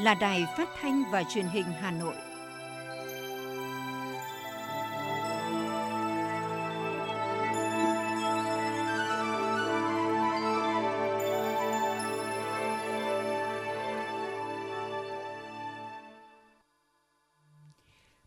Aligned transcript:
là 0.00 0.14
Đài 0.14 0.46
Phát 0.56 0.68
thanh 0.80 1.04
và 1.10 1.24
Truyền 1.24 1.46
hình 1.46 1.64
Hà 1.64 1.90
Nội. 1.90 2.14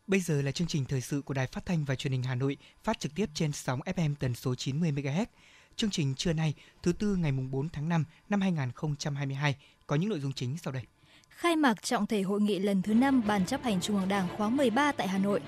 Bây 0.08 0.20
giờ 0.20 0.42
là 0.42 0.52
chương 0.52 0.68
trình 0.68 0.86
thời 0.86 1.02
sự 1.02 1.22
của 1.22 1.34
Đài 1.34 1.48
Phát 1.48 1.66
thanh 1.66 1.86
và 1.86 1.96
Truyền 1.96 2.12
hình 2.12 2.24
Hà 2.24 2.36
Nội, 2.36 2.58
phát 2.84 3.00
trực 3.00 3.16
tiếp 3.16 3.30
trên 3.34 3.52
sóng 3.52 3.80
FM 3.80 4.16
tần 4.20 4.36
số 4.36 4.56
90 4.56 4.92
MHz. 4.92 5.26
Chương 5.76 5.90
trình 5.90 6.16
trưa 6.16 6.34
nay, 6.34 6.54
thứ 6.84 6.94
tư 6.94 7.16
ngày 7.16 7.32
mùng 7.32 7.52
4 7.52 7.70
tháng 7.70 7.90
5 7.90 8.06
năm 8.30 8.42
2022 8.42 9.56
có 9.88 9.96
những 9.96 10.10
nội 10.10 10.20
dung 10.20 10.34
chính 10.34 10.58
sau 10.58 10.74
đây. 10.74 10.84
Khai 11.36 11.56
mạc 11.56 11.84
trọng 11.84 12.06
thể 12.08 12.22
hội 12.22 12.42
nghị 12.42 12.60
lần 12.60 12.82
thứ 12.82 12.94
5 12.94 13.22
Ban 13.28 13.46
chấp 13.46 13.64
hành 13.64 13.82
Trung 13.82 14.00
ương 14.00 14.10
Đảng 14.10 14.28
khóa 14.38 14.50
13 14.50 14.92
tại 14.92 15.08
Hà 15.08 15.18
Nội. 15.18 15.42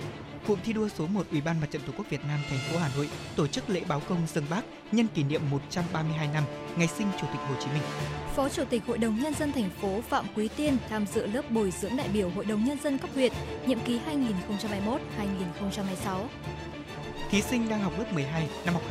Cụm 0.47 0.59
thi 0.63 0.73
đua 0.73 0.89
số 0.89 1.07
1 1.07 1.25
Ủy 1.31 1.41
ban 1.41 1.61
Mặt 1.61 1.67
trận 1.71 1.81
Tổ 1.87 1.93
quốc 1.97 2.05
Việt 2.09 2.25
Nam 2.27 2.39
thành 2.49 2.59
phố 2.59 2.79
Hà 2.79 2.89
Nội 2.95 3.09
tổ 3.35 3.47
chức 3.47 3.69
lễ 3.69 3.81
báo 3.87 4.01
công 4.09 4.27
dân 4.33 4.43
Bác 4.49 4.61
nhân 4.91 5.07
kỷ 5.15 5.23
niệm 5.23 5.41
132 5.51 6.27
năm 6.33 6.43
ngày 6.77 6.87
sinh 6.87 7.07
Chủ 7.21 7.27
tịch 7.31 7.41
Hồ 7.47 7.55
Chí 7.59 7.67
Minh. 7.73 7.81
Phó 8.35 8.49
Chủ 8.49 8.63
tịch 8.69 8.85
Hội 8.87 8.97
đồng 8.97 9.19
nhân 9.19 9.33
dân 9.33 9.51
thành 9.51 9.69
phố 9.81 10.01
Phạm 10.01 10.25
Quý 10.35 10.47
Tiên 10.57 10.77
tham 10.89 11.05
dự 11.13 11.25
lớp 11.27 11.51
bồi 11.51 11.71
dưỡng 11.71 11.97
đại 11.97 12.07
biểu 12.13 12.29
Hội 12.29 12.45
đồng 12.45 12.65
nhân 12.65 12.77
dân 12.83 12.97
cấp 12.97 13.09
huyện 13.15 13.33
nhiệm 13.65 13.79
kỳ 13.79 13.99
2021-2026. 13.99 14.97
Thí 17.31 17.41
sinh 17.41 17.69
đang 17.69 17.81
học 17.81 17.93
lớp 17.99 18.13
12 18.13 18.49
năm 18.65 18.73
học 18.73 18.83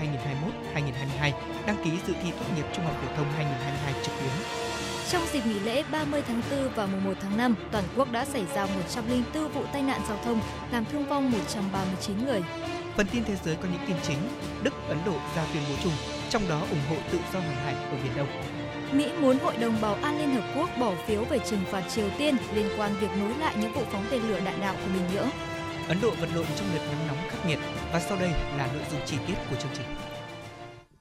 2021-2022 0.74 1.32
đăng 1.66 1.84
ký 1.84 1.90
dự 2.06 2.14
thi 2.22 2.30
tốt 2.30 2.46
nghiệp 2.56 2.66
trung 2.76 2.84
học 2.84 2.96
phổ 3.02 3.16
thông 3.16 3.26
2022 3.36 3.94
trực 4.04 4.14
tuyến. 4.20 4.63
Trong 5.10 5.22
dịp 5.32 5.46
nghỉ 5.46 5.60
lễ 5.60 5.84
30 5.92 6.22
tháng 6.28 6.42
4 6.50 6.68
và 6.74 6.86
mùng 6.86 7.04
1 7.04 7.12
tháng 7.20 7.36
5, 7.36 7.54
toàn 7.72 7.84
quốc 7.96 8.12
đã 8.12 8.24
xảy 8.24 8.44
ra 8.54 8.66
104 8.66 9.48
vụ 9.48 9.64
tai 9.72 9.82
nạn 9.82 10.00
giao 10.08 10.18
thông, 10.24 10.40
làm 10.72 10.84
thương 10.84 11.06
vong 11.06 11.30
139 11.30 12.26
người. 12.26 12.42
Phần 12.96 13.06
tin 13.06 13.24
thế 13.24 13.36
giới 13.44 13.56
có 13.56 13.68
những 13.72 13.80
tin 13.86 13.96
chính. 14.02 14.18
Đức, 14.62 14.74
Ấn 14.88 14.98
Độ 15.06 15.12
ra 15.36 15.44
tuyên 15.52 15.62
bố 15.68 15.74
chung, 15.82 15.92
trong 16.30 16.48
đó 16.48 16.60
ủng 16.60 16.80
hộ 16.90 16.96
tự 17.12 17.18
do 17.32 17.40
hàng 17.40 17.56
hải 17.56 17.74
ở 17.74 17.96
Biển 18.02 18.12
Đông. 18.16 18.28
Mỹ 18.92 19.12
muốn 19.20 19.38
Hội 19.38 19.56
đồng 19.56 19.80
Bảo 19.80 19.94
an 19.94 20.18
Liên 20.18 20.34
Hợp 20.34 20.52
Quốc 20.56 20.70
bỏ 20.80 20.92
phiếu 21.06 21.24
về 21.24 21.38
trừng 21.38 21.64
phạt 21.70 21.82
Triều 21.94 22.10
Tiên 22.18 22.36
liên 22.54 22.66
quan 22.78 22.94
việc 23.00 23.10
nối 23.20 23.34
lại 23.40 23.54
những 23.60 23.72
vụ 23.72 23.82
phóng 23.92 24.04
tên 24.10 24.22
lửa 24.22 24.40
đạn 24.44 24.60
đạo 24.60 24.74
của 24.74 24.92
Bình 24.94 25.08
Nhưỡng. 25.14 25.28
Ấn 25.88 26.00
Độ 26.02 26.10
vật 26.10 26.28
lộn 26.34 26.46
trong 26.56 26.68
đợt 26.74 26.84
nắng 26.86 27.06
nóng 27.06 27.28
khắc 27.30 27.46
nghiệt 27.46 27.58
và 27.92 28.00
sau 28.00 28.18
đây 28.18 28.30
là 28.30 28.66
nội 28.66 28.82
dung 28.90 29.00
chi 29.06 29.16
tiết 29.26 29.34
của 29.50 29.56
chương 29.56 29.72
trình. 29.74 30.13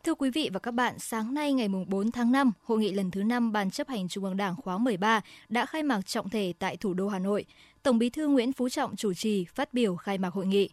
Thưa 0.04 0.16
quý 0.16 0.30
vị 0.30 0.50
và 0.54 0.60
các 0.60 0.72
bạn, 0.72 1.00
sáng 1.00 1.34
nay 1.34 1.54
ngày 1.54 1.68
4 1.88 2.12
tháng 2.12 2.32
5, 2.32 2.52
hội 2.64 2.80
nghị 2.80 2.92
lần 2.92 3.12
thứ 3.12 3.24
5 3.24 3.52
Ban 3.52 3.72
chấp 3.72 3.88
hành 3.88 4.08
Trung 4.08 4.24
ương 4.24 4.38
Đảng 4.38 4.56
khóa 4.56 4.78
13 4.78 5.22
đã 5.50 5.66
khai 5.66 5.84
mạc 5.84 6.02
trọng 6.06 6.30
thể 6.30 6.54
tại 6.60 6.78
thủ 6.78 6.94
đô 6.94 7.08
Hà 7.08 7.20
Nội. 7.20 7.46
Tổng 7.84 7.98
Bí 7.98 8.10
thư 8.10 8.28
Nguyễn 8.28 8.54
Phú 8.54 8.70
Trọng 8.70 8.96
chủ 8.96 9.14
trì 9.14 9.46
phát 9.46 9.74
biểu 9.74 9.96
khai 9.96 10.18
mạc 10.18 10.34
hội 10.34 10.46
nghị. 10.46 10.70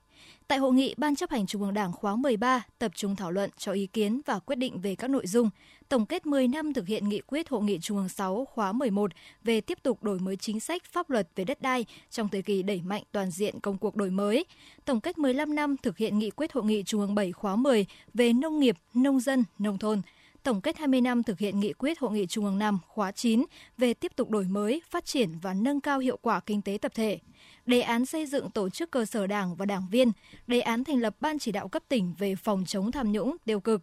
Tại 0.49 0.59
hội 0.59 0.73
nghị, 0.73 0.95
Ban 0.97 1.17
chấp 1.17 1.31
hành 1.31 1.47
Trung 1.47 1.63
ương 1.63 1.75
Đảng 1.75 1.93
khóa 1.93 2.17
13 2.17 2.63
tập 2.79 2.93
trung 2.95 3.17
thảo 3.17 3.31
luận 3.31 3.51
cho 3.59 3.73
ý 3.73 3.87
kiến 3.87 4.21
và 4.27 4.39
quyết 4.39 4.57
định 4.57 4.81
về 4.81 4.95
các 4.95 5.11
nội 5.11 5.27
dung 5.27 5.51
tổng 5.91 6.07
kết 6.07 6.27
10 6.27 6.49
năm 6.49 6.73
thực 6.73 6.87
hiện 6.87 7.09
nghị 7.09 7.21
quyết 7.27 7.49
Hội 7.49 7.63
nghị 7.63 7.79
Trung 7.79 7.97
ương 7.97 8.09
6 8.09 8.45
khóa 8.45 8.73
11 8.73 9.11
về 9.45 9.61
tiếp 9.61 9.79
tục 9.83 10.03
đổi 10.03 10.19
mới 10.19 10.37
chính 10.37 10.61
sách 10.61 10.83
pháp 10.85 11.11
luật 11.11 11.29
về 11.37 11.45
đất 11.45 11.63
đai 11.63 11.87
trong 12.11 12.29
thời 12.29 12.43
kỳ 12.43 12.63
đẩy 12.63 12.81
mạnh 12.85 13.03
toàn 13.13 13.31
diện 13.31 13.61
công 13.61 13.79
cuộc 13.79 13.97
đổi 13.97 14.11
mới, 14.11 14.45
tổng 14.85 15.01
kết 15.01 15.19
15 15.19 15.55
năm 15.55 15.77
thực 15.83 15.97
hiện 15.97 16.19
nghị 16.19 16.31
quyết 16.31 16.53
Hội 16.53 16.65
nghị 16.65 16.83
Trung 16.83 17.01
ương 17.01 17.15
7 17.15 17.33
khóa 17.33 17.57
10 17.57 17.87
về 18.15 18.33
nông 18.33 18.61
nghiệp, 18.61 18.77
nông 18.95 19.21
dân, 19.21 19.45
nông 19.59 19.79
thôn, 19.79 20.03
tổng 20.43 20.61
kết 20.61 20.79
20 20.79 21.01
năm 21.01 21.23
thực 21.23 21.39
hiện 21.39 21.61
nghị 21.61 21.73
quyết 21.73 21.99
Hội 21.99 22.13
nghị 22.13 22.27
Trung 22.27 22.45
ương 22.45 22.59
5 22.59 22.79
khóa 22.89 23.13
9 23.13 23.45
về 23.79 23.95
tiếp 23.95 24.13
tục 24.17 24.31
đổi 24.31 24.45
mới, 24.45 24.83
phát 24.91 25.05
triển 25.05 25.39
và 25.43 25.55
nâng 25.55 25.81
cao 25.81 25.99
hiệu 25.99 26.19
quả 26.23 26.41
kinh 26.41 26.63
tế 26.63 26.79
tập 26.81 26.93
thể, 26.95 27.19
đề 27.67 27.81
án 27.81 28.07
xây 28.07 28.27
dựng 28.27 28.51
tổ 28.51 28.71
chức 28.71 28.91
cơ 28.91 29.05
sở 29.05 29.27
đảng 29.27 29.55
và 29.55 29.67
đảng 29.67 29.87
viên, 29.91 30.13
đề 30.47 30.61
án 30.61 30.85
thành 30.85 31.01
lập 31.01 31.17
Ban 31.21 31.39
chỉ 31.39 31.53
đạo 31.53 31.69
cấp 31.69 31.83
tỉnh 31.89 32.15
về 32.19 32.35
phòng 32.35 32.65
chống 32.67 32.93
tham 32.93 33.13
nhũng, 33.13 33.37
tiêu 33.45 33.61
cực, 33.61 33.81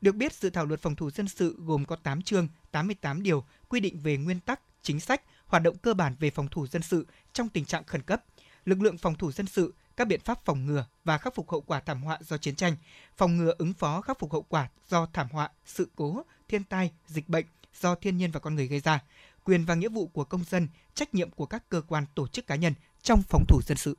Được 0.00 0.14
biết, 0.14 0.34
dự 0.34 0.50
thảo 0.50 0.66
luật 0.66 0.80
phòng 0.80 0.96
thủ 0.96 1.10
dân 1.10 1.28
sự 1.28 1.56
gồm 1.58 1.84
có 1.84 1.96
8 1.96 2.22
chương, 2.22 2.48
88 2.70 3.22
điều 3.22 3.44
quy 3.68 3.80
định 3.80 3.98
về 3.98 4.16
nguyên 4.16 4.40
tắc, 4.40 4.60
chính 4.82 5.00
sách, 5.00 5.22
hoạt 5.46 5.62
động 5.62 5.78
cơ 5.78 5.94
bản 5.94 6.14
về 6.20 6.30
phòng 6.30 6.48
thủ 6.48 6.66
dân 6.66 6.82
sự 6.82 7.06
trong 7.32 7.48
tình 7.48 7.64
trạng 7.64 7.84
khẩn 7.84 8.02
cấp, 8.02 8.24
lực 8.64 8.82
lượng 8.82 8.98
phòng 8.98 9.14
thủ 9.14 9.32
dân 9.32 9.46
sự, 9.46 9.74
các 9.96 10.06
biện 10.06 10.20
pháp 10.20 10.44
phòng 10.44 10.66
ngừa 10.66 10.86
và 11.04 11.18
khắc 11.18 11.34
phục 11.34 11.50
hậu 11.50 11.60
quả 11.60 11.80
thảm 11.80 12.02
họa 12.02 12.18
do 12.20 12.38
chiến 12.38 12.54
tranh, 12.54 12.76
phòng 13.16 13.36
ngừa 13.36 13.54
ứng 13.58 13.72
phó 13.72 14.00
khắc 14.00 14.18
phục 14.18 14.32
hậu 14.32 14.42
quả 14.42 14.68
do 14.88 15.06
thảm 15.12 15.28
họa, 15.32 15.50
sự 15.64 15.88
cố, 15.96 16.22
thiên 16.48 16.64
tai, 16.64 16.90
dịch 17.06 17.28
bệnh 17.28 17.46
do 17.80 17.94
thiên 17.94 18.16
nhiên 18.16 18.30
và 18.30 18.40
con 18.40 18.54
người 18.54 18.66
gây 18.66 18.80
ra, 18.80 19.02
quyền 19.44 19.64
và 19.64 19.74
nghĩa 19.74 19.88
vụ 19.88 20.06
của 20.06 20.24
công 20.24 20.44
dân, 20.44 20.68
trách 20.94 21.14
nhiệm 21.14 21.30
của 21.30 21.46
các 21.46 21.68
cơ 21.68 21.80
quan 21.88 22.04
tổ 22.14 22.26
chức 22.26 22.46
cá 22.46 22.54
nhân 22.56 22.74
trong 23.02 23.22
phòng 23.22 23.44
thủ 23.48 23.60
dân 23.66 23.76
sự. 23.76 23.96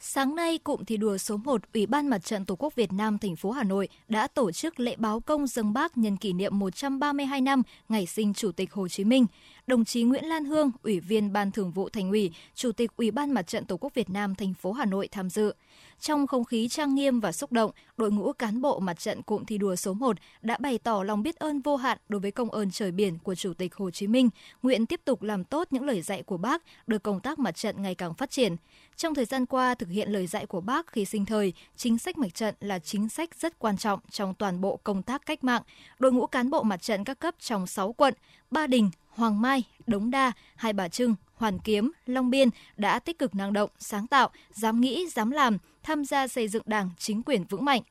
Sáng 0.00 0.34
nay, 0.34 0.58
cụm 0.58 0.84
thi 0.84 0.96
đua 0.96 1.18
số 1.18 1.36
1 1.36 1.62
Ủy 1.74 1.86
ban 1.86 2.08
Mặt 2.08 2.18
trận 2.18 2.44
Tổ 2.44 2.56
quốc 2.56 2.74
Việt 2.74 2.92
Nam 2.92 3.18
thành 3.18 3.36
phố 3.36 3.50
Hà 3.50 3.62
Nội 3.64 3.88
đã 4.08 4.26
tổ 4.26 4.52
chức 4.52 4.80
lễ 4.80 4.96
báo 4.96 5.20
công 5.20 5.46
dân 5.46 5.72
bác 5.72 5.98
nhân 5.98 6.16
kỷ 6.16 6.32
niệm 6.32 6.58
132 6.58 7.40
năm 7.40 7.62
ngày 7.88 8.06
sinh 8.06 8.34
Chủ 8.34 8.52
tịch 8.52 8.72
Hồ 8.72 8.88
Chí 8.88 9.04
Minh. 9.04 9.26
Đồng 9.66 9.84
chí 9.84 10.02
Nguyễn 10.02 10.24
Lan 10.24 10.44
Hương, 10.44 10.70
Ủy 10.82 11.00
viên 11.00 11.32
Ban 11.32 11.50
Thường 11.50 11.70
vụ 11.70 11.88
Thành 11.88 12.10
ủy, 12.10 12.30
Chủ 12.54 12.72
tịch 12.72 12.90
Ủy 12.96 13.10
ban 13.10 13.30
Mặt 13.30 13.46
trận 13.46 13.64
Tổ 13.64 13.76
quốc 13.76 13.94
Việt 13.94 14.10
Nam 14.10 14.34
thành 14.34 14.54
phố 14.54 14.72
Hà 14.72 14.84
Nội 14.84 15.08
tham 15.08 15.30
dự. 15.30 15.54
Trong 16.00 16.26
không 16.26 16.44
khí 16.44 16.68
trang 16.68 16.94
nghiêm 16.94 17.20
và 17.20 17.32
xúc 17.32 17.52
động, 17.52 17.70
đội 17.96 18.10
ngũ 18.10 18.32
cán 18.32 18.60
bộ 18.60 18.78
mặt 18.78 18.98
trận 18.98 19.22
cụm 19.22 19.44
thi 19.44 19.58
đua 19.58 19.76
số 19.76 19.94
1 19.94 20.16
đã 20.42 20.56
bày 20.60 20.78
tỏ 20.78 21.02
lòng 21.02 21.22
biết 21.22 21.36
ơn 21.36 21.60
vô 21.60 21.76
hạn 21.76 21.98
đối 22.08 22.20
với 22.20 22.30
công 22.30 22.50
ơn 22.50 22.70
trời 22.70 22.90
biển 22.90 23.18
của 23.18 23.34
Chủ 23.34 23.52
tịch 23.54 23.74
Hồ 23.74 23.90
Chí 23.90 24.06
Minh, 24.06 24.28
nguyện 24.62 24.86
tiếp 24.86 25.00
tục 25.04 25.22
làm 25.22 25.44
tốt 25.44 25.68
những 25.70 25.84
lời 25.84 26.02
dạy 26.02 26.22
của 26.22 26.36
bác, 26.36 26.62
đưa 26.86 26.98
công 26.98 27.20
tác 27.20 27.38
mặt 27.38 27.56
trận 27.56 27.82
ngày 27.82 27.94
càng 27.94 28.14
phát 28.14 28.30
triển. 28.30 28.56
Trong 28.96 29.14
thời 29.14 29.24
gian 29.24 29.46
qua, 29.46 29.74
thực 29.74 29.88
hiện 29.88 30.10
lời 30.12 30.26
dạy 30.26 30.46
của 30.46 30.60
bác 30.60 30.86
khi 30.86 31.04
sinh 31.04 31.24
thời, 31.24 31.52
chính 31.76 31.98
sách 31.98 32.18
mặt 32.18 32.34
trận 32.34 32.54
là 32.60 32.78
chính 32.78 33.08
sách 33.08 33.30
rất 33.40 33.58
quan 33.58 33.76
trọng 33.76 34.00
trong 34.10 34.34
toàn 34.34 34.60
bộ 34.60 34.80
công 34.84 35.02
tác 35.02 35.26
cách 35.26 35.44
mạng. 35.44 35.62
Đội 35.98 36.12
ngũ 36.12 36.26
cán 36.26 36.50
bộ 36.50 36.62
mặt 36.62 36.82
trận 36.82 37.04
các 37.04 37.18
cấp 37.18 37.34
trong 37.40 37.66
6 37.66 37.92
quận, 37.92 38.14
Ba 38.50 38.66
Đình, 38.66 38.90
Hoàng 39.16 39.40
Mai, 39.42 39.64
Đống 39.86 40.10
Đa, 40.10 40.32
Hai 40.56 40.72
Bà 40.72 40.88
Trưng, 40.88 41.14
Hoàn 41.34 41.58
Kiếm, 41.58 41.92
Long 42.06 42.30
Biên 42.30 42.48
đã 42.76 42.98
tích 42.98 43.18
cực 43.18 43.34
năng 43.34 43.52
động, 43.52 43.70
sáng 43.78 44.06
tạo, 44.06 44.30
dám 44.50 44.80
nghĩ, 44.80 45.06
dám 45.06 45.30
làm, 45.30 45.58
tham 45.82 46.04
gia 46.04 46.28
xây 46.28 46.48
dựng 46.48 46.62
đảng, 46.66 46.90
chính 46.98 47.22
quyền 47.22 47.44
vững 47.44 47.64
mạnh. 47.64 47.82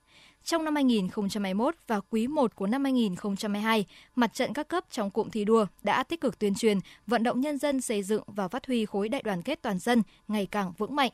Trong 0.43 0.65
năm 0.65 0.75
2021 0.75 1.75
và 1.87 1.99
quý 2.09 2.27
1 2.27 2.55
của 2.55 2.67
năm 2.67 2.83
2022, 2.83 3.85
mặt 4.15 4.33
trận 4.33 4.53
các 4.53 4.67
cấp 4.67 4.83
trong 4.91 5.09
cụm 5.09 5.29
thi 5.29 5.45
đua 5.45 5.65
đã 5.83 6.03
tích 6.03 6.21
cực 6.21 6.39
tuyên 6.39 6.55
truyền, 6.55 6.79
vận 7.07 7.23
động 7.23 7.41
nhân 7.41 7.57
dân 7.57 7.81
xây 7.81 8.03
dựng 8.03 8.23
và 8.27 8.47
phát 8.47 8.67
huy 8.67 8.85
khối 8.85 9.09
đại 9.09 9.21
đoàn 9.23 9.41
kết 9.41 9.61
toàn 9.61 9.79
dân 9.79 10.03
ngày 10.27 10.45
càng 10.51 10.73
vững 10.77 10.95
mạnh. 10.95 11.11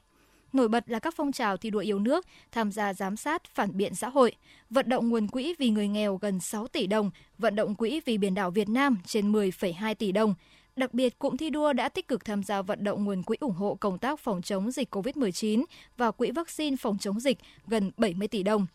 Nổi 0.53 0.67
bật 0.67 0.89
là 0.89 0.99
các 0.99 1.13
phong 1.17 1.31
trào 1.31 1.57
thi 1.57 1.69
đua 1.69 1.79
yêu 1.79 1.99
nước, 1.99 2.25
tham 2.51 2.71
gia 2.71 2.93
giám 2.93 3.15
sát, 3.15 3.43
phản 3.45 3.77
biện 3.77 3.95
xã 3.95 4.09
hội, 4.09 4.35
vận 4.69 4.89
động 4.89 5.09
nguồn 5.09 5.27
quỹ 5.27 5.55
vì 5.59 5.69
người 5.69 5.87
nghèo 5.87 6.15
gần 6.15 6.39
6 6.39 6.67
tỷ 6.67 6.87
đồng, 6.87 7.11
vận 7.37 7.55
động 7.55 7.75
quỹ 7.75 8.01
vì 8.05 8.17
biển 8.17 8.33
đảo 8.33 8.51
Việt 8.51 8.69
Nam 8.69 8.97
trên 9.05 9.31
10,2 9.31 9.95
tỷ 9.95 10.11
đồng, 10.11 10.35
Đặc 10.75 10.93
biệt, 10.93 11.19
cụm 11.19 11.37
thi 11.37 11.49
đua 11.49 11.73
đã 11.73 11.89
tích 11.89 12.07
cực 12.07 12.25
tham 12.25 12.43
gia 12.43 12.61
vận 12.61 12.83
động 12.83 13.03
nguồn 13.03 13.23
quỹ 13.23 13.37
ủng 13.39 13.53
hộ 13.53 13.75
công 13.75 13.97
tác 13.97 14.19
phòng 14.19 14.41
chống 14.41 14.71
dịch 14.71 14.95
COVID-19 14.95 15.63
và 15.97 16.11
quỹ 16.11 16.31
vaccine 16.31 16.75
phòng 16.75 16.97
chống 16.97 17.19
dịch 17.19 17.37
gần 17.67 17.91
70 17.97 18.27
tỷ 18.27 18.43
đồng. 18.43 18.67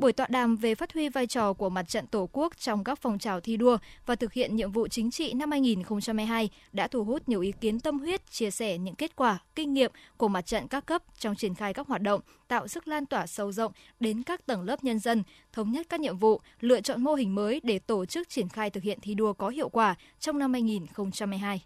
Buổi 0.00 0.12
tọa 0.12 0.26
đàm 0.30 0.56
về 0.56 0.74
phát 0.74 0.92
huy 0.92 1.08
vai 1.08 1.26
trò 1.26 1.52
của 1.52 1.68
mặt 1.68 1.88
trận 1.88 2.06
Tổ 2.06 2.28
quốc 2.32 2.56
trong 2.58 2.84
các 2.84 2.98
phong 3.02 3.18
trào 3.18 3.40
thi 3.40 3.56
đua 3.56 3.78
và 4.06 4.14
thực 4.14 4.32
hiện 4.32 4.56
nhiệm 4.56 4.72
vụ 4.72 4.88
chính 4.88 5.10
trị 5.10 5.32
năm 5.32 5.50
2022 5.50 6.50
đã 6.72 6.88
thu 6.88 7.04
hút 7.04 7.28
nhiều 7.28 7.40
ý 7.40 7.52
kiến 7.60 7.80
tâm 7.80 7.98
huyết 7.98 8.30
chia 8.30 8.50
sẻ 8.50 8.78
những 8.78 8.94
kết 8.94 9.16
quả, 9.16 9.38
kinh 9.54 9.74
nghiệm 9.74 9.92
của 10.16 10.28
mặt 10.28 10.46
trận 10.46 10.68
các 10.68 10.86
cấp 10.86 11.02
trong 11.18 11.36
triển 11.36 11.54
khai 11.54 11.74
các 11.74 11.86
hoạt 11.86 12.02
động, 12.02 12.20
tạo 12.48 12.68
sức 12.68 12.88
lan 12.88 13.06
tỏa 13.06 13.26
sâu 13.26 13.52
rộng 13.52 13.72
đến 14.00 14.22
các 14.22 14.46
tầng 14.46 14.62
lớp 14.62 14.84
nhân 14.84 14.98
dân, 14.98 15.22
thống 15.52 15.70
nhất 15.72 15.86
các 15.88 16.00
nhiệm 16.00 16.18
vụ, 16.18 16.40
lựa 16.60 16.80
chọn 16.80 17.02
mô 17.02 17.14
hình 17.14 17.34
mới 17.34 17.60
để 17.64 17.78
tổ 17.78 18.06
chức 18.06 18.28
triển 18.28 18.48
khai 18.48 18.70
thực 18.70 18.82
hiện 18.82 18.98
thi 19.02 19.14
đua 19.14 19.32
có 19.32 19.48
hiệu 19.48 19.68
quả 19.68 19.94
trong 20.20 20.38
năm 20.38 20.52
2022. 20.52 21.62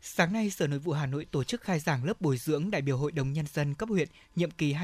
Sáng 0.00 0.32
nay, 0.32 0.50
Sở 0.50 0.66
Nội 0.66 0.78
vụ 0.78 0.92
Hà 0.92 1.06
Nội 1.06 1.26
tổ 1.30 1.44
chức 1.44 1.60
khai 1.60 1.78
giảng 1.78 2.04
lớp 2.04 2.20
bồi 2.20 2.36
dưỡng 2.36 2.70
đại 2.70 2.82
biểu 2.82 2.96
Hội 2.96 3.12
đồng 3.12 3.32
Nhân 3.32 3.46
dân 3.52 3.74
cấp 3.74 3.88
huyện 3.88 4.08
nhiệm 4.36 4.50
kỳ 4.50 4.74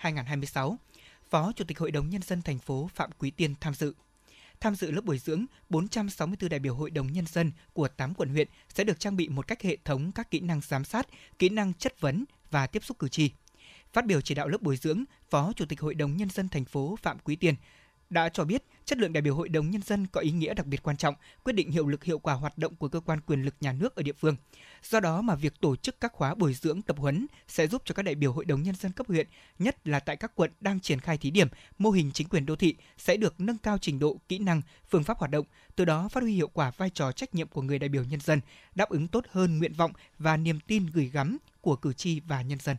2021-2026. 0.00 0.76
Phó 1.30 1.52
Chủ 1.52 1.64
tịch 1.64 1.78
Hội 1.78 1.90
đồng 1.90 2.10
Nhân 2.10 2.22
dân 2.22 2.42
thành 2.42 2.58
phố 2.58 2.90
Phạm 2.94 3.10
Quý 3.18 3.30
Tiên 3.30 3.54
tham 3.60 3.74
dự. 3.74 3.94
Tham 4.60 4.74
dự 4.74 4.90
lớp 4.90 5.04
bồi 5.04 5.18
dưỡng, 5.18 5.46
464 5.68 6.50
đại 6.50 6.60
biểu 6.60 6.74
Hội 6.74 6.90
đồng 6.90 7.12
Nhân 7.12 7.26
dân 7.26 7.52
của 7.72 7.88
8 7.88 8.14
quận 8.14 8.28
huyện 8.28 8.48
sẽ 8.74 8.84
được 8.84 9.00
trang 9.00 9.16
bị 9.16 9.28
một 9.28 9.46
cách 9.46 9.62
hệ 9.62 9.76
thống 9.84 10.12
các 10.12 10.30
kỹ 10.30 10.40
năng 10.40 10.60
giám 10.60 10.84
sát, 10.84 11.06
kỹ 11.38 11.48
năng 11.48 11.74
chất 11.74 12.00
vấn 12.00 12.24
và 12.50 12.66
tiếp 12.66 12.84
xúc 12.84 12.98
cử 12.98 13.08
tri. 13.08 13.30
Phát 13.92 14.06
biểu 14.06 14.20
chỉ 14.20 14.34
đạo 14.34 14.48
lớp 14.48 14.62
bồi 14.62 14.76
dưỡng, 14.76 15.04
Phó 15.30 15.52
Chủ 15.56 15.64
tịch 15.64 15.80
Hội 15.80 15.94
đồng 15.94 16.16
Nhân 16.16 16.30
dân 16.30 16.48
thành 16.48 16.64
phố 16.64 16.96
Phạm 17.02 17.18
Quý 17.18 17.36
Tiên 17.36 17.54
đã 18.10 18.28
cho 18.28 18.44
biết 18.44 18.62
chất 18.84 18.98
lượng 18.98 19.12
đại 19.12 19.22
biểu 19.22 19.34
Hội 19.34 19.48
đồng 19.48 19.70
Nhân 19.70 19.82
dân 19.82 20.06
có 20.06 20.20
ý 20.20 20.30
nghĩa 20.30 20.54
đặc 20.54 20.66
biệt 20.66 20.82
quan 20.82 20.96
trọng, 20.96 21.14
quyết 21.44 21.52
định 21.52 21.70
hiệu 21.70 21.86
lực 21.86 22.04
hiệu 22.04 22.18
quả 22.18 22.34
hoạt 22.34 22.58
động 22.58 22.76
của 22.76 22.88
cơ 22.88 23.00
quan 23.00 23.20
quyền 23.20 23.42
lực 23.42 23.54
nhà 23.60 23.72
nước 23.72 23.96
ở 23.96 24.02
địa 24.02 24.12
phương. 24.12 24.36
Do 24.82 25.00
đó 25.00 25.22
mà 25.22 25.34
việc 25.34 25.60
tổ 25.60 25.76
chức 25.76 26.00
các 26.00 26.12
khóa 26.12 26.34
bồi 26.34 26.54
dưỡng 26.54 26.82
tập 26.82 26.96
huấn 26.98 27.26
sẽ 27.48 27.66
giúp 27.66 27.82
cho 27.84 27.94
các 27.94 28.02
đại 28.02 28.14
biểu 28.14 28.32
Hội 28.32 28.44
đồng 28.44 28.62
Nhân 28.62 28.74
dân 28.74 28.92
cấp 28.92 29.06
huyện, 29.08 29.26
nhất 29.58 29.88
là 29.88 30.00
tại 30.00 30.16
các 30.16 30.32
quận 30.34 30.50
đang 30.60 30.80
triển 30.80 31.00
khai 31.00 31.18
thí 31.18 31.30
điểm 31.30 31.48
mô 31.78 31.90
hình 31.90 32.10
chính 32.14 32.28
quyền 32.28 32.46
đô 32.46 32.56
thị 32.56 32.74
sẽ 32.98 33.16
được 33.16 33.40
nâng 33.40 33.58
cao 33.58 33.78
trình 33.78 33.98
độ, 33.98 34.20
kỹ 34.28 34.38
năng, 34.38 34.62
phương 34.90 35.04
pháp 35.04 35.18
hoạt 35.18 35.30
động, 35.30 35.46
từ 35.76 35.84
đó 35.84 36.08
phát 36.08 36.22
huy 36.22 36.34
hiệu 36.34 36.48
quả 36.48 36.70
vai 36.76 36.90
trò 36.90 37.12
trách 37.12 37.34
nhiệm 37.34 37.48
của 37.48 37.62
người 37.62 37.78
đại 37.78 37.88
biểu 37.88 38.04
nhân 38.04 38.20
dân, 38.20 38.40
đáp 38.74 38.88
ứng 38.88 39.08
tốt 39.08 39.24
hơn 39.30 39.58
nguyện 39.58 39.72
vọng 39.72 39.92
và 40.18 40.36
niềm 40.36 40.60
tin 40.60 40.86
gửi 40.86 41.10
gắm 41.12 41.38
của 41.60 41.76
cử 41.76 41.92
tri 41.92 42.20
và 42.20 42.42
nhân 42.42 42.58
dân. 42.58 42.76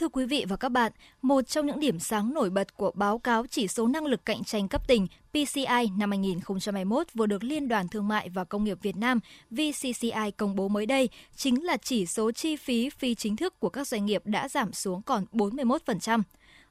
Thưa 0.00 0.08
quý 0.08 0.24
vị 0.24 0.44
và 0.48 0.56
các 0.56 0.68
bạn, 0.68 0.92
một 1.22 1.48
trong 1.48 1.66
những 1.66 1.80
điểm 1.80 1.98
sáng 1.98 2.34
nổi 2.34 2.50
bật 2.50 2.76
của 2.76 2.90
báo 2.94 3.18
cáo 3.18 3.46
chỉ 3.46 3.68
số 3.68 3.86
năng 3.86 4.06
lực 4.06 4.24
cạnh 4.24 4.44
tranh 4.44 4.68
cấp 4.68 4.88
tỉnh 4.88 5.06
PCI 5.32 5.90
năm 5.98 6.10
2021 6.10 7.06
vừa 7.14 7.26
được 7.26 7.44
Liên 7.44 7.68
đoàn 7.68 7.88
Thương 7.88 8.08
mại 8.08 8.28
và 8.28 8.44
Công 8.44 8.64
nghiệp 8.64 8.78
Việt 8.82 8.96
Nam 8.96 9.20
VCCI 9.50 10.30
công 10.36 10.56
bố 10.56 10.68
mới 10.68 10.86
đây 10.86 11.08
chính 11.36 11.64
là 11.64 11.76
chỉ 11.76 12.06
số 12.06 12.32
chi 12.32 12.56
phí 12.56 12.90
phi 12.90 13.14
chính 13.14 13.36
thức 13.36 13.60
của 13.60 13.68
các 13.68 13.88
doanh 13.88 14.06
nghiệp 14.06 14.22
đã 14.24 14.48
giảm 14.48 14.72
xuống 14.72 15.02
còn 15.02 15.24
41%. 15.32 16.22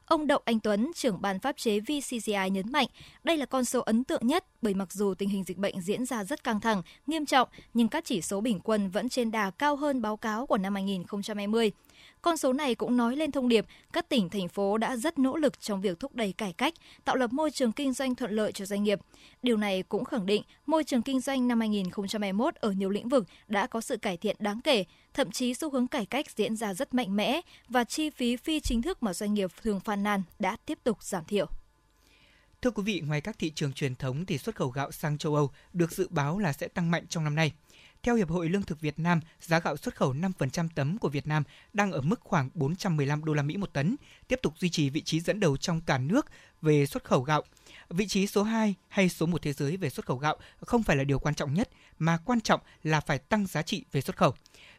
Ông 0.04 0.26
Đậu 0.26 0.40
Anh 0.44 0.60
Tuấn, 0.60 0.90
trưởng 0.94 1.22
ban 1.22 1.40
pháp 1.40 1.56
chế 1.56 1.80
VCCI 1.80 2.50
nhấn 2.50 2.72
mạnh, 2.72 2.86
đây 3.24 3.36
là 3.36 3.46
con 3.46 3.64
số 3.64 3.80
ấn 3.80 4.04
tượng 4.04 4.26
nhất 4.26 4.44
bởi 4.62 4.74
mặc 4.74 4.92
dù 4.92 5.14
tình 5.14 5.28
hình 5.28 5.44
dịch 5.44 5.58
bệnh 5.58 5.80
diễn 5.80 6.04
ra 6.04 6.24
rất 6.24 6.44
căng 6.44 6.60
thẳng, 6.60 6.82
nghiêm 7.06 7.26
trọng, 7.26 7.48
nhưng 7.74 7.88
các 7.88 8.04
chỉ 8.04 8.22
số 8.22 8.40
bình 8.40 8.60
quân 8.60 8.90
vẫn 8.90 9.08
trên 9.08 9.30
đà 9.30 9.50
cao 9.50 9.76
hơn 9.76 10.02
báo 10.02 10.16
cáo 10.16 10.46
của 10.46 10.58
năm 10.58 10.74
2020. 10.74 11.72
Con 12.22 12.36
số 12.36 12.52
này 12.52 12.74
cũng 12.74 12.96
nói 12.96 13.16
lên 13.16 13.32
thông 13.32 13.48
điệp 13.48 13.66
các 13.92 14.08
tỉnh, 14.08 14.28
thành 14.28 14.48
phố 14.48 14.78
đã 14.78 14.96
rất 14.96 15.18
nỗ 15.18 15.36
lực 15.36 15.60
trong 15.60 15.80
việc 15.80 16.00
thúc 16.00 16.14
đẩy 16.14 16.32
cải 16.32 16.52
cách, 16.52 16.74
tạo 17.04 17.16
lập 17.16 17.32
môi 17.32 17.50
trường 17.50 17.72
kinh 17.72 17.92
doanh 17.92 18.14
thuận 18.14 18.32
lợi 18.32 18.52
cho 18.52 18.64
doanh 18.64 18.82
nghiệp. 18.82 19.00
Điều 19.42 19.56
này 19.56 19.82
cũng 19.82 20.04
khẳng 20.04 20.26
định 20.26 20.42
môi 20.66 20.84
trường 20.84 21.02
kinh 21.02 21.20
doanh 21.20 21.48
năm 21.48 21.60
2021 21.60 22.54
ở 22.54 22.70
nhiều 22.70 22.90
lĩnh 22.90 23.08
vực 23.08 23.26
đã 23.48 23.66
có 23.66 23.80
sự 23.80 23.96
cải 23.96 24.16
thiện 24.16 24.36
đáng 24.38 24.60
kể, 24.60 24.84
thậm 25.14 25.30
chí 25.30 25.54
xu 25.54 25.70
hướng 25.70 25.86
cải 25.86 26.06
cách 26.06 26.26
diễn 26.36 26.56
ra 26.56 26.74
rất 26.74 26.94
mạnh 26.94 27.16
mẽ 27.16 27.40
và 27.68 27.84
chi 27.84 28.10
phí 28.10 28.36
phi 28.36 28.60
chính 28.60 28.82
thức 28.82 29.02
mà 29.02 29.14
doanh 29.14 29.34
nghiệp 29.34 29.50
thường 29.62 29.80
phàn 29.80 30.02
nàn 30.02 30.22
đã 30.38 30.56
tiếp 30.66 30.78
tục 30.84 31.02
giảm 31.02 31.24
thiểu. 31.24 31.46
Thưa 32.62 32.70
quý 32.70 32.82
vị, 32.82 33.02
ngoài 33.06 33.20
các 33.20 33.38
thị 33.38 33.52
trường 33.54 33.72
truyền 33.72 33.94
thống 33.94 34.26
thì 34.26 34.38
xuất 34.38 34.54
khẩu 34.54 34.68
gạo 34.68 34.92
sang 34.92 35.18
châu 35.18 35.34
Âu 35.34 35.50
được 35.72 35.92
dự 35.92 36.08
báo 36.10 36.38
là 36.38 36.52
sẽ 36.52 36.68
tăng 36.68 36.90
mạnh 36.90 37.06
trong 37.08 37.24
năm 37.24 37.34
nay. 37.34 37.52
Theo 38.02 38.14
Hiệp 38.14 38.30
hội 38.30 38.48
Lương 38.48 38.62
thực 38.62 38.80
Việt 38.80 38.98
Nam, 38.98 39.20
giá 39.40 39.60
gạo 39.60 39.76
xuất 39.76 39.96
khẩu 39.96 40.12
5% 40.12 40.68
tấm 40.74 40.98
của 40.98 41.08
Việt 41.08 41.26
Nam 41.26 41.42
đang 41.72 41.92
ở 41.92 42.00
mức 42.00 42.20
khoảng 42.20 42.50
415 42.54 43.24
đô 43.24 43.34
la 43.34 43.42
Mỹ 43.42 43.56
một 43.56 43.72
tấn, 43.72 43.96
tiếp 44.28 44.38
tục 44.42 44.54
duy 44.58 44.68
trì 44.68 44.90
vị 44.90 45.00
trí 45.00 45.20
dẫn 45.20 45.40
đầu 45.40 45.56
trong 45.56 45.80
cả 45.80 45.98
nước 45.98 46.26
về 46.62 46.86
xuất 46.86 47.04
khẩu 47.04 47.22
gạo. 47.22 47.42
Vị 47.88 48.06
trí 48.08 48.26
số 48.26 48.42
2 48.42 48.74
hay 48.88 49.08
số 49.08 49.26
1 49.26 49.42
thế 49.42 49.52
giới 49.52 49.76
về 49.76 49.90
xuất 49.90 50.06
khẩu 50.06 50.16
gạo 50.16 50.36
không 50.60 50.82
phải 50.82 50.96
là 50.96 51.04
điều 51.04 51.18
quan 51.18 51.34
trọng 51.34 51.54
nhất, 51.54 51.70
mà 51.98 52.18
quan 52.24 52.40
trọng 52.40 52.60
là 52.82 53.00
phải 53.00 53.18
tăng 53.18 53.46
giá 53.46 53.62
trị 53.62 53.84
về 53.92 54.00
xuất 54.00 54.16
khẩu. 54.16 54.34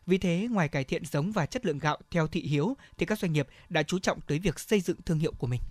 Vì 0.05 0.17
thế, 0.17 0.47
ngoài 0.51 0.67
cải 0.67 0.83
thiện 0.83 1.05
giống 1.05 1.31
và 1.31 1.45
chất 1.45 1.65
lượng 1.65 1.79
gạo 1.79 1.97
theo 2.11 2.27
thị 2.27 2.41
hiếu, 2.41 2.77
thì 2.97 3.05
các 3.05 3.19
doanh 3.19 3.33
nghiệp 3.33 3.47
đã 3.69 3.83
chú 3.83 3.99
trọng 3.99 4.21
tới 4.21 4.39
việc 4.39 4.59
xây 4.59 4.81
dựng 4.81 5.01
thương 5.05 5.19
hiệu 5.19 5.33
của 5.37 5.47
mình. 5.47 5.61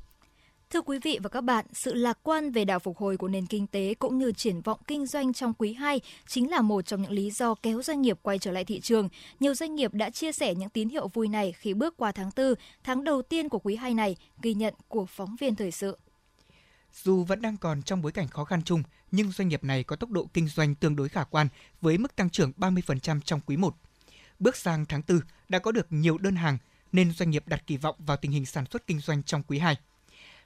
Thưa 0.72 0.80
quý 0.80 0.98
vị 1.02 1.18
và 1.22 1.28
các 1.28 1.40
bạn, 1.40 1.66
sự 1.72 1.94
lạc 1.94 2.18
quan 2.22 2.50
về 2.50 2.64
đà 2.64 2.78
phục 2.78 2.96
hồi 2.96 3.16
của 3.16 3.28
nền 3.28 3.46
kinh 3.46 3.66
tế 3.66 3.94
cũng 3.94 4.18
như 4.18 4.32
triển 4.32 4.60
vọng 4.60 4.80
kinh 4.86 5.06
doanh 5.06 5.32
trong 5.32 5.54
quý 5.54 5.72
2 5.72 6.00
chính 6.26 6.50
là 6.50 6.60
một 6.60 6.86
trong 6.86 7.02
những 7.02 7.10
lý 7.10 7.30
do 7.30 7.54
kéo 7.54 7.82
doanh 7.82 8.02
nghiệp 8.02 8.18
quay 8.22 8.38
trở 8.38 8.52
lại 8.52 8.64
thị 8.64 8.80
trường. 8.80 9.08
Nhiều 9.40 9.54
doanh 9.54 9.74
nghiệp 9.74 9.94
đã 9.94 10.10
chia 10.10 10.32
sẻ 10.32 10.54
những 10.54 10.68
tín 10.68 10.88
hiệu 10.88 11.08
vui 11.08 11.28
này 11.28 11.52
khi 11.52 11.74
bước 11.74 11.96
qua 11.96 12.12
tháng 12.12 12.30
4, 12.36 12.54
tháng 12.84 13.04
đầu 13.04 13.22
tiên 13.22 13.48
của 13.48 13.58
quý 13.58 13.76
2 13.76 13.94
này, 13.94 14.16
ghi 14.42 14.54
nhận 14.54 14.74
của 14.88 15.06
phóng 15.06 15.36
viên 15.40 15.54
thời 15.54 15.70
sự. 15.70 15.98
Dù 16.92 17.24
vẫn 17.24 17.42
đang 17.42 17.56
còn 17.56 17.82
trong 17.82 18.02
bối 18.02 18.12
cảnh 18.12 18.28
khó 18.28 18.44
khăn 18.44 18.62
chung, 18.62 18.82
nhưng 19.10 19.32
doanh 19.32 19.48
nghiệp 19.48 19.64
này 19.64 19.84
có 19.84 19.96
tốc 19.96 20.10
độ 20.10 20.28
kinh 20.34 20.48
doanh 20.48 20.74
tương 20.74 20.96
đối 20.96 21.08
khả 21.08 21.24
quan 21.24 21.48
với 21.80 21.98
mức 21.98 22.16
tăng 22.16 22.30
trưởng 22.30 22.52
30% 22.56 23.20
trong 23.20 23.40
quý 23.46 23.56
1. 23.56 23.76
Bước 24.38 24.56
sang 24.56 24.86
tháng 24.86 25.02
4 25.08 25.20
đã 25.48 25.58
có 25.58 25.72
được 25.72 25.86
nhiều 25.90 26.18
đơn 26.18 26.36
hàng 26.36 26.58
nên 26.92 27.12
doanh 27.12 27.30
nghiệp 27.30 27.42
đặt 27.46 27.66
kỳ 27.66 27.76
vọng 27.76 27.96
vào 27.98 28.16
tình 28.16 28.30
hình 28.30 28.46
sản 28.46 28.64
xuất 28.70 28.86
kinh 28.86 29.00
doanh 29.00 29.22
trong 29.22 29.42
quý 29.42 29.58
2. 29.58 29.76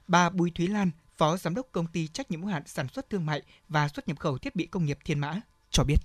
Bà 0.07 0.29
Bùi 0.29 0.51
Thúy 0.55 0.67
Lan, 0.67 0.91
Phó 1.17 1.37
Giám 1.37 1.55
đốc 1.55 1.67
Công 1.71 1.87
ty 1.87 2.07
trách 2.07 2.31
nhiệm 2.31 2.41
hữu 2.41 2.51
hạn 2.51 2.63
sản 2.65 2.87
xuất 2.87 3.09
thương 3.09 3.25
mại 3.25 3.41
và 3.69 3.87
xuất 3.87 4.07
nhập 4.07 4.19
khẩu 4.19 4.37
thiết 4.37 4.55
bị 4.55 4.65
công 4.65 4.85
nghiệp 4.85 4.99
Thiên 5.05 5.19
Mã 5.19 5.41
cho 5.71 5.83
biết. 5.83 5.97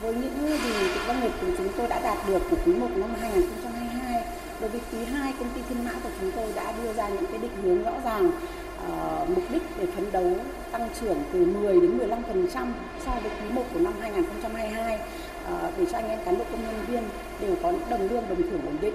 Với 0.00 0.14
những 0.14 0.58
gì 0.62 0.72
công 1.06 1.20
nghiệp 1.20 1.32
của 1.40 1.54
chúng 1.58 1.72
tôi 1.76 1.88
đã 1.88 2.00
đạt 2.02 2.28
được 2.28 2.42
của 2.50 2.56
quý 2.66 2.72
1 2.72 2.88
năm 2.96 3.14
2022, 3.20 4.24
đối 4.60 4.70
với 4.70 4.80
quý 4.92 5.04
2 5.04 5.34
công 5.38 5.50
ty 5.54 5.60
Thiên 5.68 5.84
Mã 5.84 5.92
của 6.02 6.10
chúng 6.20 6.32
tôi 6.36 6.52
đã 6.52 6.72
đưa 6.72 6.92
ra 6.92 7.08
những 7.08 7.26
cái 7.30 7.38
định 7.38 7.62
hướng 7.62 7.82
rõ 7.82 8.00
ràng 8.04 8.26
uh, 8.26 9.30
mục 9.30 9.44
đích 9.52 9.62
để 9.78 9.86
phấn 9.86 10.12
đấu 10.12 10.36
tăng 10.72 10.88
trưởng 11.00 11.24
từ 11.32 11.44
10 11.44 11.80
đến 11.80 11.98
15% 11.98 12.72
so 13.04 13.10
với 13.22 13.30
quý 13.40 13.48
1 13.52 13.64
của 13.74 13.80
năm 13.80 13.92
2022 14.00 14.98
Ờ, 15.44 15.72
để 15.78 15.84
cho 15.90 15.98
anh 15.98 16.08
em 16.08 16.18
cán 16.24 16.38
bộ 16.38 16.44
công 16.50 16.62
nhân 16.62 16.86
viên 16.86 17.02
đều 17.40 17.56
có 17.62 17.72
đồng 17.90 18.00
lương 18.00 18.28
đồng 18.28 18.42
thưởng 18.42 18.66
ổn 18.66 18.78
định 18.80 18.94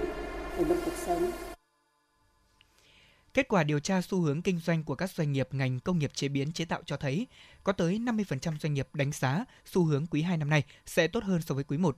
ổn 0.58 0.68
định 0.68 0.78
cuộc 0.84 0.96
sống. 1.06 1.30
Kết 3.34 3.48
quả 3.48 3.64
điều 3.64 3.80
tra 3.80 4.00
xu 4.02 4.20
hướng 4.20 4.42
kinh 4.42 4.58
doanh 4.58 4.84
của 4.84 4.94
các 4.94 5.10
doanh 5.10 5.32
nghiệp 5.32 5.48
ngành 5.50 5.80
công 5.80 5.98
nghiệp 5.98 6.10
chế 6.14 6.28
biến 6.28 6.52
chế 6.52 6.64
tạo 6.64 6.82
cho 6.86 6.96
thấy 6.96 7.26
có 7.64 7.72
tới 7.72 7.98
50% 7.98 8.58
doanh 8.58 8.74
nghiệp 8.74 8.88
đánh 8.92 9.12
giá 9.12 9.44
xu 9.64 9.84
hướng 9.84 10.06
quý 10.06 10.22
2 10.22 10.36
năm 10.36 10.50
nay 10.50 10.62
sẽ 10.86 11.08
tốt 11.08 11.24
hơn 11.24 11.42
so 11.42 11.54
với 11.54 11.64
quý 11.64 11.78
1. 11.78 11.96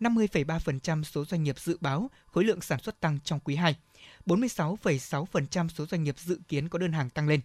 50,3% 0.00 1.02
số 1.02 1.24
doanh 1.24 1.42
nghiệp 1.42 1.58
dự 1.58 1.78
báo 1.80 2.10
khối 2.26 2.44
lượng 2.44 2.60
sản 2.60 2.78
xuất 2.80 3.00
tăng 3.00 3.18
trong 3.24 3.40
quý 3.40 3.56
2. 3.56 3.76
46,6% 4.26 5.68
số 5.68 5.86
doanh 5.86 6.02
nghiệp 6.02 6.18
dự 6.18 6.38
kiến 6.48 6.68
có 6.68 6.78
đơn 6.78 6.92
hàng 6.92 7.10
tăng 7.10 7.28
lên. 7.28 7.40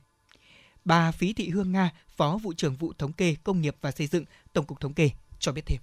Bà 0.86 1.12
Phí 1.12 1.34
Thị 1.34 1.50
Hương 1.50 1.72
Nga, 1.72 1.92
Phó 2.08 2.40
vụ 2.44 2.54
trưởng 2.54 2.76
vụ 2.76 2.94
thống 2.98 3.14
kê 3.14 3.36
công 3.44 3.62
nghiệp 3.62 3.76
và 3.82 3.92
xây 3.92 4.08
dựng, 4.08 4.26
Tổng 4.54 4.66
cục 4.66 4.80
Thống 4.80 4.94
kê 4.94 5.10
cho 5.40 5.52
biết 5.52 5.66
thêm. 5.66 5.80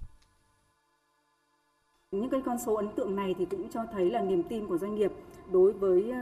Những 2.14 2.30
cái 2.30 2.40
con 2.46 2.58
số 2.66 2.74
ấn 2.74 2.88
tượng 2.96 3.16
này 3.16 3.34
thì 3.38 3.44
cũng 3.50 3.68
cho 3.70 3.80
thấy 3.92 4.10
là 4.10 4.22
niềm 4.22 4.42
tin 4.42 4.66
của 4.66 4.78
doanh 4.78 4.94
nghiệp 4.94 5.12
đối 5.52 5.72
với 5.72 6.10
ờ, 6.10 6.20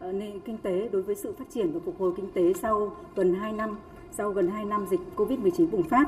ờ, 0.00 0.12
nền 0.12 0.40
kinh 0.40 0.58
tế, 0.58 0.88
đối 0.92 1.02
với 1.02 1.14
sự 1.14 1.34
phát 1.38 1.44
triển 1.54 1.72
và 1.72 1.80
phục 1.84 2.00
hồi 2.00 2.12
kinh 2.16 2.32
tế 2.32 2.52
sau 2.62 2.96
gần 3.16 3.34
2 3.34 3.52
năm, 3.52 3.78
sau 4.16 4.30
gần 4.30 4.50
2 4.50 4.64
năm 4.64 4.86
dịch 4.90 5.00
Covid-19 5.16 5.70
bùng 5.70 5.82
phát. 5.82 6.04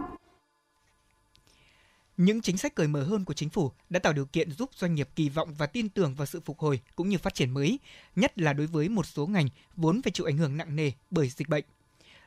Những 2.17 2.41
chính 2.41 2.57
sách 2.57 2.75
cởi 2.75 2.89
mở 2.89 3.03
hơn 3.03 3.25
của 3.25 3.35
chính 3.35 3.49
phủ 3.49 3.73
đã 3.91 3.99
tạo 3.99 4.13
điều 4.13 4.27
kiện 4.27 4.51
giúp 4.51 4.71
doanh 4.75 4.95
nghiệp 4.95 5.09
kỳ 5.17 5.29
vọng 5.29 5.55
và 5.59 5.67
tin 5.67 5.89
tưởng 5.89 6.15
vào 6.15 6.27
sự 6.27 6.41
phục 6.41 6.59
hồi 6.59 6.81
cũng 6.97 7.09
như 7.09 7.19
phát 7.19 7.35
triển 7.35 7.51
mới, 7.51 7.79
nhất 8.17 8.39
là 8.39 8.53
đối 8.53 8.67
với 8.67 8.89
một 8.89 9.07
số 9.07 9.27
ngành 9.27 9.49
vốn 9.77 10.03
phải 10.03 10.13
chịu 10.13 10.27
ảnh 10.27 10.39
hưởng 10.39 10.57
nặng 10.57 10.77
nề 10.77 10.91
bởi 11.11 11.29
dịch 11.29 11.49
bệnh. 11.49 11.65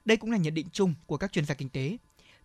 Đây 0.05 0.17
cũng 0.17 0.32
là 0.32 0.38
nhận 0.38 0.53
định 0.53 0.67
chung 0.72 0.94
của 1.05 1.17
các 1.17 1.32
chuyên 1.32 1.46
gia 1.46 1.55
kinh 1.55 1.70
tế. 1.70 1.98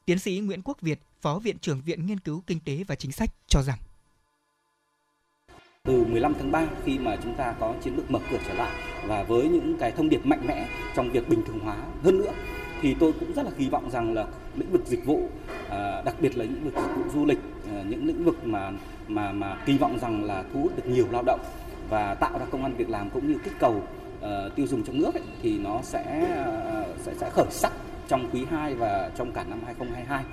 Tiến 0.05 0.19
sĩ 0.19 0.39
Nguyễn 0.39 0.63
Quốc 0.63 0.81
Việt, 0.81 1.01
Phó 1.21 1.39
Viện 1.39 1.59
trưởng 1.59 1.81
Viện 1.81 2.07
Nghiên 2.07 2.21
cứu 2.21 2.43
Kinh 2.47 2.61
tế 2.61 2.85
và 2.85 2.95
Chính 2.95 3.13
sách 3.13 3.31
cho 3.49 3.63
rằng 3.63 3.79
từ 5.91 6.05
15 6.05 6.35
tháng 6.39 6.53
3 6.53 6.67
khi 6.85 6.99
mà 6.99 7.17
chúng 7.23 7.35
ta 7.35 7.55
có 7.61 7.75
chiến 7.83 7.97
lược 7.97 8.11
mở 8.11 8.19
cửa 8.31 8.39
trở 8.49 8.55
lại 8.55 8.73
và 9.07 9.23
với 9.23 9.49
những 9.49 9.77
cái 9.81 9.93
thông 9.93 10.09
điệp 10.09 10.27
mạnh 10.27 10.41
mẽ 10.47 10.69
trong 10.97 11.11
việc 11.11 11.29
bình 11.29 11.43
thường 11.47 11.59
hóa 11.59 11.77
hơn 12.03 12.19
nữa 12.19 12.33
thì 12.83 12.95
tôi 13.01 13.13
cũng 13.21 13.33
rất 13.33 13.43
là 13.43 13.51
kỳ 13.59 13.69
vọng 13.69 13.91
rằng 13.91 14.15
là 14.15 14.27
lĩnh 14.57 14.73
vực 14.73 14.87
dịch 14.87 15.07
vụ 15.07 15.29
à, 15.71 16.03
đặc 16.05 16.15
biệt 16.21 16.37
là 16.37 16.45
lĩnh 16.45 16.65
vực 16.65 16.75
dịch 16.77 16.97
vụ 16.97 17.03
du 17.15 17.27
lịch 17.27 17.39
à, 17.75 17.83
những 17.89 18.07
lĩnh 18.07 18.25
vực 18.25 18.47
mà 18.47 18.71
mà 19.09 19.33
mà 19.33 19.57
kỳ 19.67 19.79
vọng 19.79 19.99
rằng 19.99 20.25
là 20.25 20.45
thu 20.53 20.61
hút 20.61 20.77
được 20.77 20.87
nhiều 20.87 21.07
lao 21.11 21.23
động 21.27 21.41
và 21.89 22.15
tạo 22.15 22.39
ra 22.39 22.47
công 22.51 22.63
an 22.63 22.75
việc 22.77 22.91
làm 22.91 23.11
cũng 23.11 23.33
như 23.33 23.39
kích 23.45 23.55
cầu 23.59 23.83
uh, 24.21 24.27
tiêu 24.57 24.67
dùng 24.67 24.83
trong 24.83 24.99
nước 24.99 25.15
ấy, 25.15 25.23
thì 25.43 25.59
nó 25.59 25.81
sẽ 25.83 26.27
uh, 26.83 27.01
sẽ 27.01 27.15
sẽ 27.21 27.31
khởi 27.31 27.47
sắc 27.51 27.73
trong 28.09 28.31
quý 28.33 28.45
2 28.51 28.75
và 28.75 29.11
trong 29.17 29.33
cả 29.33 29.45
năm 29.49 29.59
2022. 29.67 30.25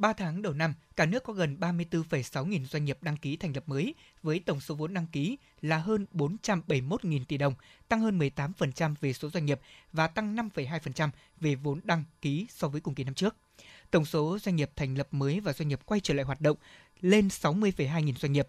3 0.00 0.12
tháng 0.12 0.42
đầu 0.42 0.52
năm, 0.52 0.74
cả 0.96 1.06
nước 1.06 1.22
có 1.24 1.32
gần 1.32 1.56
34,6 1.60 2.46
nghìn 2.46 2.66
doanh 2.66 2.84
nghiệp 2.84 2.98
đăng 3.02 3.16
ký 3.16 3.36
thành 3.36 3.52
lập 3.54 3.64
mới, 3.66 3.94
với 4.22 4.38
tổng 4.38 4.60
số 4.60 4.74
vốn 4.74 4.94
đăng 4.94 5.06
ký 5.06 5.38
là 5.62 5.78
hơn 5.78 6.06
471 6.12 7.04
nghìn 7.04 7.24
tỷ 7.24 7.36
đồng, 7.36 7.54
tăng 7.88 8.00
hơn 8.00 8.18
18% 8.18 8.94
về 9.00 9.12
số 9.12 9.30
doanh 9.30 9.46
nghiệp 9.46 9.60
và 9.92 10.08
tăng 10.08 10.36
5,2% 10.36 11.10
về 11.40 11.54
vốn 11.54 11.80
đăng 11.84 12.04
ký 12.22 12.46
so 12.50 12.68
với 12.68 12.80
cùng 12.80 12.94
kỳ 12.94 13.04
năm 13.04 13.14
trước. 13.14 13.36
Tổng 13.90 14.04
số 14.04 14.38
doanh 14.38 14.56
nghiệp 14.56 14.70
thành 14.76 14.94
lập 14.94 15.08
mới 15.10 15.40
và 15.40 15.52
doanh 15.52 15.68
nghiệp 15.68 15.80
quay 15.84 16.00
trở 16.00 16.14
lại 16.14 16.24
hoạt 16.24 16.40
động 16.40 16.56
lên 17.00 17.28
60,2 17.28 18.00
nghìn 18.00 18.16
doanh 18.16 18.32
nghiệp. 18.32 18.48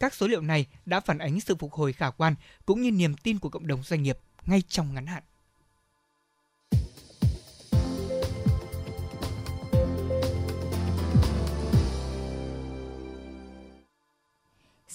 Các 0.00 0.14
số 0.14 0.26
liệu 0.26 0.40
này 0.40 0.66
đã 0.86 1.00
phản 1.00 1.18
ánh 1.18 1.40
sự 1.40 1.56
phục 1.56 1.72
hồi 1.72 1.92
khả 1.92 2.10
quan 2.10 2.34
cũng 2.66 2.82
như 2.82 2.90
niềm 2.90 3.14
tin 3.14 3.38
của 3.38 3.48
cộng 3.48 3.66
đồng 3.66 3.82
doanh 3.82 4.02
nghiệp 4.02 4.18
ngay 4.46 4.62
trong 4.68 4.94
ngắn 4.94 5.06
hạn. 5.06 5.22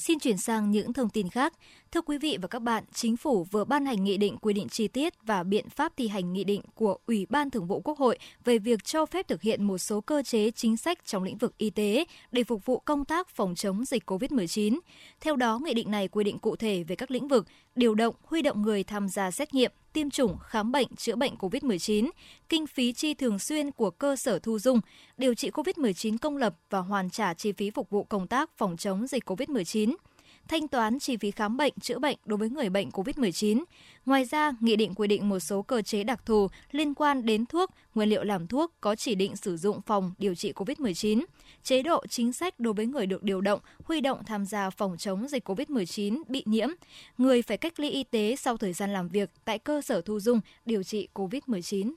Xin 0.06 0.20
chuyển 0.20 0.38
sang 0.38 0.72
những 0.72 0.94
thông 0.94 1.10
tin 1.10 1.30
khác. 1.30 1.54
Thưa 1.96 2.02
quý 2.02 2.18
vị 2.18 2.38
và 2.42 2.48
các 2.48 2.60
bạn, 2.60 2.84
Chính 2.94 3.18
phủ 3.18 3.44
vừa 3.44 3.64
ban 3.64 3.86
hành 3.86 4.04
nghị 4.04 4.18
định 4.18 4.38
quy 4.38 4.54
định 4.54 4.70
chi 4.70 4.88
tiết 4.88 5.14
và 5.24 5.44
biện 5.44 5.70
pháp 5.70 5.94
thi 5.98 6.08
hành 6.08 6.34
nghị 6.34 6.44
định 6.44 6.62
của 6.74 6.98
Ủy 7.08 7.25
ban 7.30 7.50
Thường 7.50 7.68
vụ 7.68 7.82
Quốc 7.82 7.98
hội 7.98 8.18
về 8.46 8.58
việc 8.58 8.84
cho 8.84 9.06
phép 9.06 9.28
thực 9.28 9.42
hiện 9.42 9.64
một 9.64 9.78
số 9.78 10.02
cơ 10.02 10.24
chế 10.24 10.52
chính 10.52 10.78
sách 10.78 11.06
trong 11.06 11.24
lĩnh 11.24 11.38
vực 11.38 11.58
y 11.58 11.70
tế 11.70 12.06
để 12.32 12.44
phục 12.44 12.66
vụ 12.66 12.80
công 12.80 13.06
tác 13.06 13.30
phòng 13.30 13.56
chống 13.56 13.86
dịch 13.86 14.12
COVID-19. 14.12 14.80
Theo 15.22 15.36
đó, 15.36 15.60
nghị 15.64 15.74
định 15.74 15.92
này 15.92 16.08
quy 16.08 16.24
định 16.24 16.40
cụ 16.40 16.56
thể 16.56 16.84
về 16.84 16.96
các 16.96 17.12
lĩnh 17.12 17.28
vực 17.28 17.46
điều 17.75 17.96
động, 17.96 18.16
huy 18.24 18.42
động 18.42 18.62
người 18.62 18.84
tham 18.84 19.10
gia 19.10 19.32
xét 19.32 19.54
nghiệm, 19.54 19.72
tiêm 19.94 20.10
chủng, 20.10 20.38
khám 20.38 20.72
bệnh, 20.72 20.96
chữa 20.96 21.16
bệnh 21.16 21.36
COVID-19, 21.36 22.10
kinh 22.50 22.68
phí 22.68 22.94
chi 22.94 23.14
thường 23.14 23.40
xuyên 23.40 23.72
của 23.72 23.92
cơ 23.92 24.16
sở 24.16 24.40
thu 24.40 24.60
dung, 24.60 24.80
điều 25.18 25.34
trị 25.34 25.50
COVID-19 25.50 26.18
công 26.22 26.38
lập 26.38 26.56
và 26.70 26.80
hoàn 26.80 27.10
trả 27.10 27.34
chi 27.34 27.52
phí 27.52 27.72
phục 27.72 27.90
vụ 27.90 28.04
công 28.04 28.28
tác 28.28 28.50
phòng 28.58 28.78
chống 28.78 29.08
dịch 29.08 29.30
COVID-19 29.30 29.96
thanh 30.48 30.68
toán 30.68 31.00
chi 31.00 31.18
phí 31.18 31.32
khám 31.32 31.58
bệnh, 31.58 31.74
chữa 31.82 32.00
bệnh 32.00 32.18
đối 32.25 32.38
với 32.38 32.50
người 32.50 32.70
bệnh 32.70 32.90
COVID-19. 32.90 33.64
Ngoài 34.06 34.25
ra, 34.25 34.52
nghị 34.60 34.75
định 34.75 34.94
quy 34.96 35.08
định 35.08 35.30
một 35.30 35.40
số 35.40 35.62
cơ 35.62 35.82
chế 35.82 36.04
đặc 36.04 36.25
thù 36.25 36.48
liên 36.72 36.94
quan 36.94 37.25
đến 37.25 37.46
thuốc, 37.46 37.70
nguyên 37.96 38.10
liệu 38.10 38.24
làm 38.24 38.48
thuốc 38.48 38.74
có 38.82 38.96
chỉ 38.96 39.16
định 39.16 39.36
sử 39.36 39.58
dụng 39.58 39.82
phòng 39.82 40.14
điều 40.18 40.36
trị 40.36 40.52
COVID-19, 40.52 41.25
chế 41.64 41.82
độ 41.82 42.06
chính 42.10 42.34
sách 42.34 42.60
đối 42.60 42.74
với 42.74 42.86
người 42.86 43.06
được 43.06 43.24
điều 43.24 43.42
động, 43.42 43.60
huy 43.84 44.02
động 44.02 44.24
tham 44.25 44.46
gia 44.46 44.70
phòng 44.70 44.98
chống 44.98 45.28
dịch 45.28 45.50
COVID-19 45.50 46.24
bị 46.28 46.44
nhiễm, 46.46 46.70
người 47.18 47.42
phải 47.42 47.58
cách 47.58 47.80
ly 47.80 47.90
y 47.90 48.04
tế 48.04 48.36
sau 48.36 48.58
thời 48.58 48.74
gian 48.74 48.94
làm 48.94 49.08
việc 49.08 49.30
tại 49.46 49.60
cơ 49.60 49.82
sở 49.82 50.02
thu 50.02 50.20
dung 50.20 50.40
điều 50.66 50.84
trị 50.84 51.08
COVID-19. 51.14 51.94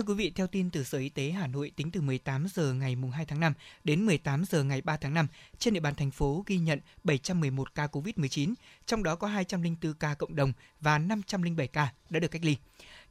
Thưa 0.00 0.06
quý 0.06 0.14
vị, 0.14 0.32
theo 0.34 0.46
tin 0.46 0.70
từ 0.70 0.84
Sở 0.84 0.98
Y 0.98 1.08
tế 1.08 1.30
Hà 1.30 1.46
Nội, 1.46 1.72
tính 1.76 1.90
từ 1.90 2.00
18 2.00 2.46
giờ 2.54 2.72
ngày 2.72 2.96
2 3.12 3.24
tháng 3.24 3.40
5 3.40 3.52
đến 3.84 4.06
18 4.06 4.44
giờ 4.44 4.64
ngày 4.64 4.80
3 4.80 4.96
tháng 4.96 5.14
5, 5.14 5.26
trên 5.58 5.74
địa 5.74 5.80
bàn 5.80 5.94
thành 5.94 6.10
phố 6.10 6.44
ghi 6.46 6.58
nhận 6.58 6.80
711 7.04 7.74
ca 7.74 7.86
COVID-19, 7.86 8.54
trong 8.86 9.02
đó 9.02 9.14
có 9.14 9.26
204 9.26 9.94
ca 9.94 10.14
cộng 10.14 10.36
đồng 10.36 10.52
và 10.80 10.98
507 10.98 11.66
ca 11.66 11.92
đã 12.10 12.20
được 12.20 12.30
cách 12.30 12.44
ly. 12.44 12.56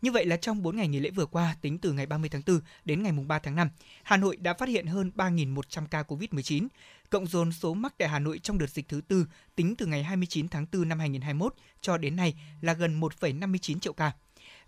Như 0.02 0.12
vậy 0.12 0.26
là 0.26 0.38
trong 0.38 0.64
4 0.64 0.76
ngày 0.76 0.88
nghỉ 0.88 1.00
lễ 1.00 1.10
vừa 1.10 1.26
qua, 1.26 1.56
tính 1.62 1.78
từ 1.78 1.92
ngày 1.92 2.06
30 2.06 2.30
tháng 2.30 2.42
4 2.48 2.60
đến 2.86 3.04
ngày 3.04 3.12
3 3.28 3.40
tháng 3.40 3.56
5, 3.56 3.70
Hà 4.04 4.18
Nội 4.18 4.38
đã 4.38 4.54
phát 4.54 4.70
hiện 4.70 4.88
hơn 4.88 5.12
3.100 5.16 5.86
ca 5.88 6.02
COVID-19. 6.02 6.68
Cộng 7.10 7.28
dồn 7.28 7.52
số 7.52 7.74
mắc 7.74 7.94
tại 7.98 8.10
Hà 8.10 8.20
Nội 8.20 8.40
trong 8.40 8.58
đợt 8.58 8.70
dịch 8.70 8.88
thứ 8.88 9.02
tư 9.08 9.26
tính 9.56 9.76
từ 9.76 9.86
ngày 9.86 10.04
29 10.04 10.50
tháng 10.50 10.66
4 10.74 10.90
năm 10.90 11.00
2021 11.00 11.56
cho 11.82 11.98
đến 11.98 12.16
nay 12.16 12.36
là 12.62 12.74
gần 12.74 13.00
1,59 13.00 13.80
triệu 13.80 13.94
ca. 13.94 14.12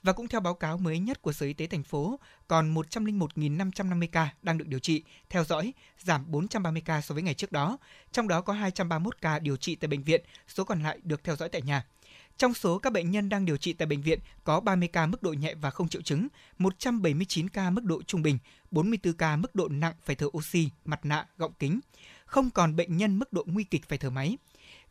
Và 0.03 0.13
cũng 0.13 0.27
theo 0.27 0.41
báo 0.41 0.53
cáo 0.53 0.77
mới 0.77 1.00
nhất 1.00 1.22
của 1.22 1.34
Sở 1.34 1.46
Y 1.46 1.53
tế 1.53 1.67
thành 1.67 1.84
phố, 1.84 2.20
còn 2.48 2.74
101.550 2.74 4.08
ca 4.12 4.34
đang 4.41 4.58
được 4.58 4.67
điều 4.67 4.79
trị, 4.79 5.03
theo 5.29 5.43
dõi, 5.43 5.74
giảm 6.00 6.31
430 6.31 6.81
ca 6.86 7.01
so 7.01 7.13
với 7.13 7.24
ngày 7.24 7.34
trước 7.34 7.51
đó. 7.51 7.77
Trong 8.12 8.27
đó 8.27 8.41
có 8.41 8.53
231 8.53 9.22
ca 9.22 9.39
điều 9.39 9.58
trị 9.58 9.75
tại 9.75 9.88
bệnh 9.88 10.03
viện, 10.03 10.22
số 10.48 10.63
còn 10.63 10.84
lại 10.84 11.00
được 11.03 11.24
theo 11.24 11.36
dõi 11.36 11.50
tại 11.50 11.62
nhà. 11.62 11.86
Trong 12.38 12.53
số 12.53 12.77
các 12.77 12.93
bệnh 12.93 13.12
nhân 13.12 13.29
đang 13.29 13.46
điều 13.46 13.58
trị 13.58 13.74
tại 13.74 13.86
bệnh 13.86 14.01
viện 14.01 14.20
có 14.43 14.60
30 14.60 14.88
ca 14.88 15.05
mức 15.05 15.24
độ 15.24 15.34
nhẹ 15.34 15.53
và 15.53 15.70
không 15.70 15.88
triệu 15.88 16.01
chứng, 16.01 16.27
179 16.58 17.50
ca 17.50 17.70
mức 17.70 17.84
độ 17.84 18.03
trung 18.03 18.22
bình, 18.22 18.38
44 18.72 19.13
ca 19.13 19.36
mức 19.36 19.55
độ 19.55 19.67
nặng 19.67 19.93
phải 20.03 20.15
thở 20.15 20.27
oxy, 20.38 20.70
mặt 20.86 21.00
nạ, 21.05 21.25
gọng 21.38 21.53
kính. 21.60 21.79
Không 22.25 22.50
còn 22.50 22.75
bệnh 22.75 22.98
nhân 22.98 23.20
mức 23.20 23.34
độ 23.34 23.43
nguy 23.48 23.63
kịch 23.63 23.89
phải 23.89 23.98
thở 23.98 24.10
máy. 24.10 24.38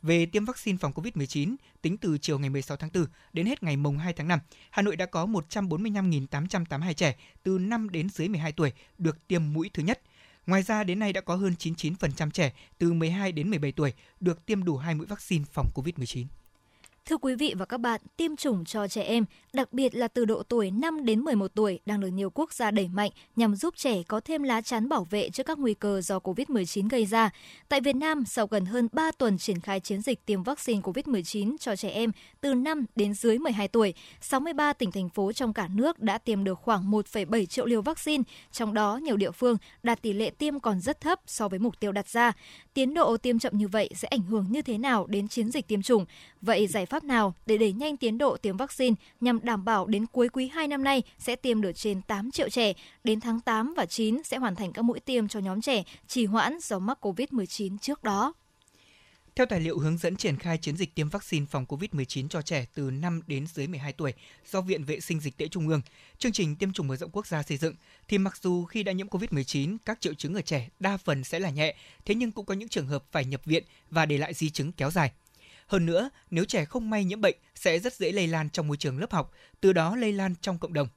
Về 0.02 0.26
tiêm 0.26 0.44
vaccine 0.44 0.78
phòng 0.78 0.92
COVID-19, 0.92 1.56
tính 1.82 1.96
từ 1.96 2.18
chiều 2.18 2.38
ngày 2.38 2.50
16 2.50 2.76
tháng 2.76 2.90
4 2.94 3.06
đến 3.32 3.46
hết 3.46 3.62
ngày 3.62 3.76
mùng 3.76 3.98
2 3.98 4.12
tháng 4.12 4.28
5, 4.28 4.38
Hà 4.70 4.82
Nội 4.82 4.96
đã 4.96 5.06
có 5.06 5.26
145.882 5.26 6.92
trẻ 6.92 7.16
từ 7.42 7.58
5 7.58 7.90
đến 7.90 8.08
dưới 8.08 8.28
12 8.28 8.52
tuổi 8.52 8.72
được 8.98 9.28
tiêm 9.28 9.52
mũi 9.52 9.70
thứ 9.74 9.82
nhất. 9.82 10.00
Ngoài 10.46 10.62
ra, 10.62 10.84
đến 10.84 10.98
nay 10.98 11.12
đã 11.12 11.20
có 11.20 11.36
hơn 11.36 11.54
99% 11.58 12.30
trẻ 12.30 12.52
từ 12.78 12.92
12 12.92 13.32
đến 13.32 13.50
17 13.50 13.72
tuổi 13.72 13.92
được 14.20 14.46
tiêm 14.46 14.64
đủ 14.64 14.76
hai 14.76 14.94
mũi 14.94 15.06
vaccine 15.06 15.44
phòng 15.52 15.70
COVID-19. 15.74 16.24
Thưa 17.10 17.16
quý 17.16 17.34
vị 17.34 17.54
và 17.58 17.64
các 17.64 17.78
bạn, 17.78 18.00
tiêm 18.16 18.36
chủng 18.36 18.64
cho 18.64 18.88
trẻ 18.88 19.02
em, 19.02 19.24
đặc 19.52 19.72
biệt 19.72 19.94
là 19.94 20.08
từ 20.08 20.24
độ 20.24 20.42
tuổi 20.42 20.70
5 20.70 21.04
đến 21.04 21.20
11 21.20 21.54
tuổi 21.54 21.80
đang 21.86 22.00
được 22.00 22.08
nhiều 22.08 22.30
quốc 22.30 22.52
gia 22.52 22.70
đẩy 22.70 22.88
mạnh 22.88 23.10
nhằm 23.36 23.56
giúp 23.56 23.74
trẻ 23.76 24.02
có 24.08 24.20
thêm 24.20 24.42
lá 24.42 24.60
chắn 24.60 24.88
bảo 24.88 25.04
vệ 25.10 25.30
trước 25.30 25.42
các 25.46 25.58
nguy 25.58 25.74
cơ 25.74 26.00
do 26.00 26.18
COVID-19 26.18 26.88
gây 26.88 27.06
ra. 27.06 27.30
Tại 27.68 27.80
Việt 27.80 27.96
Nam, 27.96 28.24
sau 28.26 28.46
gần 28.46 28.64
hơn 28.66 28.88
3 28.92 29.10
tuần 29.18 29.38
triển 29.38 29.60
khai 29.60 29.80
chiến 29.80 30.02
dịch 30.02 30.26
tiêm 30.26 30.42
vaccine 30.42 30.80
COVID-19 30.80 31.56
cho 31.60 31.76
trẻ 31.76 31.88
em 31.88 32.12
từ 32.40 32.54
5 32.54 32.84
đến 32.96 33.14
dưới 33.14 33.38
12 33.38 33.68
tuổi, 33.68 33.94
63 34.20 34.72
tỉnh 34.72 34.90
thành 34.90 35.08
phố 35.08 35.32
trong 35.32 35.52
cả 35.52 35.68
nước 35.68 35.98
đã 35.98 36.18
tiêm 36.18 36.44
được 36.44 36.58
khoảng 36.58 36.90
1,7 36.90 37.46
triệu 37.46 37.66
liều 37.66 37.82
vaccine, 37.82 38.22
trong 38.52 38.74
đó 38.74 38.96
nhiều 38.96 39.16
địa 39.16 39.30
phương 39.30 39.56
đạt 39.82 40.02
tỷ 40.02 40.12
lệ 40.12 40.30
tiêm 40.30 40.60
còn 40.60 40.80
rất 40.80 41.00
thấp 41.00 41.20
so 41.26 41.48
với 41.48 41.58
mục 41.58 41.80
tiêu 41.80 41.92
đặt 41.92 42.08
ra. 42.08 42.32
Tiến 42.74 42.94
độ 42.94 43.16
tiêm 43.16 43.38
chậm 43.38 43.58
như 43.58 43.68
vậy 43.68 43.90
sẽ 43.94 44.08
ảnh 44.08 44.22
hưởng 44.22 44.46
như 44.50 44.62
thế 44.62 44.78
nào 44.78 45.06
đến 45.06 45.28
chiến 45.28 45.50
dịch 45.50 45.68
tiêm 45.68 45.82
chủng? 45.82 46.06
Vậy 46.40 46.66
giải 46.66 46.86
pháp 46.86 46.99
nào 47.04 47.34
để 47.46 47.58
đẩy 47.58 47.72
nhanh 47.72 47.96
tiến 47.96 48.18
độ 48.18 48.36
tiêm 48.36 48.56
vaccine 48.56 48.96
nhằm 49.20 49.40
đảm 49.42 49.64
bảo 49.64 49.86
đến 49.86 50.06
cuối 50.06 50.28
quý 50.28 50.48
2 50.48 50.68
năm 50.68 50.84
nay 50.84 51.02
sẽ 51.18 51.36
tiêm 51.36 51.60
được 51.60 51.72
trên 51.72 52.02
8 52.02 52.30
triệu 52.30 52.48
trẻ, 52.48 52.72
đến 53.04 53.20
tháng 53.20 53.40
8 53.40 53.74
và 53.76 53.86
9 53.86 54.22
sẽ 54.24 54.38
hoàn 54.38 54.56
thành 54.56 54.72
các 54.72 54.82
mũi 54.82 55.00
tiêm 55.00 55.28
cho 55.28 55.40
nhóm 55.40 55.60
trẻ 55.60 55.84
trì 56.06 56.26
hoãn 56.26 56.58
do 56.60 56.78
mắc 56.78 56.98
COVID-19 57.06 57.78
trước 57.78 58.04
đó. 58.04 58.32
Theo 59.34 59.46
tài 59.46 59.60
liệu 59.60 59.78
hướng 59.78 59.98
dẫn 59.98 60.16
triển 60.16 60.36
khai 60.36 60.58
chiến 60.58 60.76
dịch 60.76 60.94
tiêm 60.94 61.08
vaccine 61.08 61.46
phòng 61.50 61.64
COVID-19 61.68 62.28
cho 62.28 62.42
trẻ 62.42 62.66
từ 62.74 62.90
5 62.90 63.20
đến 63.26 63.46
dưới 63.46 63.66
12 63.66 63.92
tuổi 63.92 64.12
do 64.50 64.60
Viện 64.60 64.84
Vệ 64.84 65.00
sinh 65.00 65.20
Dịch 65.20 65.36
tễ 65.36 65.48
Trung 65.48 65.68
ương, 65.68 65.80
chương 66.18 66.32
trình 66.32 66.56
tiêm 66.56 66.72
chủng 66.72 66.88
mở 66.88 66.96
rộng 66.96 67.10
quốc 67.10 67.26
gia 67.26 67.42
xây 67.42 67.56
dựng, 67.56 67.74
thì 68.08 68.18
mặc 68.18 68.38
dù 68.42 68.64
khi 68.64 68.82
đã 68.82 68.92
nhiễm 68.92 69.08
COVID-19, 69.08 69.76
các 69.84 70.00
triệu 70.00 70.14
chứng 70.14 70.34
ở 70.34 70.42
trẻ 70.42 70.68
đa 70.80 70.96
phần 70.96 71.24
sẽ 71.24 71.38
là 71.38 71.50
nhẹ, 71.50 71.74
thế 72.04 72.14
nhưng 72.14 72.32
cũng 72.32 72.46
có 72.46 72.54
những 72.54 72.68
trường 72.68 72.86
hợp 72.86 73.04
phải 73.12 73.24
nhập 73.24 73.44
viện 73.44 73.64
và 73.90 74.06
để 74.06 74.18
lại 74.18 74.34
di 74.34 74.50
chứng 74.50 74.72
kéo 74.72 74.90
dài. 74.90 75.12
Hơn 75.70 75.86
nữa, 75.86 76.10
nếu 76.30 76.44
trẻ 76.44 76.64
không 76.64 76.90
may 76.90 77.04
nhiễm 77.04 77.20
bệnh 77.20 77.36
sẽ 77.54 77.78
rất 77.78 77.92
dễ 77.92 78.12
lây 78.12 78.26
lan 78.26 78.50
trong 78.50 78.68
môi 78.68 78.76
trường 78.76 78.98
lớp 78.98 79.12
học, 79.12 79.32
từ 79.60 79.72
đó 79.72 79.96
lây 79.96 80.12
lan 80.12 80.34
trong 80.40 80.58
cộng 80.58 80.72
đồng. 80.72 80.88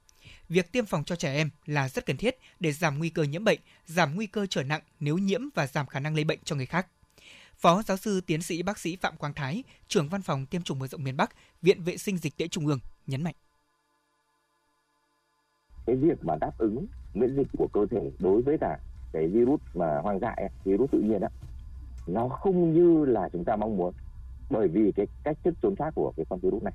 Việc 0.49 0.71
tiêm 0.71 0.85
phòng 0.85 1.03
cho 1.03 1.15
trẻ 1.15 1.35
em 1.35 1.49
là 1.65 1.89
rất 1.89 2.05
cần 2.05 2.17
thiết 2.17 2.37
để 2.59 2.71
giảm 2.71 2.97
nguy 2.97 3.09
cơ 3.09 3.23
nhiễm 3.23 3.43
bệnh, 3.43 3.59
giảm 3.85 4.15
nguy 4.15 4.27
cơ 4.27 4.45
trở 4.49 4.63
nặng 4.63 4.81
nếu 4.99 5.17
nhiễm 5.17 5.41
và 5.55 5.67
giảm 5.67 5.87
khả 5.87 5.99
năng 5.99 6.15
lây 6.15 6.23
bệnh 6.23 6.39
cho 6.43 6.55
người 6.55 6.65
khác. 6.65 6.87
Phó 7.57 7.81
giáo 7.81 7.97
sư 7.97 8.21
tiến 8.21 8.41
sĩ 8.41 8.63
bác 8.63 8.79
sĩ 8.79 8.95
Phạm 8.95 9.17
Quang 9.17 9.33
Thái, 9.33 9.63
trưởng 9.87 10.09
văn 10.09 10.21
phòng 10.21 10.45
tiêm 10.45 10.61
chủng 10.61 10.79
mở 10.79 10.87
rộng 10.87 11.03
miền 11.03 11.17
Bắc, 11.17 11.35
Viện 11.61 11.83
Vệ 11.83 11.97
sinh 11.97 12.17
Dịch 12.17 12.37
tễ 12.37 12.47
Trung 12.47 12.67
ương 12.67 12.79
nhấn 13.07 13.23
mạnh. 13.23 13.35
Cái 15.85 15.95
việc 15.95 16.25
mà 16.25 16.35
đáp 16.41 16.51
ứng 16.57 16.87
miễn 17.13 17.35
dịch 17.35 17.47
của 17.57 17.67
cơ 17.73 17.85
thể 17.91 18.11
đối 18.19 18.41
với 18.41 18.57
cả 18.61 18.79
cái 19.13 19.27
virus 19.27 19.61
mà 19.73 19.99
hoang 20.03 20.19
dại, 20.19 20.49
virus 20.63 20.91
tự 20.91 20.99
nhiên 20.99 21.19
đó, 21.19 21.27
nó 22.07 22.29
không 22.29 22.73
như 22.73 23.05
là 23.05 23.29
chúng 23.33 23.45
ta 23.45 23.55
mong 23.55 23.77
muốn 23.77 23.93
bởi 24.53 24.67
vì 24.67 24.91
cái 24.91 25.07
cách 25.23 25.37
thức 25.43 25.53
trốn 25.61 25.75
thoát 25.75 25.91
của 25.95 26.13
cái 26.17 26.25
con 26.29 26.39
virus 26.39 26.63
này. 26.63 26.73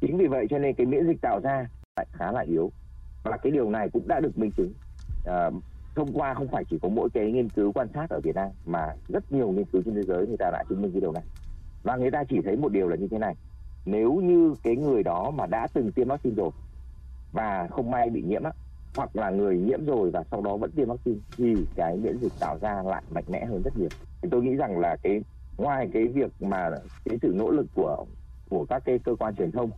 Chính 0.00 0.18
vì 0.18 0.26
vậy 0.26 0.46
cho 0.50 0.58
nên 0.58 0.74
cái 0.74 0.86
miễn 0.86 1.06
dịch 1.06 1.20
tạo 1.22 1.40
ra 1.42 1.66
lại 1.96 2.06
khá 2.12 2.32
là 2.32 2.40
yếu. 2.40 2.70
Và 3.24 3.36
cái 3.42 3.52
điều 3.52 3.70
này 3.70 3.88
cũng 3.92 4.08
đã 4.08 4.20
được 4.20 4.38
minh 4.38 4.50
chứng. 4.56 4.72
À, 5.24 5.50
thông 5.94 6.12
qua 6.12 6.34
không 6.34 6.48
phải 6.48 6.64
chỉ 6.70 6.78
có 6.82 6.88
mỗi 6.88 7.08
cái 7.14 7.32
nghiên 7.32 7.48
cứu 7.48 7.72
quan 7.72 7.88
sát 7.94 8.10
ở 8.10 8.20
Việt 8.20 8.34
Nam 8.34 8.48
mà 8.66 8.94
rất 9.08 9.32
nhiều 9.32 9.50
nghiên 9.50 9.64
cứu 9.64 9.82
trên 9.84 9.94
thế 9.94 10.04
giới 10.04 10.26
người 10.26 10.36
ta 10.38 10.50
đã 10.52 10.64
chứng 10.68 10.82
minh 10.82 10.92
cái 10.92 11.00
điều 11.00 11.12
này. 11.12 11.22
Và 11.82 11.96
người 11.96 12.10
ta 12.10 12.24
chỉ 12.28 12.40
thấy 12.44 12.56
một 12.56 12.72
điều 12.72 12.88
là 12.88 12.96
như 12.96 13.08
thế 13.10 13.18
này. 13.18 13.34
Nếu 13.86 14.12
như 14.14 14.54
cái 14.62 14.76
người 14.76 15.02
đó 15.02 15.30
mà 15.30 15.46
đã 15.46 15.66
từng 15.72 15.92
tiêm 15.92 16.08
vaccine 16.08 16.34
rồi 16.34 16.50
và 17.32 17.68
không 17.70 17.90
may 17.90 18.10
bị 18.10 18.22
nhiễm 18.22 18.42
á 18.42 18.52
hoặc 18.96 19.16
là 19.16 19.30
người 19.30 19.58
nhiễm 19.58 19.86
rồi 19.86 20.10
và 20.10 20.24
sau 20.30 20.42
đó 20.42 20.56
vẫn 20.56 20.70
tiêm 20.70 20.88
vaccine 20.88 21.18
thì 21.36 21.54
cái 21.74 21.96
miễn 21.96 22.18
dịch 22.22 22.32
tạo 22.40 22.58
ra 22.60 22.82
lại 22.82 23.02
mạnh 23.10 23.24
mẽ 23.28 23.44
hơn 23.44 23.62
rất 23.62 23.76
nhiều. 23.76 23.88
Thì 24.22 24.28
tôi 24.32 24.42
nghĩ 24.42 24.54
rằng 24.54 24.78
là 24.78 24.96
cái 25.02 25.20
ngoài 25.58 25.88
cái 25.92 26.04
việc 26.04 26.32
mà 26.40 26.70
cái 27.04 27.18
sự 27.22 27.32
nỗ 27.34 27.50
lực 27.50 27.66
của 27.74 28.04
của 28.50 28.64
các 28.68 28.82
cái 28.84 28.98
cơ 28.98 29.14
quan 29.14 29.36
truyền 29.36 29.52
thông, 29.52 29.70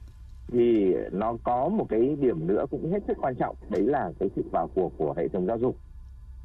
thì 0.49 0.95
nó 1.13 1.37
có 1.45 1.69
một 1.69 1.87
cái 1.89 2.17
điểm 2.21 2.47
nữa 2.47 2.67
cũng 2.71 2.93
hết 2.93 2.99
sức 3.07 3.19
quan 3.21 3.35
trọng, 3.35 3.57
đấy 3.71 3.83
là 3.83 4.13
cái 4.21 4.29
sự 4.37 4.43
vào 4.53 4.69
cuộc 4.75 4.93
của 4.99 5.15
hệ 5.17 5.29
thống 5.29 5.47
giáo 5.47 5.59
dục. 5.59 5.77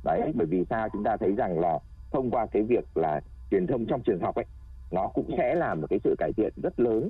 Đấy, 0.04 0.32
bởi 0.36 0.48
vì 0.48 0.66
sao? 0.70 0.90
Chúng 0.90 1.04
ta 1.04 1.18
thấy 1.18 1.36
rằng 1.36 1.60
là 1.60 1.80
thông 2.12 2.32
qua 2.32 2.46
cái 2.46 2.64
việc 2.64 2.98
là 2.98 3.22
truyền 3.52 3.68
thông 3.68 3.86
trong 3.86 4.02
trường 4.02 4.20
học 4.20 4.36
ấy, 4.36 4.46
nó 4.92 5.08
cũng 5.08 5.30
sẽ 5.38 5.56
là 5.56 5.76
một 5.76 5.88
cái 5.90 6.00
sự 6.04 6.16
cải 6.18 6.32
thiện 6.38 6.54
rất 6.64 6.80
lớn 6.80 7.10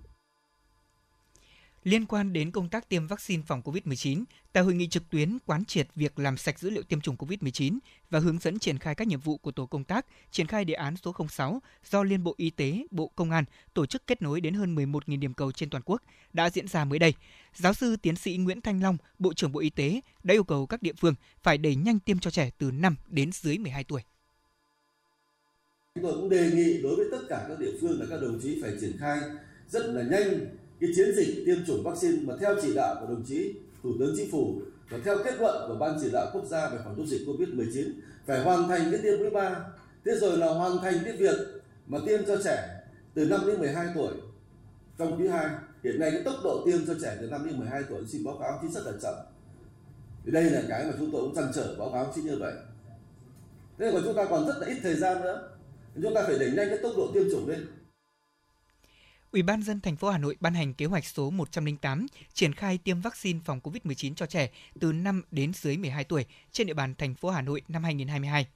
Liên 1.86 2.06
quan 2.06 2.34
đến 2.34 2.52
công 2.52 2.70
tác 2.70 2.90
tiêm 2.90 3.08
vaccine 3.08 3.44
phòng 3.48 3.62
COVID-19, 3.62 4.24
tại 4.54 4.64
hội 4.64 4.74
nghị 4.74 4.88
trực 4.88 5.10
tuyến 5.10 5.38
quán 5.46 5.66
triệt 5.66 5.88
việc 5.96 6.20
làm 6.20 6.38
sạch 6.38 6.60
dữ 6.60 6.70
liệu 6.70 6.84
tiêm 6.84 7.02
chủng 7.02 7.16
COVID-19 7.16 7.78
và 8.10 8.20
hướng 8.20 8.40
dẫn 8.40 8.60
triển 8.60 8.80
khai 8.80 8.96
các 8.96 9.08
nhiệm 9.08 9.20
vụ 9.20 9.38
của 9.38 9.52
tổ 9.52 9.66
công 9.66 9.84
tác, 9.84 10.06
triển 10.32 10.48
khai 10.48 10.66
đề 10.66 10.74
án 10.74 10.96
số 10.98 11.16
06 11.30 11.62
do 11.92 12.04
Liên 12.04 12.24
Bộ 12.24 12.34
Y 12.38 12.50
tế, 12.50 12.86
Bộ 12.92 13.12
Công 13.16 13.32
an 13.32 13.44
tổ 13.74 13.86
chức 13.86 14.08
kết 14.08 14.22
nối 14.22 14.42
đến 14.42 14.54
hơn 14.54 14.76
11.000 14.76 15.20
điểm 15.20 15.34
cầu 15.34 15.52
trên 15.52 15.70
toàn 15.70 15.84
quốc 15.86 16.02
đã 16.34 16.50
diễn 16.50 16.68
ra 16.68 16.86
mới 16.86 17.00
đây. 17.00 17.14
Giáo 17.56 17.74
sư 17.74 17.96
tiến 17.96 18.16
sĩ 18.16 18.38
Nguyễn 18.38 18.62
Thanh 18.62 18.84
Long, 18.84 18.98
Bộ 19.20 19.34
trưởng 19.34 19.52
Bộ 19.52 19.60
Y 19.60 19.70
tế 19.70 20.02
đã 20.24 20.34
yêu 20.34 20.44
cầu 20.44 20.66
các 20.66 20.82
địa 20.82 20.94
phương 20.98 21.16
phải 21.44 21.58
đẩy 21.58 21.76
nhanh 21.76 22.00
tiêm 22.00 22.20
cho 22.20 22.32
trẻ 22.32 22.50
từ 22.58 22.72
5 22.72 22.96
đến 23.08 23.32
dưới 23.32 23.58
12 23.58 23.84
tuổi. 23.84 24.02
Chúng 25.96 26.04
tôi 26.04 26.14
cũng 26.14 26.30
đề 26.30 26.52
nghị 26.56 26.82
đối 26.82 26.96
với 26.96 27.06
tất 27.12 27.22
cả 27.30 27.46
các 27.48 27.60
địa 27.60 27.72
phương 27.82 28.00
là 28.00 28.06
các 28.10 28.22
đồng 28.22 28.40
chí 28.44 28.62
phải 28.62 28.72
triển 28.82 28.98
khai 29.00 29.20
rất 29.70 29.86
là 29.86 30.04
nhanh 30.04 30.46
cái 30.86 30.96
chiến 30.96 31.16
dịch 31.16 31.44
tiêm 31.46 31.66
chủng 31.68 31.84
vaccine 31.84 32.18
mà 32.22 32.34
theo 32.40 32.56
chỉ 32.62 32.74
đạo 32.76 32.96
của 33.00 33.14
đồng 33.14 33.24
chí 33.28 33.54
Thủ 33.84 33.94
tướng 34.00 34.14
Chính 34.18 34.32
phủ 34.32 34.62
và 34.90 34.98
theo 35.06 35.18
kết 35.24 35.34
luận 35.40 35.66
của 35.68 35.76
Ban 35.76 35.98
chỉ 36.02 36.10
đạo 36.14 36.28
quốc 36.34 36.46
gia 36.46 36.70
về 36.70 36.78
phòng 36.84 36.94
chống 36.98 37.08
dịch 37.08 37.22
COVID-19 37.28 37.92
phải 38.26 38.44
hoàn 38.44 38.68
thành 38.68 38.92
cái 38.92 39.00
tiêm 39.04 39.20
mũi 39.20 39.30
3. 39.30 39.60
Thế 40.06 40.12
rồi 40.16 40.38
là 40.38 40.48
hoàn 40.48 40.78
thành 40.78 40.94
cái 41.06 41.18
việc 41.18 41.36
mà 41.88 41.98
tiêm 42.06 42.26
cho 42.28 42.38
trẻ 42.44 42.84
từ 43.14 43.26
5 43.26 43.42
đến 43.48 43.60
12 43.60 43.88
tuổi 43.96 44.12
trong 44.98 45.22
quý 45.22 45.28
2. 45.28 45.50
Hiện 45.84 46.00
nay 46.00 46.12
cái 46.12 46.24
tốc 46.24 46.36
độ 46.44 46.64
tiêm 46.66 46.86
cho 46.88 46.94
trẻ 47.02 47.18
từ 47.22 47.28
5 47.28 47.46
đến 47.46 47.60
12 47.60 47.84
tuổi, 47.90 48.02
xin 48.08 48.24
báo 48.24 48.38
cáo 48.42 48.60
chính 48.62 48.72
rất 48.72 48.86
là 48.86 48.92
chậm. 49.02 49.14
Thì 50.26 50.32
đây 50.32 50.44
là 50.44 50.62
cái 50.70 50.86
mà 50.86 50.94
chúng 51.00 51.12
tôi 51.12 51.22
cũng 51.22 51.36
chăn 51.36 51.52
trở 51.56 51.76
báo 51.80 51.90
cáo 51.90 52.12
chính 52.16 52.26
như 52.26 52.38
vậy. 52.40 52.54
Thế 53.78 53.90
còn 53.92 54.02
chúng 54.06 54.16
ta 54.16 54.26
còn 54.26 54.48
rất 54.48 54.56
là 54.60 54.68
ít 54.68 54.78
thời 54.84 54.96
gian 54.96 55.22
nữa. 55.22 55.50
Chúng 56.04 56.14
ta 56.14 56.24
phải 56.28 56.40
đẩy 56.40 56.52
nhanh 56.52 56.70
cái 56.70 56.78
tốc 56.78 56.94
độ 56.98 57.12
tiêm 57.14 57.24
chủng 57.32 57.50
lên. 57.50 57.66
Ủy 59.36 59.42
ban 59.42 59.64
dân 59.64 59.82
thành 59.82 59.96
phố 59.96 60.10
Hà 60.10 60.18
Nội 60.18 60.36
ban 60.40 60.54
hành 60.54 60.74
kế 60.74 60.86
hoạch 60.86 61.06
số 61.06 61.30
108 61.30 62.06
triển 62.34 62.54
khai 62.54 62.78
tiêm 62.78 63.02
vaccine 63.02 63.40
phòng 63.46 63.60
COVID-19 63.64 64.14
cho 64.16 64.26
trẻ 64.26 64.50
từ 64.80 64.92
5 64.92 65.22
đến 65.32 65.52
dưới 65.54 65.78
12 65.78 66.04
tuổi 66.04 66.26
trên 66.52 66.68
địa 66.68 66.74
bàn 66.74 66.96
thành 66.96 67.16
phố 67.16 67.30
Hà 67.30 67.42
Nội 67.42 67.62
năm 67.68 67.84
2022. 67.84 68.48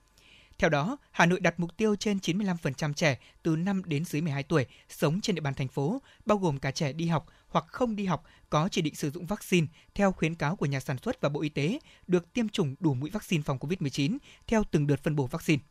Theo 0.57 0.69
đó, 0.69 0.97
Hà 1.11 1.25
Nội 1.25 1.39
đặt 1.39 1.59
mục 1.59 1.77
tiêu 1.77 1.95
trên 1.95 2.17
95% 2.17 2.93
trẻ 2.93 3.17
từ 3.43 3.55
5 3.55 3.81
đến 3.85 4.05
dưới 4.05 4.21
12 4.21 4.43
tuổi 4.43 4.65
sống 4.89 5.21
trên 5.21 5.35
địa 5.35 5.41
bàn 5.41 5.53
thành 5.53 5.67
phố, 5.67 6.01
bao 6.25 6.37
gồm 6.37 6.59
cả 6.59 6.71
trẻ 6.71 6.93
đi 6.93 7.07
học 7.07 7.27
hoặc 7.47 7.65
không 7.67 7.95
đi 7.95 8.05
học 8.05 8.23
có 8.49 8.69
chỉ 8.71 8.81
định 8.81 8.95
sử 8.95 9.11
dụng 9.11 9.25
vaccine 9.25 9.67
theo 9.95 10.11
khuyến 10.11 10.35
cáo 10.35 10.55
của 10.55 10.65
nhà 10.65 10.79
sản 10.79 10.97
xuất 10.97 11.21
và 11.21 11.29
Bộ 11.29 11.41
Y 11.41 11.49
tế, 11.49 11.79
được 12.07 12.33
tiêm 12.33 12.49
chủng 12.49 12.75
đủ 12.79 12.93
mũi 12.93 13.09
vaccine 13.09 13.43
phòng 13.43 13.57
COVID-19 13.57 14.17
theo 14.47 14.63
từng 14.71 14.87
đợt 14.87 15.03
phân 15.03 15.15
bổ 15.15 15.27
vaccine. 15.27 15.61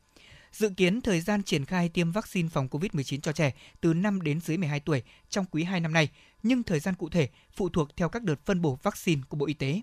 Dự 0.52 0.70
kiến 0.76 1.00
thời 1.00 1.20
gian 1.20 1.42
triển 1.42 1.64
khai 1.64 1.88
tiêm 1.88 2.12
vaccine 2.12 2.48
phòng 2.48 2.68
COVID-19 2.68 3.20
cho 3.20 3.32
trẻ 3.32 3.54
từ 3.80 3.94
5 3.94 4.22
đến 4.22 4.40
dưới 4.40 4.56
12 4.56 4.80
tuổi 4.80 5.02
trong 5.28 5.44
quý 5.50 5.64
2 5.64 5.80
năm 5.80 5.92
nay, 5.92 6.08
nhưng 6.42 6.62
thời 6.62 6.80
gian 6.80 6.94
cụ 6.94 7.08
thể 7.08 7.28
phụ 7.52 7.68
thuộc 7.68 7.96
theo 7.96 8.08
các 8.08 8.22
đợt 8.22 8.46
phân 8.46 8.62
bổ 8.62 8.78
vaccine 8.82 9.22
của 9.28 9.36
Bộ 9.36 9.46
Y 9.46 9.54
tế. 9.54 9.80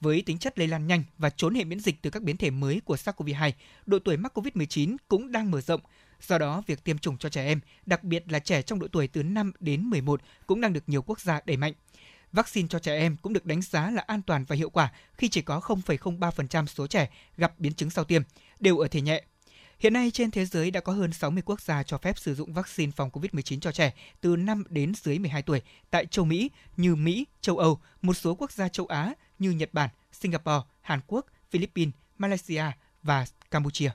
Với 0.00 0.22
tính 0.26 0.38
chất 0.38 0.58
lây 0.58 0.68
lan 0.68 0.86
nhanh 0.86 1.04
và 1.18 1.30
trốn 1.30 1.54
hệ 1.54 1.64
miễn 1.64 1.80
dịch 1.80 2.02
từ 2.02 2.10
các 2.10 2.22
biến 2.22 2.36
thể 2.36 2.50
mới 2.50 2.80
của 2.84 2.94
SARS-CoV-2, 2.94 3.52
độ 3.86 3.98
tuổi 3.98 4.16
mắc 4.16 4.38
COVID-19 4.38 4.96
cũng 5.08 5.32
đang 5.32 5.50
mở 5.50 5.60
rộng. 5.60 5.80
Do 6.20 6.38
đó, 6.38 6.62
việc 6.66 6.84
tiêm 6.84 6.98
chủng 6.98 7.18
cho 7.18 7.28
trẻ 7.28 7.46
em, 7.46 7.60
đặc 7.86 8.04
biệt 8.04 8.32
là 8.32 8.38
trẻ 8.38 8.62
trong 8.62 8.78
độ 8.78 8.88
tuổi 8.92 9.08
từ 9.08 9.22
5 9.22 9.52
đến 9.60 9.82
11 9.82 10.20
cũng 10.46 10.60
đang 10.60 10.72
được 10.72 10.84
nhiều 10.86 11.02
quốc 11.02 11.20
gia 11.20 11.40
đẩy 11.44 11.56
mạnh. 11.56 11.72
Vaccine 12.32 12.68
cho 12.68 12.78
trẻ 12.78 12.96
em 12.98 13.16
cũng 13.16 13.32
được 13.32 13.46
đánh 13.46 13.62
giá 13.62 13.90
là 13.90 14.02
an 14.06 14.22
toàn 14.22 14.44
và 14.44 14.56
hiệu 14.56 14.70
quả 14.70 14.92
khi 15.14 15.28
chỉ 15.28 15.42
có 15.42 15.60
0,03% 15.60 16.66
số 16.66 16.86
trẻ 16.86 17.10
gặp 17.36 17.52
biến 17.58 17.72
chứng 17.72 17.90
sau 17.90 18.04
tiêm, 18.04 18.22
đều 18.60 18.78
ở 18.78 18.88
thể 18.88 19.00
nhẹ 19.00 19.24
Hiện 19.84 19.92
nay 19.92 20.10
trên 20.10 20.30
thế 20.30 20.44
giới 20.44 20.70
đã 20.70 20.80
có 20.80 20.92
hơn 20.92 21.12
60 21.12 21.42
quốc 21.46 21.60
gia 21.60 21.82
cho 21.82 21.98
phép 21.98 22.18
sử 22.18 22.34
dụng 22.34 22.52
vaccine 22.52 22.92
phòng 22.96 23.10
COVID-19 23.10 23.60
cho 23.60 23.72
trẻ 23.72 23.92
từ 24.20 24.36
5 24.36 24.64
đến 24.68 24.92
dưới 24.94 25.18
12 25.18 25.42
tuổi 25.42 25.62
tại 25.90 26.06
châu 26.06 26.24
Mỹ 26.24 26.50
như 26.76 26.94
Mỹ, 26.94 27.26
châu 27.40 27.58
Âu, 27.58 27.78
một 28.02 28.14
số 28.14 28.34
quốc 28.34 28.52
gia 28.52 28.68
châu 28.68 28.86
Á 28.86 29.14
như 29.38 29.50
Nhật 29.50 29.68
Bản, 29.72 29.90
Singapore, 30.12 30.66
Hàn 30.80 31.00
Quốc, 31.06 31.26
Philippines, 31.50 31.94
Malaysia 32.18 32.64
và 33.02 33.26
Campuchia. 33.50 33.90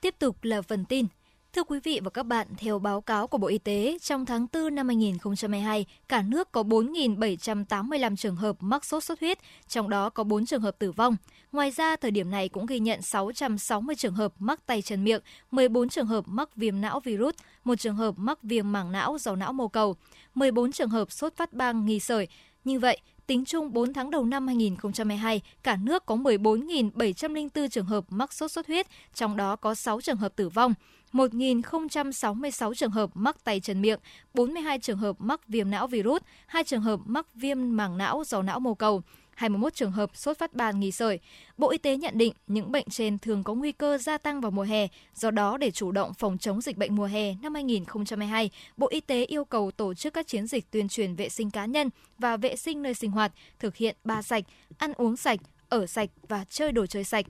Tiếp 0.00 0.14
tục 0.18 0.44
là 0.44 0.62
phần 0.62 0.84
tin. 0.84 1.06
Thưa 1.52 1.64
quý 1.64 1.78
vị 1.84 2.00
và 2.04 2.10
các 2.10 2.22
bạn, 2.22 2.46
theo 2.56 2.78
báo 2.78 3.00
cáo 3.00 3.26
của 3.26 3.38
Bộ 3.38 3.46
Y 3.46 3.58
tế, 3.58 3.98
trong 4.02 4.26
tháng 4.26 4.46
4 4.52 4.74
năm 4.74 4.88
2022, 4.88 5.86
cả 6.08 6.22
nước 6.22 6.52
có 6.52 6.62
4.785 6.62 8.16
trường 8.16 8.36
hợp 8.36 8.56
mắc 8.60 8.84
sốt 8.84 9.04
xuất 9.04 9.20
huyết, 9.20 9.38
trong 9.68 9.88
đó 9.88 10.10
có 10.10 10.24
4 10.24 10.46
trường 10.46 10.62
hợp 10.62 10.78
tử 10.78 10.92
vong. 10.92 11.16
Ngoài 11.52 11.70
ra, 11.70 11.96
thời 11.96 12.10
điểm 12.10 12.30
này 12.30 12.48
cũng 12.48 12.66
ghi 12.66 12.78
nhận 12.78 13.02
660 13.02 13.96
trường 13.96 14.14
hợp 14.14 14.32
mắc 14.38 14.66
tay 14.66 14.82
chân 14.82 15.04
miệng, 15.04 15.20
14 15.50 15.88
trường 15.88 16.06
hợp 16.06 16.24
mắc 16.28 16.56
viêm 16.56 16.80
não 16.80 17.00
virus, 17.00 17.34
một 17.64 17.74
trường 17.74 17.96
hợp 17.96 18.14
mắc 18.18 18.42
viêm 18.42 18.72
màng 18.72 18.92
não 18.92 19.18
do 19.18 19.36
não 19.36 19.52
mô 19.52 19.68
cầu, 19.68 19.96
14 20.34 20.72
trường 20.72 20.90
hợp 20.90 21.12
sốt 21.12 21.36
phát 21.36 21.52
bang 21.52 21.86
nghi 21.86 22.00
sởi. 22.00 22.28
Như 22.64 22.78
vậy, 22.78 22.98
tính 23.26 23.44
chung 23.44 23.72
4 23.72 23.92
tháng 23.92 24.10
đầu 24.10 24.24
năm 24.24 24.46
2022, 24.46 25.40
cả 25.62 25.76
nước 25.76 26.06
có 26.06 26.14
14.704 26.14 27.68
trường 27.68 27.86
hợp 27.86 28.04
mắc 28.08 28.32
sốt 28.32 28.50
xuất 28.50 28.66
huyết, 28.66 28.86
trong 29.14 29.36
đó 29.36 29.56
có 29.56 29.74
6 29.74 30.00
trường 30.00 30.16
hợp 30.16 30.36
tử 30.36 30.48
vong. 30.48 30.74
1.066 31.12 32.74
trường 32.74 32.90
hợp 32.90 33.10
mắc 33.14 33.44
tay 33.44 33.60
chân 33.60 33.82
miệng, 33.82 33.98
42 34.34 34.78
trường 34.78 34.98
hợp 34.98 35.16
mắc 35.18 35.48
viêm 35.48 35.70
não 35.70 35.86
virus, 35.86 36.22
2 36.46 36.64
trường 36.64 36.82
hợp 36.82 37.00
mắc 37.04 37.26
viêm 37.34 37.76
màng 37.76 37.98
não 37.98 38.24
do 38.24 38.42
não 38.42 38.60
mô 38.60 38.74
cầu, 38.74 39.02
21 39.34 39.74
trường 39.74 39.92
hợp 39.92 40.10
sốt 40.14 40.38
phát 40.38 40.54
ban 40.54 40.80
nghi 40.80 40.92
sởi. 40.92 41.18
Bộ 41.58 41.70
Y 41.70 41.78
tế 41.78 41.96
nhận 41.96 42.18
định 42.18 42.32
những 42.46 42.72
bệnh 42.72 42.88
trên 42.90 43.18
thường 43.18 43.44
có 43.44 43.54
nguy 43.54 43.72
cơ 43.72 43.98
gia 43.98 44.18
tăng 44.18 44.40
vào 44.40 44.50
mùa 44.50 44.62
hè, 44.62 44.88
do 45.14 45.30
đó 45.30 45.56
để 45.56 45.70
chủ 45.70 45.92
động 45.92 46.14
phòng 46.14 46.38
chống 46.38 46.60
dịch 46.60 46.76
bệnh 46.76 46.96
mùa 46.96 47.06
hè 47.06 47.34
năm 47.42 47.54
2022, 47.54 48.50
Bộ 48.76 48.88
Y 48.88 49.00
tế 49.00 49.24
yêu 49.24 49.44
cầu 49.44 49.70
tổ 49.70 49.94
chức 49.94 50.14
các 50.14 50.26
chiến 50.26 50.46
dịch 50.46 50.70
tuyên 50.70 50.88
truyền 50.88 51.14
vệ 51.14 51.28
sinh 51.28 51.50
cá 51.50 51.66
nhân 51.66 51.90
và 52.18 52.36
vệ 52.36 52.56
sinh 52.56 52.82
nơi 52.82 52.94
sinh 52.94 53.10
hoạt, 53.10 53.32
thực 53.58 53.76
hiện 53.76 53.96
ba 54.04 54.22
sạch, 54.22 54.44
ăn 54.78 54.92
uống 54.96 55.16
sạch, 55.16 55.40
ở 55.68 55.86
sạch 55.86 56.10
và 56.28 56.44
chơi 56.48 56.72
đồ 56.72 56.86
chơi 56.86 57.04
sạch 57.04 57.26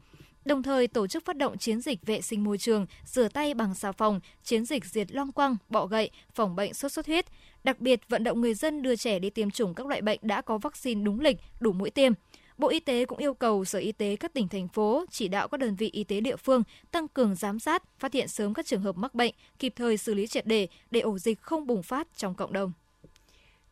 đồng 0.49 0.63
thời 0.63 0.89
tổ 0.89 1.07
chức 1.07 1.25
phát 1.25 1.37
động 1.37 1.59
chiến 1.59 1.81
dịch 1.81 2.07
vệ 2.07 2.21
sinh 2.21 2.45
môi 2.45 2.59
trường, 2.59 2.87
rửa 3.05 3.29
tay 3.29 3.55
bằng 3.55 3.75
xà 3.75 3.93
phòng, 3.93 4.21
chiến 4.45 4.65
dịch 4.65 4.85
diệt 4.85 5.13
loang 5.13 5.33
quăng, 5.33 5.57
bọ 5.69 5.87
gậy, 5.87 6.11
phòng 6.35 6.57
bệnh 6.57 6.75
sốt 6.75 6.93
xuất 6.93 7.07
huyết. 7.07 7.27
Đặc 7.65 7.81
biệt 7.81 8.01
vận 8.09 8.25
động 8.25 8.41
người 8.41 8.55
dân 8.55 8.83
đưa 8.83 8.97
trẻ 8.97 9.19
đi 9.19 9.31
tiêm 9.31 9.51
chủng 9.51 9.75
các 9.75 9.87
loại 9.87 10.03
bệnh 10.03 10.19
đã 10.23 10.41
có 10.41 10.59
vaccine 10.59 11.03
đúng 11.03 11.21
lịch, 11.21 11.37
đủ 11.61 11.73
mũi 11.73 11.91
tiêm. 11.91 12.13
Bộ 12.59 12.69
Y 12.69 12.81
tế 12.81 13.05
cũng 13.05 13.19
yêu 13.19 13.35
cầu 13.35 13.65
Sở 13.65 13.79
Y 13.79 13.93
tế 13.93 14.17
các 14.17 14.33
tỉnh 14.33 14.49
thành 14.49 14.69
phố 14.69 15.05
chỉ 15.11 15.29
đạo 15.29 15.49
các 15.49 15.61
đơn 15.61 15.77
vị 15.77 15.91
y 15.93 16.05
tế 16.05 16.21
địa 16.21 16.37
phương 16.37 16.63
tăng 16.91 17.09
cường 17.09 17.35
giám 17.35 17.59
sát, 17.59 17.83
phát 17.99 18.13
hiện 18.13 18.29
sớm 18.29 18.55
các 18.55 18.67
trường 18.67 18.83
hợp 18.83 18.97
mắc 18.97 19.15
bệnh, 19.15 19.35
kịp 19.59 19.73
thời 19.77 19.97
xử 19.97 20.15
lý 20.15 20.27
triệt 20.27 20.47
đề 20.47 20.69
để 20.91 21.01
ổ 21.01 21.19
dịch 21.19 21.41
không 21.41 21.67
bùng 21.67 21.83
phát 21.83 22.09
trong 22.17 22.35
cộng 22.35 22.53
đồng. 22.53 22.73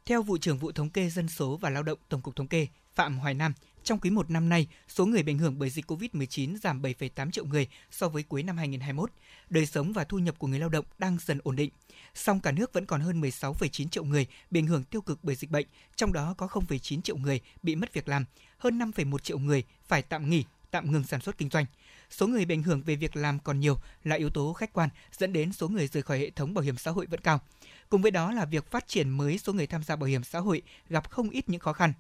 Theo 0.07 0.23
vụ 0.23 0.39
trưởng 0.39 0.59
vụ 0.59 0.73
thống 0.73 0.91
kê 0.91 1.09
dân 1.09 1.29
số 1.29 1.57
và 1.57 1.71
lao 1.71 1.83
động 1.83 1.99
Tổng 2.09 2.21
cục 2.21 2.37
Thống 2.37 2.49
kê 2.49 2.67
Phạm 2.95 3.19
Hoài 3.19 3.35
Nam, 3.35 3.53
trong 3.87 3.99
quý 3.99 4.11
1 4.11 4.31
năm 4.31 4.49
nay, 4.49 4.67
số 4.89 5.07
người 5.07 5.23
bị 5.23 5.33
ảnh 5.33 5.39
hưởng 5.39 5.59
bởi 5.59 5.71
dịch 5.71 5.91
COVID-19 5.91 6.57
giảm 6.57 6.83
7,8 6.83 7.31
triệu 7.31 7.45
người 7.45 7.69
so 7.91 8.09
với 8.09 8.23
cuối 8.23 8.43
năm 8.43 8.57
2021. 8.57 9.11
Đời 9.51 9.67
sống 9.67 9.93
và 9.93 10.05
thu 10.05 10.19
nhập 10.19 10.39
của 10.39 10.47
người 10.47 10.59
lao 10.59 10.69
động 10.69 10.85
đang 10.99 11.17
dần 11.21 11.39
ổn 11.45 11.57
định. 11.57 11.71
Song 12.15 12.41
cả 12.41 12.53
nước 12.53 12.73
vẫn 12.73 12.87
còn 12.87 13.01
hơn 13.01 13.21
16,9 13.21 13.89
triệu 13.89 14.05
người 14.05 14.27
bị 14.51 14.61
ảnh 14.61 14.67
hưởng 14.67 14.85
tiêu 14.85 15.01
cực 15.01 15.19
bởi 15.23 15.35
dịch 15.35 15.51
bệnh, 15.51 15.67
trong 15.97 16.13
đó 16.13 16.35
có 16.39 16.47
0,9 16.47 17.01
triệu 17.01 17.17
người 17.17 17.41
bị 17.63 17.77
mất 17.77 17.93
việc 17.93 18.09
làm, 18.09 18.25
hơn 18.59 18.79
5,1 18.79 19.19
triệu 19.19 19.39
người 19.39 19.65
phải 19.89 20.03
tạm 20.03 20.31
nghỉ, 20.31 20.45
tạm 20.71 20.93
ngừng 20.93 21.05
sản 21.05 21.21
xuất 21.21 21.39
kinh 21.39 21.51
doanh. 21.51 21.67
Số 22.11 22.27
người 22.27 22.45
bị 22.45 22.55
ảnh 22.55 22.63
hưởng 22.63 22.83
về 22.83 22.97
việc 22.97 23.17
làm 23.17 23.39
còn 23.39 23.61
nhiều 23.61 23.77
là 24.05 24.17
yếu 24.17 24.31
tố 24.31 24.53
khách 24.53 24.73
quan 24.73 24.89
dẫn 25.13 25.33
đến 25.33 25.53
số 25.53 25.69
người 25.69 25.89
rời 25.89 26.03
khỏi 26.03 26.19
hệ 26.19 26.31
thống 26.31 26.55
bảo 26.55 26.63
hiểm 26.63 26.77
xã 26.77 26.91
hội 26.91 27.07
vẫn 27.07 27.21
cao. 27.21 27.41
Cùng 27.89 28.03
với 28.03 28.11
đó 28.11 28.33
là 28.33 28.45
việc 28.45 28.71
phát 28.71 28.89
triển 28.89 29.11
mới 29.11 29.39
số 29.39 29.53
người 29.53 29.67
tham 29.67 29.83
gia 29.83 29.97
bảo 29.97 30.07
hiểm 30.07 30.25
xã 30.25 30.39
hội 30.39 30.63
gặp 30.89 31.11
không 31.11 31.31
ít 31.31 31.49
những 31.49 31.61
khó 31.61 31.73
khăn 31.73 31.93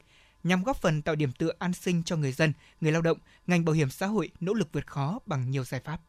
nhằm 0.47 0.63
góp 0.63 0.77
phần 0.77 1.03
tạo 1.03 1.15
điểm 1.15 1.33
tựa 1.33 1.53
an 1.59 1.73
sinh 1.73 2.03
cho 2.03 2.17
người 2.17 2.33
dân, 2.33 2.53
người 2.81 2.93
lao 2.93 3.03
động, 3.03 3.19
ngành 3.47 3.65
bảo 3.65 3.75
hiểm 3.75 3.91
xã 3.91 4.07
hội 4.07 4.31
nỗ 4.41 4.55
lực 4.55 4.69
vượt 4.73 4.87
khó 4.87 5.19
bằng 5.27 5.51
nhiều 5.51 5.65
giải 5.65 5.81
pháp. 5.85 6.01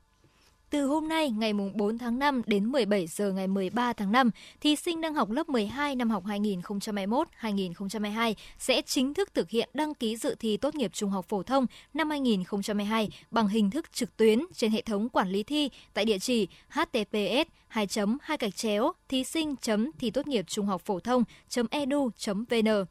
Từ 0.69 0.85
hôm 0.85 1.07
nay 1.07 1.29
ngày 1.29 1.53
4 1.53 1.97
tháng 1.97 2.19
5 2.19 2.41
đến 2.45 2.65
17 2.65 3.07
giờ 3.07 3.31
ngày 3.31 3.47
13 3.47 3.93
tháng 3.93 4.11
5, 4.11 4.31
thí 4.61 4.75
sinh 4.75 5.01
đang 5.01 5.13
học 5.13 5.29
lớp 5.29 5.49
12 5.49 5.95
năm 5.95 6.09
học 6.09 6.23
2021-2022 6.25 8.33
sẽ 8.59 8.81
chính 8.81 9.13
thức 9.13 9.33
thực 9.33 9.49
hiện 9.49 9.69
đăng 9.73 9.93
ký 9.93 10.17
dự 10.17 10.35
thi 10.39 10.57
tốt 10.57 10.75
nghiệp 10.75 10.91
trung 10.93 11.09
học 11.09 11.25
phổ 11.29 11.43
thông 11.43 11.65
năm 11.93 12.09
2022 12.09 13.09
bằng 13.31 13.47
hình 13.47 13.69
thức 13.69 13.93
trực 13.93 14.17
tuyến 14.17 14.39
trên 14.53 14.71
hệ 14.71 14.81
thống 14.81 15.09
quản 15.09 15.29
lý 15.29 15.43
thi 15.43 15.69
tại 15.93 16.05
địa 16.05 16.19
chỉ 16.19 16.47
https 16.69 17.47
2 17.67 17.87
2 18.21 18.37
gạch 18.39 18.55
chéo 18.55 18.91
thí 19.09 19.23
sinh 19.23 19.55
thi 19.99 20.11
tốt 20.11 20.27
nghiệp 20.27 20.45
trung 20.47 20.65
học 20.65 20.81
phổ 20.85 20.99
thông 20.99 21.23
edu 21.71 22.09
vn 22.49 22.85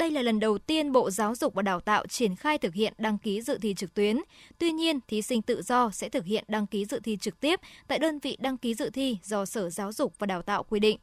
đây 0.00 0.10
là 0.10 0.22
lần 0.22 0.40
đầu 0.40 0.58
tiên 0.58 0.92
Bộ 0.92 1.10
Giáo 1.10 1.34
dục 1.34 1.54
và 1.54 1.62
Đào 1.62 1.80
tạo 1.80 2.06
triển 2.06 2.36
khai 2.36 2.58
thực 2.58 2.74
hiện 2.74 2.92
đăng 2.98 3.18
ký 3.18 3.42
dự 3.42 3.58
thi 3.62 3.74
trực 3.74 3.94
tuyến. 3.94 4.20
Tuy 4.58 4.72
nhiên, 4.72 5.00
thí 5.08 5.22
sinh 5.22 5.42
tự 5.42 5.62
do 5.62 5.90
sẽ 5.90 6.08
thực 6.08 6.24
hiện 6.24 6.44
đăng 6.48 6.66
ký 6.66 6.84
dự 6.84 7.00
thi 7.04 7.16
trực 7.20 7.40
tiếp 7.40 7.60
tại 7.88 7.98
đơn 7.98 8.18
vị 8.18 8.36
đăng 8.40 8.58
ký 8.58 8.74
dự 8.74 8.90
thi 8.90 9.18
do 9.24 9.44
Sở 9.44 9.70
Giáo 9.70 9.92
dục 9.92 10.14
và 10.18 10.26
Đào 10.26 10.42
tạo 10.42 10.62
quy 10.62 10.80
định. 10.80 10.98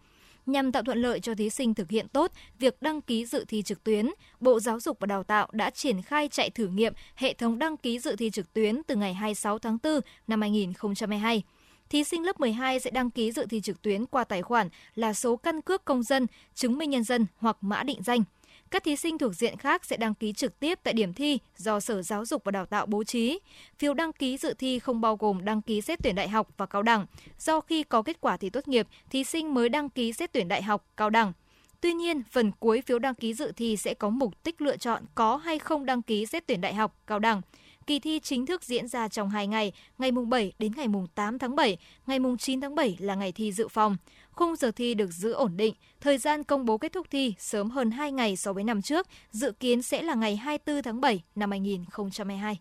Nhằm 0.46 0.72
tạo 0.72 0.84
thuận 0.84 1.02
lợi 1.02 1.20
cho 1.20 1.36
thí 1.36 1.50
sinh 1.50 1.74
thực 1.74 1.90
hiện 1.90 2.08
tốt 2.08 2.32
việc 2.60 2.82
đăng 2.82 3.02
ký 3.02 3.26
dự 3.26 3.46
thi 3.48 3.62
trực 3.62 3.84
tuyến, 3.84 4.10
Bộ 4.40 4.60
Giáo 4.60 4.80
dục 4.80 4.98
và 5.00 5.06
Đào 5.06 5.24
tạo 5.24 5.50
đã 5.52 5.70
triển 5.70 6.02
khai 6.02 6.30
chạy 6.32 6.50
thử 6.50 6.68
nghiệm 6.68 6.94
hệ 7.16 7.34
thống 7.34 7.60
đăng 7.60 7.78
ký 7.78 8.00
dự 8.00 8.16
thi 8.16 8.30
trực 8.30 8.54
tuyến 8.54 8.82
từ 8.88 8.96
ngày 8.96 9.14
26 9.14 9.60
tháng 9.60 9.78
4 9.84 10.00
năm 10.28 10.42
2022 10.42 11.44
thí 11.90 12.04
sinh 12.04 12.24
lớp 12.24 12.40
12 12.40 12.80
sẽ 12.80 12.92
đăng 12.92 13.10
ký 13.10 13.32
dự 13.32 13.46
thi 13.50 13.62
trực 13.62 13.82
tuyến 13.82 14.06
qua 14.06 14.24
tài 14.24 14.42
khoản 14.42 14.70
là 14.96 15.14
số 15.14 15.36
căn 15.36 15.62
cước 15.62 15.86
công 15.86 16.04
dân, 16.04 16.28
chứng 16.56 16.78
minh 16.78 16.90
nhân 16.90 17.04
dân 17.04 17.26
hoặc 17.38 17.58
mã 17.62 17.84
định 17.84 18.04
danh. 18.04 18.24
Các 18.71 18.84
thí 18.84 18.95
sinh 18.95 19.17
thuộc 19.17 19.36
diện 19.36 19.58
khác 19.58 19.86
sẽ 19.86 19.97
đăng 19.97 20.13
ký 20.13 20.34
trực 20.34 20.60
tiếp 20.60 20.80
tại 20.84 20.93
điểm 20.93 21.13
thi 21.13 21.39
do 21.58 21.80
Sở 21.80 22.01
Giáo 22.01 22.25
dục 22.25 22.43
và 22.43 22.51
Đào 22.51 22.65
tạo 22.65 22.86
bố 22.86 23.03
trí. 23.03 23.39
Phiếu 23.80 23.93
đăng 23.93 24.13
ký 24.13 24.38
dự 24.38 24.53
thi 24.53 24.80
không 24.80 25.01
bao 25.01 25.15
gồm 25.15 25.45
đăng 25.45 25.62
ký 25.62 25.82
xét 25.82 25.99
tuyển 26.03 26.15
đại 26.15 26.30
học 26.30 26.49
và 26.58 26.65
cao 26.65 26.84
đẳng, 26.84 27.06
do 27.39 27.62
khi 27.62 27.84
có 27.84 28.01
kết 28.01 28.21
quả 28.21 28.38
thi 28.38 28.49
tốt 28.49 28.67
nghiệp, 28.67 28.88
thí 29.10 29.23
sinh 29.23 29.53
mới 29.53 29.69
đăng 29.69 29.89
ký 29.89 30.13
xét 30.13 30.34
tuyển 30.34 30.47
đại 30.47 30.63
học, 30.63 30.86
cao 30.97 31.10
đẳng. 31.10 31.34
Tuy 31.82 31.93
nhiên, 31.93 32.23
phần 32.32 32.51
cuối 32.60 32.82
phiếu 32.82 32.99
đăng 32.99 33.15
ký 33.15 33.34
dự 33.34 33.51
thi 33.51 33.77
sẽ 33.77 33.93
có 33.93 34.10
mục 34.10 34.43
tích 34.43 34.62
lựa 34.62 34.77
chọn 34.77 35.03
có 35.15 35.36
hay 35.36 35.60
không 35.60 35.86
đăng 35.86 36.01
ký 36.01 36.25
xét 36.25 36.47
tuyển 36.47 36.62
đại 36.62 36.73
học, 36.73 36.95
cao 37.08 37.19
đẳng. 37.19 37.41
Kỳ 37.88 37.99
thi 37.99 38.19
chính 38.19 38.45
thức 38.45 38.63
diễn 38.63 38.88
ra 38.88 39.08
trong 39.08 39.30
2 39.30 39.47
ngày, 39.47 39.71
ngày 39.97 40.12
mùng 40.12 40.30
7 40.30 40.51
đến 40.60 40.71
ngày 40.77 40.88
mùng 40.88 41.08
8 41.15 41.39
tháng 41.39 41.56
7, 41.56 41.77
ngày 42.08 42.19
mùng 42.19 42.38
9 42.38 42.62
tháng 42.62 42.75
7 42.75 42.97
là 42.99 43.15
ngày 43.15 43.32
thi 43.32 43.51
dự 43.51 43.67
phòng. 43.67 43.97
Khung 44.38 44.56
giờ 44.56 44.71
thi 44.71 44.93
được 44.93 45.13
giữ 45.13 45.32
ổn 45.32 45.58
định, 45.58 45.73
thời 46.02 46.17
gian 46.17 46.43
công 46.43 46.65
bố 46.65 46.78
kết 46.78 46.93
thúc 46.93 47.08
thi 47.12 47.34
sớm 47.39 47.69
hơn 47.69 47.91
2 47.91 48.12
ngày 48.12 48.36
so 48.36 48.54
với 48.54 48.63
năm 48.63 48.82
trước, 48.82 49.08
dự 49.32 49.52
kiến 49.52 49.82
sẽ 49.82 50.02
là 50.02 50.15
ngày 50.15 50.36
24 50.36 50.84
tháng 50.84 51.02
7 51.02 51.23
năm 51.36 51.52
2022. 51.52 52.60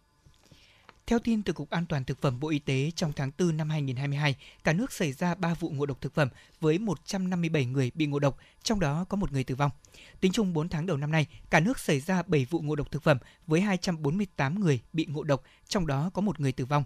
Theo 1.07 1.19
tin 1.19 1.43
từ 1.43 1.53
Cục 1.53 1.71
An 1.71 1.87
toàn 1.87 2.05
Thực 2.05 2.21
phẩm 2.21 2.41
Bộ 2.41 2.49
Y 2.49 2.59
tế, 2.59 2.91
trong 2.97 3.13
tháng 3.13 3.31
4 3.39 3.57
năm 3.57 3.71
2022, 3.71 4.37
cả 4.65 4.73
nước 4.73 4.93
xảy 4.93 5.13
ra 5.13 5.35
3 5.35 5.55
vụ 5.55 5.71
ngộ 5.71 5.87
độc 5.87 6.01
thực 6.01 6.15
phẩm 6.15 6.29
với 6.61 6.79
157 6.79 7.65
người 7.65 7.91
bị 7.95 8.07
ngộ 8.07 8.19
độc, 8.19 8.39
trong 8.63 8.81
đó 8.81 9.05
có 9.09 9.17
một 9.17 9.33
người 9.33 9.45
tử 9.45 9.55
vong. 9.55 9.71
Tính 10.21 10.33
chung 10.33 10.53
4 10.53 10.69
tháng 10.69 10.87
đầu 10.87 10.97
năm 10.97 11.13
nay, 11.13 11.27
cả 11.51 11.61
nước 11.61 11.79
xảy 11.79 12.01
ra 12.01 12.23
7 12.27 12.47
vụ 12.51 12.61
ngộ 12.61 12.77
độc 12.77 12.91
thực 12.91 13.03
phẩm 13.03 13.19
với 13.47 13.61
248 13.61 14.61
người 14.61 14.81
bị 14.93 15.07
ngộ 15.07 15.23
độc, 15.23 15.43
trong 15.69 15.87
đó 15.87 16.11
có 16.15 16.23
một 16.23 16.41
người 16.41 16.53
tử 16.53 16.65
vong. 16.65 16.85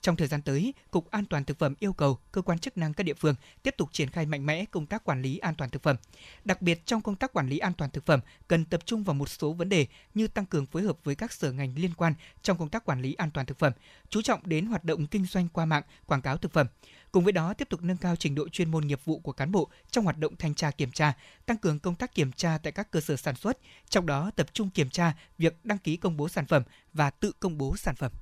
Trong 0.00 0.16
thời 0.16 0.28
gian 0.28 0.42
tới, 0.42 0.74
Cục 0.90 1.10
An 1.10 1.24
toàn 1.24 1.44
thực 1.44 1.58
phẩm 1.58 1.74
yêu 1.78 1.92
cầu 1.92 2.18
cơ 2.32 2.42
quan 2.42 2.58
chức 2.58 2.78
năng 2.78 2.94
các 2.94 3.04
địa 3.04 3.14
phương 3.14 3.34
tiếp 3.62 3.74
tục 3.78 3.88
triển 3.92 4.10
khai 4.10 4.26
mạnh 4.26 4.46
mẽ 4.46 4.64
công 4.64 4.86
tác 4.86 5.04
quản 5.04 5.22
lý 5.22 5.38
an 5.38 5.54
toàn 5.54 5.70
thực 5.70 5.82
phẩm. 5.82 5.96
Đặc 6.44 6.62
biệt 6.62 6.86
trong 6.86 7.00
công 7.00 7.16
tác 7.16 7.32
quản 7.32 7.48
lý 7.48 7.58
an 7.58 7.72
toàn 7.72 7.90
thực 7.90 8.06
phẩm 8.06 8.20
cần 8.48 8.64
tập 8.64 8.86
trung 8.86 9.02
vào 9.02 9.14
một 9.14 9.28
số 9.28 9.52
vấn 9.52 9.68
đề 9.68 9.86
như 10.14 10.28
tăng 10.28 10.46
cường 10.46 10.66
phối 10.66 10.82
hợp 10.82 10.98
với 11.04 11.14
các 11.14 11.32
sở 11.32 11.52
ngành 11.52 11.74
liên 11.76 11.94
quan 11.94 12.14
trong 12.42 12.58
công 12.58 12.68
tác 12.68 12.84
quản 12.84 13.02
lý 13.02 13.14
an 13.14 13.30
toàn 13.30 13.46
thực 13.46 13.58
phẩm, 13.58 13.72
chú 14.08 14.22
trọng 14.22 14.40
đến 14.44 14.66
hoạt 14.66 14.84
động 14.84 15.06
kinh 15.06 15.26
doanh 15.26 15.48
qua 15.48 15.64
mạng, 15.64 15.82
quảng 16.06 16.22
cáo 16.22 16.36
thực 16.36 16.52
phẩm. 16.52 16.66
Cùng 17.12 17.24
với 17.24 17.32
đó, 17.32 17.54
tiếp 17.54 17.68
tục 17.68 17.82
nâng 17.82 17.96
cao 17.96 18.16
trình 18.16 18.34
độ 18.34 18.48
chuyên 18.48 18.70
môn 18.70 18.86
nghiệp 18.86 19.00
vụ 19.04 19.18
của 19.18 19.32
cán 19.32 19.52
bộ 19.52 19.70
trong 19.90 20.04
hoạt 20.04 20.18
động 20.18 20.36
thanh 20.36 20.54
tra 20.54 20.70
kiểm 20.70 20.92
tra, 20.92 21.12
tăng 21.46 21.56
cường 21.56 21.78
công 21.78 21.94
tác 21.94 22.14
kiểm 22.14 22.32
tra 22.32 22.58
tại 22.58 22.72
các 22.72 22.90
cơ 22.90 23.00
sở 23.00 23.16
sản 23.16 23.36
xuất, 23.36 23.58
trong 23.88 24.06
đó 24.06 24.30
tập 24.36 24.46
trung 24.52 24.70
kiểm 24.70 24.90
tra 24.90 25.12
việc 25.38 25.64
đăng 25.64 25.78
ký 25.78 25.96
công 25.96 26.16
bố 26.16 26.28
sản 26.28 26.46
phẩm 26.46 26.62
và 26.92 27.10
tự 27.10 27.32
công 27.40 27.58
bố 27.58 27.76
sản 27.76 27.96
phẩm. 27.96 28.12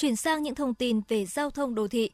Chuyển 0.00 0.16
sang 0.16 0.42
những 0.42 0.54
thông 0.54 0.74
tin 0.74 1.00
về 1.08 1.26
giao 1.26 1.50
thông 1.50 1.74
đô 1.74 1.88
thị. 1.88 2.10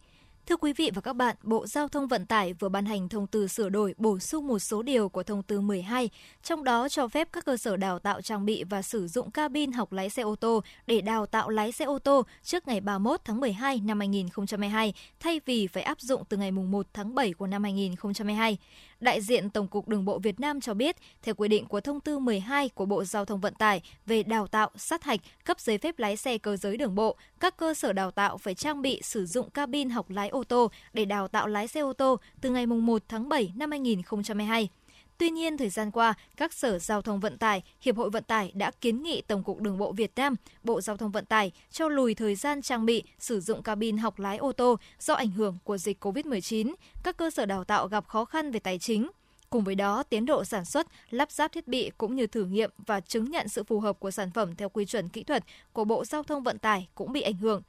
Thưa 0.47 0.57
quý 0.57 0.73
vị 0.73 0.91
và 0.95 1.01
các 1.01 1.13
bạn, 1.13 1.37
Bộ 1.43 1.67
Giao 1.67 1.89
thông 1.89 2.09
Vận 2.09 2.27
tải 2.27 2.53
vừa 2.53 2.69
ban 2.69 2.85
hành 2.85 3.09
thông 3.09 3.27
tư 3.27 3.49
sửa 3.49 3.69
đổi 3.69 3.95
bổ 3.97 4.19
sung 4.19 4.47
một 4.47 4.59
số 4.59 4.83
điều 4.83 5.09
của 5.09 5.23
thông 5.23 5.43
tư 5.43 5.61
12, 5.61 6.11
trong 6.43 6.65
đó 6.65 6.89
cho 6.89 7.09
phép 7.09 7.29
các 7.33 7.45
cơ 7.45 7.57
sở 7.57 7.77
đào 7.77 7.99
tạo 7.99 8.23
trang 8.23 8.45
bị 8.45 8.65
và 8.65 8.83
sử 8.83 9.09
dụng 9.09 9.31
cabin 9.31 9.73
học 9.73 9.93
lái 9.93 10.11
xe 10.11 10.23
ô 10.23 10.37
tô 10.37 10.63
để 10.87 11.01
đào 11.01 11.27
tạo 11.27 11.49
lái 11.49 11.73
xe 11.73 11.85
ô 11.85 11.99
tô 11.99 12.23
trước 12.43 12.69
ngày 12.69 12.81
31 12.81 13.21
tháng 13.25 13.41
12 13.41 13.81
năm 13.85 13.99
2022, 13.99 14.95
thay 15.21 15.41
vì 15.47 15.67
phải 15.67 15.83
áp 15.83 16.01
dụng 16.01 16.23
từ 16.29 16.37
ngày 16.37 16.51
1 16.51 16.87
tháng 16.93 17.15
7 17.15 17.33
của 17.33 17.47
năm 17.47 17.63
2022. 17.63 18.59
Đại 19.05 19.21
diện 19.21 19.51
Tổng 19.51 19.69
cục 19.69 19.89
Đường 19.89 20.05
bộ 20.05 20.19
Việt 20.19 20.41
Nam 20.41 20.61
cho 20.61 20.75
biết, 20.75 20.97
theo 21.23 21.35
quy 21.35 21.49
định 21.49 21.67
của 21.67 21.81
thông 21.81 22.01
tư 22.01 22.19
12 22.19 22.69
của 22.69 22.87
Bộ 22.87 23.05
Giao 23.05 23.25
thông 23.25 23.41
Vận 23.41 23.55
tải 23.55 23.83
về 24.07 24.23
đào 24.23 24.47
tạo, 24.47 24.71
sát 24.77 25.05
hạch, 25.05 25.21
cấp 25.45 25.61
giấy 25.61 25.79
phép 25.79 25.99
lái 25.99 26.17
xe 26.17 26.39
cơ 26.39 26.57
giới 26.57 26.77
đường 26.77 26.95
bộ, 26.95 27.17
các 27.41 27.57
cơ 27.57 27.75
sở 27.75 27.93
đào 27.93 28.11
tạo 28.11 28.39
phải 28.39 28.55
trang 28.55 28.83
bị 28.83 29.01
sử 29.03 29.27
dụng 29.27 29.51
cabin 29.51 29.91
học 29.91 30.11
lái 30.11 30.29
ô 30.29 30.45
tô 30.45 30.71
để 30.93 31.05
đào 31.05 31.29
tạo 31.29 31.47
lái 31.47 31.69
xe 31.69 31.81
ô 31.81 31.93
tô 31.93 32.17
từ 32.41 32.51
ngày 32.51 32.67
1 32.67 33.03
tháng 33.09 33.29
7 33.29 33.53
năm 33.57 33.71
2022. 33.71 34.69
Tuy 35.19 35.31
nhiên, 35.31 35.57
thời 35.57 35.69
gian 35.69 35.91
qua, 35.91 36.15
các 36.37 36.53
sở 36.53 36.79
giao 36.79 37.03
thông 37.03 37.21
vận 37.21 37.39
tải, 37.39 37.63
Hiệp 37.81 37.97
hội 37.97 38.11
Vận 38.11 38.25
tải 38.25 38.53
đã 38.55 38.71
kiến 38.81 39.03
nghị 39.03 39.23
Tổng 39.23 39.43
cục 39.43 39.61
Đường 39.61 39.79
bộ 39.79 39.93
Việt 39.93 40.13
Nam, 40.17 40.35
Bộ 40.63 40.81
Giao 40.81 40.97
thông 40.97 41.11
Vận 41.11 41.27
tải 41.27 41.53
cho 41.71 41.89
lùi 41.89 42.15
thời 42.15 42.35
gian 42.35 42.63
trang 42.63 42.87
bị 42.87 43.03
sử 43.19 43.41
dụng 43.41 43.63
cabin 43.63 43.97
học 43.97 44.19
lái 44.19 44.37
ô 44.37 44.53
tô 44.53 44.77
do 45.01 45.15
ảnh 45.15 45.31
hưởng 45.31 45.59
của 45.65 45.79
dịch 45.79 46.05
COVID-19. 46.05 46.75
Các 47.05 47.17
cơ 47.17 47.31
sở 47.31 47.47
đào 47.47 47.65
tạo 47.65 47.89
gặp 47.89 48.09
khó 48.09 48.25
khăn 48.25 48.51
về 48.51 48.61
tài 48.61 48.79
chính. 48.79 49.11
Cùng 49.51 49.65
với 49.65 49.75
đó, 49.75 50.03
tiến 50.03 50.27
độ 50.27 50.45
sản 50.45 50.65
xuất, 50.65 50.87
lắp 51.11 51.31
ráp 51.31 51.53
thiết 51.53 51.69
bị 51.69 51.91
cũng 51.99 52.15
như 52.15 52.27
thử 52.27 52.45
nghiệm 52.45 52.71
và 52.87 53.01
chứng 53.01 53.31
nhận 53.31 53.49
sự 53.49 53.65
phù 53.65 53.81
hợp 53.81 54.01
của 54.01 54.11
sản 54.11 54.31
phẩm 54.31 54.57
theo 54.57 54.69
quy 54.69 54.87
chuẩn 54.87 55.09
kỹ 55.09 55.23
thuật 55.23 55.45
của 55.73 55.85
Bộ 55.85 56.05
Giao 56.05 56.23
thông 56.23 56.43
Vận 56.43 56.59
tải 56.59 56.89
cũng 56.95 57.13
bị 57.13 57.21
ảnh 57.21 57.37
hưởng. 57.37 57.63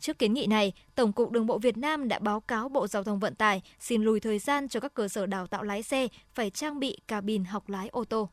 Trước 0.00 0.18
kiến 0.18 0.32
nghị 0.32 0.46
này, 0.46 0.72
Tổng 0.94 1.12
cục 1.12 1.30
Đường 1.30 1.46
bộ 1.46 1.58
Việt 1.58 1.76
Nam 1.76 2.08
đã 2.08 2.18
báo 2.18 2.40
cáo 2.40 2.68
Bộ 2.68 2.86
Giao 2.86 3.04
thông 3.04 3.18
Vận 3.18 3.34
tải 3.34 3.62
xin 3.80 4.02
lùi 4.02 4.20
thời 4.20 4.38
gian 4.38 4.68
cho 4.68 4.80
các 4.80 4.94
cơ 4.94 5.08
sở 5.08 5.26
đào 5.26 5.46
tạo 5.46 5.62
lái 5.62 5.82
xe 5.82 6.08
phải 6.34 6.50
trang 6.50 6.78
bị 6.78 6.98
cabin 7.08 7.44
học 7.44 7.68
lái 7.68 7.88
ô 7.88 8.04
tô. 8.04 8.28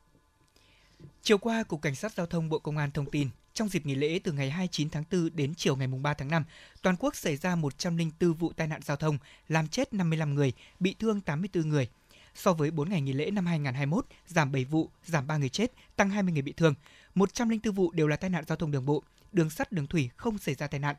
Chiều 1.21 1.37
qua, 1.37 1.63
Cục 1.63 1.81
Cảnh 1.81 1.95
sát 1.95 2.13
Giao 2.13 2.25
thông 2.25 2.49
Bộ 2.49 2.59
Công 2.59 2.77
an 2.77 2.91
thông 2.91 3.05
tin, 3.05 3.29
trong 3.53 3.69
dịp 3.69 3.85
nghỉ 3.85 3.95
lễ 3.95 4.19
từ 4.23 4.31
ngày 4.31 4.49
29 4.49 4.89
tháng 4.89 5.03
4 5.11 5.29
đến 5.33 5.53
chiều 5.57 5.75
ngày 5.75 5.87
3 5.87 6.13
tháng 6.13 6.27
5, 6.27 6.43
toàn 6.81 6.95
quốc 6.99 7.15
xảy 7.15 7.37
ra 7.37 7.55
104 7.55 8.33
vụ 8.33 8.51
tai 8.55 8.67
nạn 8.67 8.81
giao 8.83 8.97
thông, 8.97 9.17
làm 9.47 9.67
chết 9.67 9.93
55 9.93 10.35
người, 10.35 10.53
bị 10.79 10.95
thương 10.99 11.21
84 11.21 11.69
người. 11.69 11.89
So 12.35 12.53
với 12.53 12.71
4 12.71 12.89
ngày 12.89 13.01
nghỉ 13.01 13.13
lễ 13.13 13.31
năm 13.31 13.45
2021, 13.45 14.05
giảm 14.27 14.51
7 14.51 14.65
vụ, 14.65 14.89
giảm 15.05 15.27
3 15.27 15.37
người 15.37 15.49
chết, 15.49 15.71
tăng 15.95 16.09
20 16.09 16.33
người 16.33 16.41
bị 16.41 16.53
thương. 16.53 16.73
104 17.15 17.73
vụ 17.73 17.91
đều 17.91 18.07
là 18.07 18.15
tai 18.15 18.29
nạn 18.29 18.43
giao 18.47 18.55
thông 18.55 18.71
đường 18.71 18.85
bộ, 18.85 19.03
đường 19.31 19.49
sắt, 19.49 19.71
đường 19.71 19.87
thủy 19.87 20.09
không 20.17 20.37
xảy 20.37 20.55
ra 20.55 20.67
tai 20.67 20.79
nạn. 20.79 20.95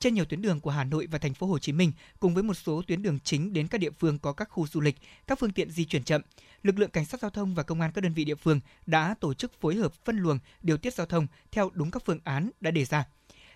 Trên 0.00 0.14
nhiều 0.14 0.24
tuyến 0.24 0.42
đường 0.42 0.60
của 0.60 0.70
Hà 0.70 0.84
Nội 0.84 1.08
và 1.10 1.18
thành 1.18 1.34
phố 1.34 1.46
Hồ 1.46 1.58
Chí 1.58 1.72
Minh 1.72 1.92
cùng 2.20 2.34
với 2.34 2.42
một 2.42 2.54
số 2.54 2.82
tuyến 2.86 3.02
đường 3.02 3.18
chính 3.24 3.52
đến 3.52 3.68
các 3.68 3.78
địa 3.78 3.90
phương 3.90 4.18
có 4.18 4.32
các 4.32 4.48
khu 4.50 4.66
du 4.66 4.80
lịch, 4.80 4.96
các 5.26 5.38
phương 5.38 5.52
tiện 5.52 5.70
di 5.70 5.84
chuyển 5.84 6.04
chậm, 6.04 6.22
lực 6.62 6.78
lượng 6.78 6.90
cảnh 6.90 7.04
sát 7.04 7.20
giao 7.20 7.30
thông 7.30 7.54
và 7.54 7.62
công 7.62 7.80
an 7.80 7.90
các 7.94 8.00
đơn 8.00 8.12
vị 8.12 8.24
địa 8.24 8.34
phương 8.34 8.60
đã 8.86 9.14
tổ 9.20 9.34
chức 9.34 9.60
phối 9.60 9.74
hợp 9.74 9.92
phân 10.04 10.16
luồng, 10.18 10.38
điều 10.62 10.76
tiết 10.76 10.94
giao 10.94 11.06
thông 11.06 11.26
theo 11.52 11.70
đúng 11.74 11.90
các 11.90 12.02
phương 12.06 12.18
án 12.24 12.50
đã 12.60 12.70
đề 12.70 12.84
ra. 12.84 13.04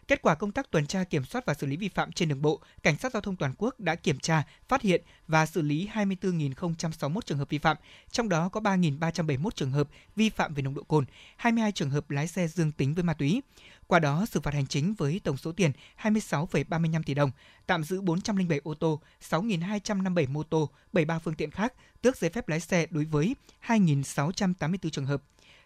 Kết 0.09 0.23
quả 0.23 0.35
công 0.35 0.53
tác 0.53 0.71
tuần 0.71 0.87
tra 0.87 1.05
kiểm 1.05 1.25
soát 1.25 1.47
và 1.47 1.55
xử 1.55 1.67
lý 1.67 1.77
vi 1.77 1.89
phạm 1.89 2.13
trên 2.13 2.29
đường 2.29 2.43
bộ, 2.43 2.61
cảnh 2.83 2.97
sát 2.99 3.13
giao 3.13 3.21
thông 3.21 3.37
toàn 3.37 3.55
quốc 3.59 3.81
đã 3.81 3.95
kiểm 3.95 4.19
tra, 4.19 4.43
phát 4.69 4.83
hiện 4.83 5.03
và 5.29 5.47
xử 5.47 5.63
lý 5.63 5.89
24.061 5.95 7.21
trường 7.21 7.39
hợp 7.39 7.49
vi 7.49 7.59
phạm, 7.59 7.77
trong 8.11 8.29
đó 8.29 8.49
có 8.49 8.61
3.371 8.61 9.51
trường 9.51 9.71
hợp 9.71 9.89
vi 10.17 10.31
phạm 10.31 10.55
về 10.55 10.63
nồng 10.63 10.75
độ 10.75 10.83
cồn, 10.83 11.05
22 11.37 11.73
trường 11.73 11.91
hợp 11.91 12.11
lái 12.11 12.27
xe 12.27 12.49
dương 12.49 12.73
tính 12.73 12.95
với 12.95 13.05
ma 13.05 13.15
túy. 13.15 13.43
Qua 13.87 13.99
đó, 13.99 14.27
xử 14.27 14.41
phạt 14.41 14.55
hành 14.55 14.67
chính 14.67 14.95
với 14.95 15.21
tổng 15.25 15.37
số 15.37 15.53
tiền 15.53 15.73
26,35 16.03 17.03
tỷ 17.03 17.15
đồng, 17.15 17.31
tạm 17.67 17.85
giữ 17.85 18.01
407 18.01 18.61
ô 18.65 18.75
tô, 18.75 19.01
6.257 19.31 20.33
mô 20.33 20.43
tô, 20.43 20.71
73 20.93 21.19
phương 21.19 21.35
tiện 21.35 21.51
khác, 21.51 21.73
tước 22.03 22.17
giấy 22.17 22.31
phép 22.31 22.49
lái 22.49 22.61
xe 22.61 22.87
đối 22.91 23.05
với 23.05 23.37
2.684 23.67 24.91
trường 24.91 25.07
hợp. 25.07 25.23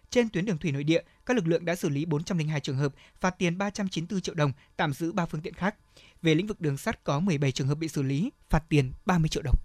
Trên 0.09 0.29
tuyến 0.29 0.45
đường 0.45 0.57
thủy 0.57 0.71
nội 0.71 0.83
địa, 0.83 1.01
các 1.25 1.37
lực 1.37 1.47
lượng 1.47 1.65
đã 1.65 1.75
xử 1.75 1.89
lý 1.89 2.05
402 2.05 2.59
trường 2.59 2.77
hợp, 2.77 2.93
phạt 3.19 3.35
tiền 3.37 3.57
394 3.57 4.21
triệu 4.21 4.35
đồng, 4.35 4.51
tạm 4.77 4.93
giữ 4.93 5.11
3 5.11 5.25
phương 5.25 5.41
tiện 5.41 5.53
khác. 5.53 5.75
Về 6.21 6.35
lĩnh 6.35 6.47
vực 6.47 6.61
đường 6.61 6.77
sắt 6.77 7.03
có 7.03 7.19
17 7.19 7.51
trường 7.51 7.67
hợp 7.67 7.75
bị 7.75 7.87
xử 7.87 8.01
lý, 8.01 8.31
phạt 8.49 8.63
tiền 8.69 8.91
30 9.05 9.29
triệu 9.29 9.43
đồng. 9.43 9.55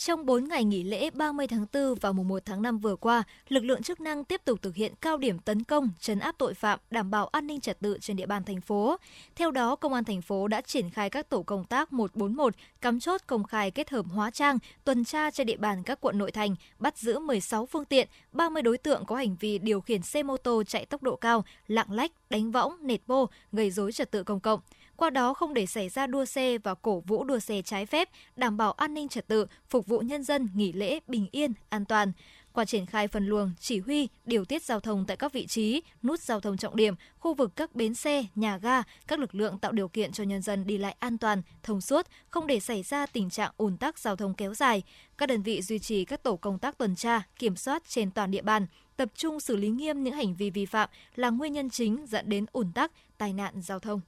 Trong 0.00 0.26
4 0.26 0.48
ngày 0.48 0.64
nghỉ 0.64 0.82
lễ 0.82 1.10
30 1.10 1.46
tháng 1.46 1.66
4 1.72 1.94
và 2.00 2.12
mùng 2.12 2.28
1 2.28 2.42
tháng 2.44 2.62
5 2.62 2.78
vừa 2.78 2.96
qua, 2.96 3.22
lực 3.48 3.64
lượng 3.64 3.82
chức 3.82 4.00
năng 4.00 4.24
tiếp 4.24 4.40
tục 4.44 4.62
thực 4.62 4.74
hiện 4.74 4.94
cao 5.00 5.16
điểm 5.16 5.38
tấn 5.38 5.64
công, 5.64 5.90
chấn 6.00 6.18
áp 6.18 6.34
tội 6.38 6.54
phạm, 6.54 6.78
đảm 6.90 7.10
bảo 7.10 7.26
an 7.26 7.46
ninh 7.46 7.60
trật 7.60 7.80
tự 7.80 7.98
trên 8.00 8.16
địa 8.16 8.26
bàn 8.26 8.44
thành 8.44 8.60
phố. 8.60 8.96
Theo 9.36 9.50
đó, 9.50 9.76
Công 9.76 9.94
an 9.94 10.04
thành 10.04 10.22
phố 10.22 10.48
đã 10.48 10.60
triển 10.60 10.90
khai 10.90 11.10
các 11.10 11.28
tổ 11.28 11.42
công 11.42 11.64
tác 11.64 11.92
141, 11.92 12.54
cắm 12.80 13.00
chốt 13.00 13.20
công 13.26 13.44
khai 13.44 13.70
kết 13.70 13.90
hợp 13.90 14.06
hóa 14.12 14.30
trang, 14.30 14.58
tuần 14.84 15.04
tra 15.04 15.30
trên 15.30 15.46
địa 15.46 15.56
bàn 15.56 15.82
các 15.82 16.00
quận 16.00 16.18
nội 16.18 16.30
thành, 16.30 16.54
bắt 16.78 16.98
giữ 16.98 17.18
16 17.18 17.66
phương 17.66 17.84
tiện, 17.84 18.08
30 18.32 18.62
đối 18.62 18.78
tượng 18.78 19.04
có 19.04 19.16
hành 19.16 19.36
vi 19.40 19.58
điều 19.58 19.80
khiển 19.80 20.02
xe 20.02 20.22
mô 20.22 20.36
tô 20.36 20.62
chạy 20.66 20.86
tốc 20.86 21.02
độ 21.02 21.16
cao, 21.16 21.44
lạng 21.68 21.92
lách, 21.92 22.12
đánh 22.30 22.50
võng, 22.50 22.76
nệt 22.80 23.00
bô, 23.06 23.26
gây 23.52 23.70
dối 23.70 23.92
trật 23.92 24.10
tự 24.10 24.22
công 24.22 24.40
cộng 24.40 24.60
qua 25.00 25.10
đó 25.10 25.34
không 25.34 25.54
để 25.54 25.66
xảy 25.66 25.88
ra 25.88 26.06
đua 26.06 26.24
xe 26.24 26.58
và 26.58 26.74
cổ 26.74 27.02
vũ 27.06 27.24
đua 27.24 27.38
xe 27.38 27.62
trái 27.62 27.86
phép, 27.86 28.08
đảm 28.36 28.56
bảo 28.56 28.72
an 28.72 28.94
ninh 28.94 29.08
trật 29.08 29.28
tự, 29.28 29.46
phục 29.68 29.86
vụ 29.86 30.00
nhân 30.00 30.22
dân 30.22 30.48
nghỉ 30.54 30.72
lễ 30.72 31.00
bình 31.06 31.28
yên, 31.32 31.52
an 31.68 31.84
toàn. 31.84 32.12
qua 32.52 32.64
triển 32.64 32.86
khai 32.86 33.08
phân 33.08 33.26
luồng, 33.26 33.52
chỉ 33.60 33.78
huy, 33.78 34.08
điều 34.24 34.44
tiết 34.44 34.62
giao 34.62 34.80
thông 34.80 35.04
tại 35.06 35.16
các 35.16 35.32
vị 35.32 35.46
trí, 35.46 35.82
nút 36.02 36.20
giao 36.20 36.40
thông 36.40 36.56
trọng 36.56 36.76
điểm, 36.76 36.94
khu 37.18 37.34
vực 37.34 37.56
các 37.56 37.74
bến 37.74 37.94
xe, 37.94 38.24
nhà 38.34 38.58
ga, 38.58 38.82
các 39.06 39.18
lực 39.18 39.34
lượng 39.34 39.58
tạo 39.58 39.72
điều 39.72 39.88
kiện 39.88 40.12
cho 40.12 40.24
nhân 40.24 40.42
dân 40.42 40.66
đi 40.66 40.78
lại 40.78 40.96
an 40.98 41.18
toàn, 41.18 41.42
thông 41.62 41.80
suốt, 41.80 42.06
không 42.28 42.46
để 42.46 42.60
xảy 42.60 42.82
ra 42.82 43.06
tình 43.06 43.30
trạng 43.30 43.52
ùn 43.56 43.76
tắc 43.76 43.98
giao 43.98 44.16
thông 44.16 44.34
kéo 44.34 44.54
dài. 44.54 44.82
Các 45.18 45.28
đơn 45.28 45.42
vị 45.42 45.62
duy 45.62 45.78
trì 45.78 46.04
các 46.04 46.22
tổ 46.22 46.36
công 46.36 46.58
tác 46.58 46.78
tuần 46.78 46.96
tra, 46.96 47.22
kiểm 47.38 47.56
soát 47.56 47.82
trên 47.88 48.10
toàn 48.10 48.30
địa 48.30 48.42
bàn, 48.42 48.66
tập 48.96 49.08
trung 49.14 49.40
xử 49.40 49.56
lý 49.56 49.68
nghiêm 49.68 50.02
những 50.02 50.14
hành 50.14 50.34
vi 50.34 50.50
vi 50.50 50.66
phạm 50.66 50.88
là 51.14 51.30
nguyên 51.30 51.52
nhân 51.52 51.70
chính 51.70 52.06
dẫn 52.06 52.28
đến 52.28 52.46
ùn 52.52 52.72
tắc, 52.72 52.92
tai 53.18 53.32
nạn 53.32 53.62
giao 53.62 53.78
thông. 53.78 54.00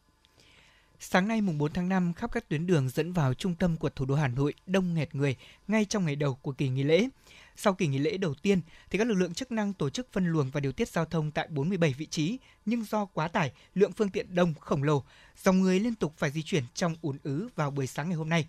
Sáng 1.04 1.28
nay 1.28 1.40
mùng 1.40 1.58
4 1.58 1.72
tháng 1.72 1.88
5, 1.88 2.12
khắp 2.12 2.32
các 2.32 2.48
tuyến 2.48 2.66
đường 2.66 2.88
dẫn 2.88 3.12
vào 3.12 3.34
trung 3.34 3.54
tâm 3.54 3.76
của 3.76 3.88
thủ 3.90 4.04
đô 4.04 4.14
Hà 4.14 4.28
Nội 4.28 4.54
đông 4.66 4.94
nghẹt 4.94 5.14
người 5.14 5.36
ngay 5.68 5.84
trong 5.84 6.06
ngày 6.06 6.16
đầu 6.16 6.34
của 6.34 6.52
kỳ 6.52 6.68
nghỉ 6.68 6.82
lễ. 6.82 7.08
Sau 7.56 7.74
kỳ 7.74 7.86
nghỉ 7.86 7.98
lễ 7.98 8.16
đầu 8.16 8.34
tiên, 8.34 8.60
thì 8.90 8.98
các 8.98 9.06
lực 9.06 9.14
lượng 9.14 9.34
chức 9.34 9.52
năng 9.52 9.72
tổ 9.72 9.90
chức 9.90 10.12
phân 10.12 10.26
luồng 10.26 10.50
và 10.50 10.60
điều 10.60 10.72
tiết 10.72 10.88
giao 10.88 11.04
thông 11.04 11.30
tại 11.30 11.48
47 11.50 11.94
vị 11.98 12.06
trí, 12.06 12.38
nhưng 12.66 12.84
do 12.84 13.04
quá 13.04 13.28
tải, 13.28 13.52
lượng 13.74 13.92
phương 13.92 14.08
tiện 14.08 14.34
đông 14.34 14.54
khổng 14.60 14.82
lồ, 14.82 15.04
dòng 15.42 15.60
người 15.60 15.80
liên 15.80 15.94
tục 15.94 16.14
phải 16.16 16.30
di 16.30 16.42
chuyển 16.42 16.64
trong 16.74 16.94
ùn 17.02 17.18
ứ 17.22 17.48
vào 17.56 17.70
buổi 17.70 17.86
sáng 17.86 18.08
ngày 18.08 18.16
hôm 18.16 18.28
nay. 18.28 18.46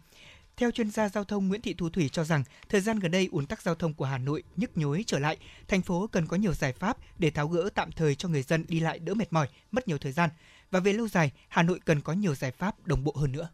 Theo 0.57 0.71
chuyên 0.71 0.91
gia 0.91 1.09
giao 1.09 1.23
thông 1.23 1.47
Nguyễn 1.47 1.61
Thị 1.61 1.73
Thu 1.73 1.89
Thủy 1.89 2.09
cho 2.09 2.23
rằng, 2.23 2.43
thời 2.69 2.81
gian 2.81 2.99
gần 2.99 3.11
đây 3.11 3.29
ùn 3.31 3.45
tắc 3.45 3.61
giao 3.61 3.75
thông 3.75 3.93
của 3.93 4.05
Hà 4.05 4.17
Nội 4.17 4.43
nhức 4.55 4.77
nhối 4.77 5.03
trở 5.07 5.19
lại, 5.19 5.37
thành 5.67 5.81
phố 5.81 6.07
cần 6.07 6.27
có 6.27 6.37
nhiều 6.37 6.53
giải 6.53 6.73
pháp 6.73 6.97
để 7.19 7.29
tháo 7.29 7.47
gỡ 7.47 7.69
tạm 7.75 7.91
thời 7.91 8.15
cho 8.15 8.29
người 8.29 8.43
dân 8.43 8.65
đi 8.67 8.79
lại 8.79 8.99
đỡ 8.99 9.13
mệt 9.13 9.33
mỏi, 9.33 9.47
mất 9.71 9.87
nhiều 9.87 9.97
thời 9.97 10.11
gian. 10.11 10.29
Và 10.73 10.79
về 10.79 10.93
lâu 10.93 11.07
dài, 11.07 11.31
Hà 11.47 11.63
Nội 11.63 11.79
cần 11.85 12.01
có 12.01 12.13
nhiều 12.13 12.35
giải 12.35 12.51
pháp 12.51 12.87
đồng 12.87 13.03
bộ 13.03 13.13
hơn 13.15 13.31
nữa. 13.31 13.49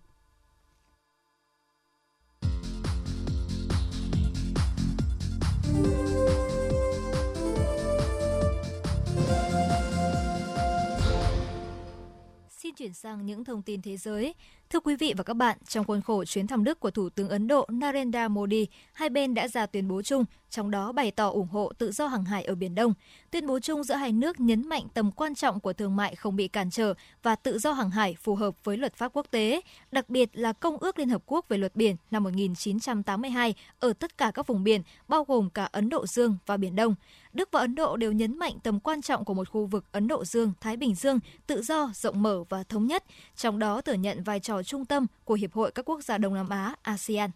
Xin 12.49 12.75
chuyển 12.75 12.93
sang 12.93 13.25
những 13.25 13.43
thông 13.43 13.61
tin 13.61 13.81
thế 13.81 13.97
giới. 13.97 14.33
Thưa 14.73 14.79
quý 14.79 14.95
vị 14.95 15.13
và 15.17 15.23
các 15.23 15.33
bạn, 15.33 15.57
trong 15.67 15.85
khuôn 15.85 16.01
khổ 16.01 16.25
chuyến 16.25 16.47
thăm 16.47 16.63
Đức 16.63 16.79
của 16.79 16.91
Thủ 16.91 17.09
tướng 17.09 17.29
Ấn 17.29 17.47
Độ 17.47 17.65
Narendra 17.69 18.27
Modi, 18.27 18.67
hai 18.93 19.09
bên 19.09 19.33
đã 19.33 19.47
ra 19.47 19.65
tuyên 19.65 19.87
bố 19.87 20.01
chung, 20.01 20.25
trong 20.49 20.71
đó 20.71 20.91
bày 20.91 21.11
tỏ 21.11 21.29
ủng 21.29 21.47
hộ 21.47 21.71
tự 21.77 21.91
do 21.91 22.07
hàng 22.07 22.25
hải 22.25 22.43
ở 22.43 22.55
Biển 22.55 22.75
Đông. 22.75 22.93
Tuyên 23.31 23.47
bố 23.47 23.59
chung 23.59 23.83
giữa 23.83 23.95
hai 23.95 24.11
nước 24.11 24.39
nhấn 24.39 24.69
mạnh 24.69 24.83
tầm 24.93 25.11
quan 25.11 25.35
trọng 25.35 25.59
của 25.59 25.73
thương 25.73 25.95
mại 25.95 26.15
không 26.15 26.35
bị 26.35 26.47
cản 26.47 26.69
trở 26.69 26.93
và 27.23 27.35
tự 27.35 27.59
do 27.59 27.71
hàng 27.71 27.89
hải 27.89 28.15
phù 28.21 28.35
hợp 28.35 28.55
với 28.63 28.77
luật 28.77 28.95
pháp 28.95 29.11
quốc 29.13 29.27
tế, 29.31 29.61
đặc 29.91 30.09
biệt 30.09 30.29
là 30.33 30.53
Công 30.53 30.77
ước 30.77 30.99
Liên 30.99 31.09
Hợp 31.09 31.21
Quốc 31.25 31.45
về 31.49 31.57
luật 31.57 31.75
biển 31.75 31.95
năm 32.11 32.23
1982 32.23 33.53
ở 33.79 33.93
tất 33.93 34.17
cả 34.17 34.31
các 34.33 34.47
vùng 34.47 34.63
biển, 34.63 34.81
bao 35.07 35.23
gồm 35.23 35.49
cả 35.49 35.69
Ấn 35.71 35.89
Độ 35.89 36.07
Dương 36.07 36.37
và 36.45 36.57
Biển 36.57 36.75
Đông. 36.75 36.95
Đức 37.33 37.49
và 37.51 37.59
Ấn 37.59 37.75
Độ 37.75 37.97
đều 37.97 38.11
nhấn 38.11 38.37
mạnh 38.37 38.53
tầm 38.63 38.79
quan 38.79 39.01
trọng 39.01 39.25
của 39.25 39.33
một 39.33 39.49
khu 39.49 39.65
vực 39.65 39.85
Ấn 39.91 40.07
Độ 40.07 40.25
Dương, 40.25 40.53
Thái 40.61 40.77
Bình 40.77 40.95
Dương 40.95 41.19
tự 41.47 41.61
do, 41.61 41.91
rộng 41.95 42.21
mở 42.21 42.43
và 42.49 42.63
thống 42.63 42.87
nhất, 42.87 43.03
trong 43.35 43.59
đó 43.59 43.81
thừa 43.81 43.93
nhận 43.93 44.23
vai 44.23 44.39
trò 44.39 44.58
trung 44.63 44.85
tâm 44.85 45.07
của 45.25 45.33
Hiệp 45.33 45.53
hội 45.53 45.71
các 45.71 45.89
quốc 45.89 46.03
gia 46.03 46.17
Đông 46.17 46.33
Nam 46.33 46.49
Á 46.49 46.75
ASEAN. 46.81 47.31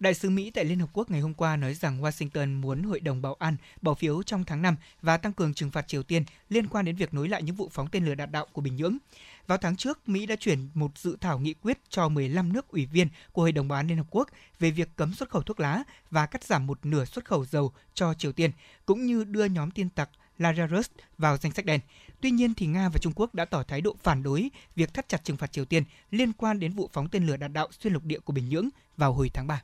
Đại 0.00 0.14
sứ 0.14 0.30
Mỹ 0.30 0.50
tại 0.50 0.64
Liên 0.64 0.78
Hợp 0.78 0.88
Quốc 0.92 1.10
ngày 1.10 1.20
hôm 1.20 1.34
qua 1.34 1.56
nói 1.56 1.74
rằng 1.74 2.02
Washington 2.02 2.60
muốn 2.60 2.82
Hội 2.82 3.00
đồng 3.00 3.22
Bảo 3.22 3.36
an 3.38 3.56
bỏ 3.82 3.94
phiếu 3.94 4.22
trong 4.22 4.44
tháng 4.44 4.62
5 4.62 4.76
và 5.02 5.16
tăng 5.16 5.32
cường 5.32 5.54
trừng 5.54 5.70
phạt 5.70 5.88
Triều 5.88 6.02
Tiên 6.02 6.24
liên 6.48 6.68
quan 6.68 6.84
đến 6.84 6.96
việc 6.96 7.14
nối 7.14 7.28
lại 7.28 7.42
những 7.42 7.54
vụ 7.54 7.68
phóng 7.72 7.88
tên 7.92 8.04
lửa 8.04 8.14
đạn 8.14 8.32
đạo 8.32 8.46
của 8.52 8.60
Bình 8.60 8.76
Nhưỡng. 8.76 8.98
Vào 9.46 9.58
tháng 9.58 9.76
trước, 9.76 10.08
Mỹ 10.08 10.26
đã 10.26 10.36
chuyển 10.36 10.68
một 10.74 10.98
dự 10.98 11.16
thảo 11.20 11.38
nghị 11.38 11.54
quyết 11.54 11.78
cho 11.88 12.08
15 12.08 12.52
nước 12.52 12.68
ủy 12.68 12.86
viên 12.86 13.08
của 13.32 13.42
Hội 13.42 13.52
đồng 13.52 13.68
Bảo 13.68 13.78
an 13.78 13.88
Liên 13.88 13.96
Hợp 13.96 14.06
Quốc 14.10 14.28
về 14.58 14.70
việc 14.70 14.88
cấm 14.96 15.14
xuất 15.14 15.30
khẩu 15.30 15.42
thuốc 15.42 15.60
lá 15.60 15.82
và 16.10 16.26
cắt 16.26 16.44
giảm 16.44 16.66
một 16.66 16.86
nửa 16.86 17.04
xuất 17.04 17.24
khẩu 17.24 17.44
dầu 17.44 17.72
cho 17.94 18.14
Triều 18.14 18.32
Tiên, 18.32 18.50
cũng 18.86 19.06
như 19.06 19.24
đưa 19.24 19.44
nhóm 19.44 19.70
tin 19.70 19.90
tặc 19.90 20.10
Lazarus 20.38 20.82
vào 21.18 21.36
danh 21.36 21.52
sách 21.52 21.64
đen. 21.64 21.80
Tuy 22.20 22.30
nhiên 22.30 22.54
thì 22.54 22.66
Nga 22.66 22.88
và 22.88 22.98
Trung 22.98 23.12
Quốc 23.16 23.34
đã 23.34 23.44
tỏ 23.44 23.62
thái 23.62 23.80
độ 23.80 23.96
phản 24.02 24.22
đối 24.22 24.50
việc 24.76 24.94
thắt 24.94 25.08
chặt 25.08 25.24
trừng 25.24 25.36
phạt 25.36 25.52
Triều 25.52 25.64
Tiên 25.64 25.84
liên 26.10 26.32
quan 26.32 26.60
đến 26.60 26.72
vụ 26.72 26.90
phóng 26.92 27.08
tên 27.08 27.26
lửa 27.26 27.36
đạn 27.36 27.52
đạo 27.52 27.68
xuyên 27.80 27.92
lục 27.92 28.04
địa 28.04 28.18
của 28.18 28.32
Bình 28.32 28.48
Nhưỡng 28.48 28.68
vào 28.96 29.12
hồi 29.12 29.30
tháng 29.34 29.46
3. 29.46 29.62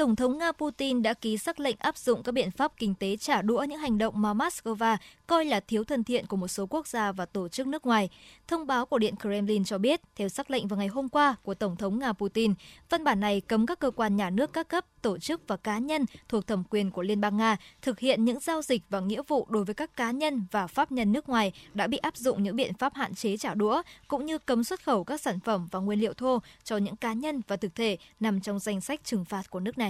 Tổng 0.00 0.16
thống 0.16 0.38
Nga 0.38 0.52
Putin 0.52 1.02
đã 1.02 1.14
ký 1.14 1.38
sắc 1.38 1.60
lệnh 1.60 1.76
áp 1.78 1.96
dụng 1.96 2.22
các 2.22 2.32
biện 2.32 2.50
pháp 2.50 2.72
kinh 2.76 2.94
tế 2.94 3.16
trả 3.16 3.42
đũa 3.42 3.64
những 3.68 3.78
hành 3.78 3.98
động 3.98 4.22
mà 4.22 4.34
Moscow 4.34 4.96
coi 5.26 5.44
là 5.44 5.60
thiếu 5.60 5.84
thân 5.84 6.04
thiện 6.04 6.26
của 6.26 6.36
một 6.36 6.48
số 6.48 6.66
quốc 6.66 6.86
gia 6.86 7.12
và 7.12 7.26
tổ 7.26 7.48
chức 7.48 7.66
nước 7.66 7.86
ngoài. 7.86 8.08
Thông 8.48 8.66
báo 8.66 8.86
của 8.86 8.98
Điện 8.98 9.14
Kremlin 9.20 9.64
cho 9.64 9.78
biết, 9.78 10.00
theo 10.16 10.28
sắc 10.28 10.50
lệnh 10.50 10.68
vào 10.68 10.78
ngày 10.78 10.88
hôm 10.88 11.08
qua 11.08 11.36
của 11.42 11.54
Tổng 11.54 11.76
thống 11.76 11.98
Nga 11.98 12.12
Putin, 12.12 12.54
văn 12.90 13.04
bản 13.04 13.20
này 13.20 13.40
cấm 13.40 13.66
các 13.66 13.78
cơ 13.78 13.90
quan 13.90 14.16
nhà 14.16 14.30
nước 14.30 14.52
các 14.52 14.68
cấp, 14.68 14.84
tổ 15.02 15.18
chức 15.18 15.42
và 15.46 15.56
cá 15.56 15.78
nhân 15.78 16.04
thuộc 16.28 16.46
thẩm 16.46 16.64
quyền 16.70 16.90
của 16.90 17.02
Liên 17.02 17.20
bang 17.20 17.36
Nga 17.36 17.56
thực 17.82 17.98
hiện 17.98 18.24
những 18.24 18.40
giao 18.40 18.62
dịch 18.62 18.82
và 18.88 19.00
nghĩa 19.00 19.22
vụ 19.28 19.46
đối 19.50 19.64
với 19.64 19.74
các 19.74 19.96
cá 19.96 20.10
nhân 20.10 20.44
và 20.50 20.66
pháp 20.66 20.92
nhân 20.92 21.12
nước 21.12 21.28
ngoài 21.28 21.52
đã 21.74 21.86
bị 21.86 21.98
áp 21.98 22.16
dụng 22.16 22.42
những 22.42 22.56
biện 22.56 22.74
pháp 22.74 22.94
hạn 22.94 23.14
chế 23.14 23.36
trả 23.36 23.54
đũa, 23.54 23.82
cũng 24.08 24.26
như 24.26 24.38
cấm 24.38 24.64
xuất 24.64 24.84
khẩu 24.84 25.04
các 25.04 25.20
sản 25.20 25.40
phẩm 25.40 25.68
và 25.70 25.78
nguyên 25.78 26.00
liệu 26.00 26.12
thô 26.12 26.38
cho 26.64 26.76
những 26.76 26.96
cá 26.96 27.12
nhân 27.12 27.40
và 27.48 27.56
thực 27.56 27.74
thể 27.74 27.96
nằm 28.20 28.40
trong 28.40 28.58
danh 28.58 28.80
sách 28.80 29.04
trừng 29.04 29.24
phạt 29.24 29.50
của 29.50 29.60
nước 29.60 29.78
này. 29.78 29.89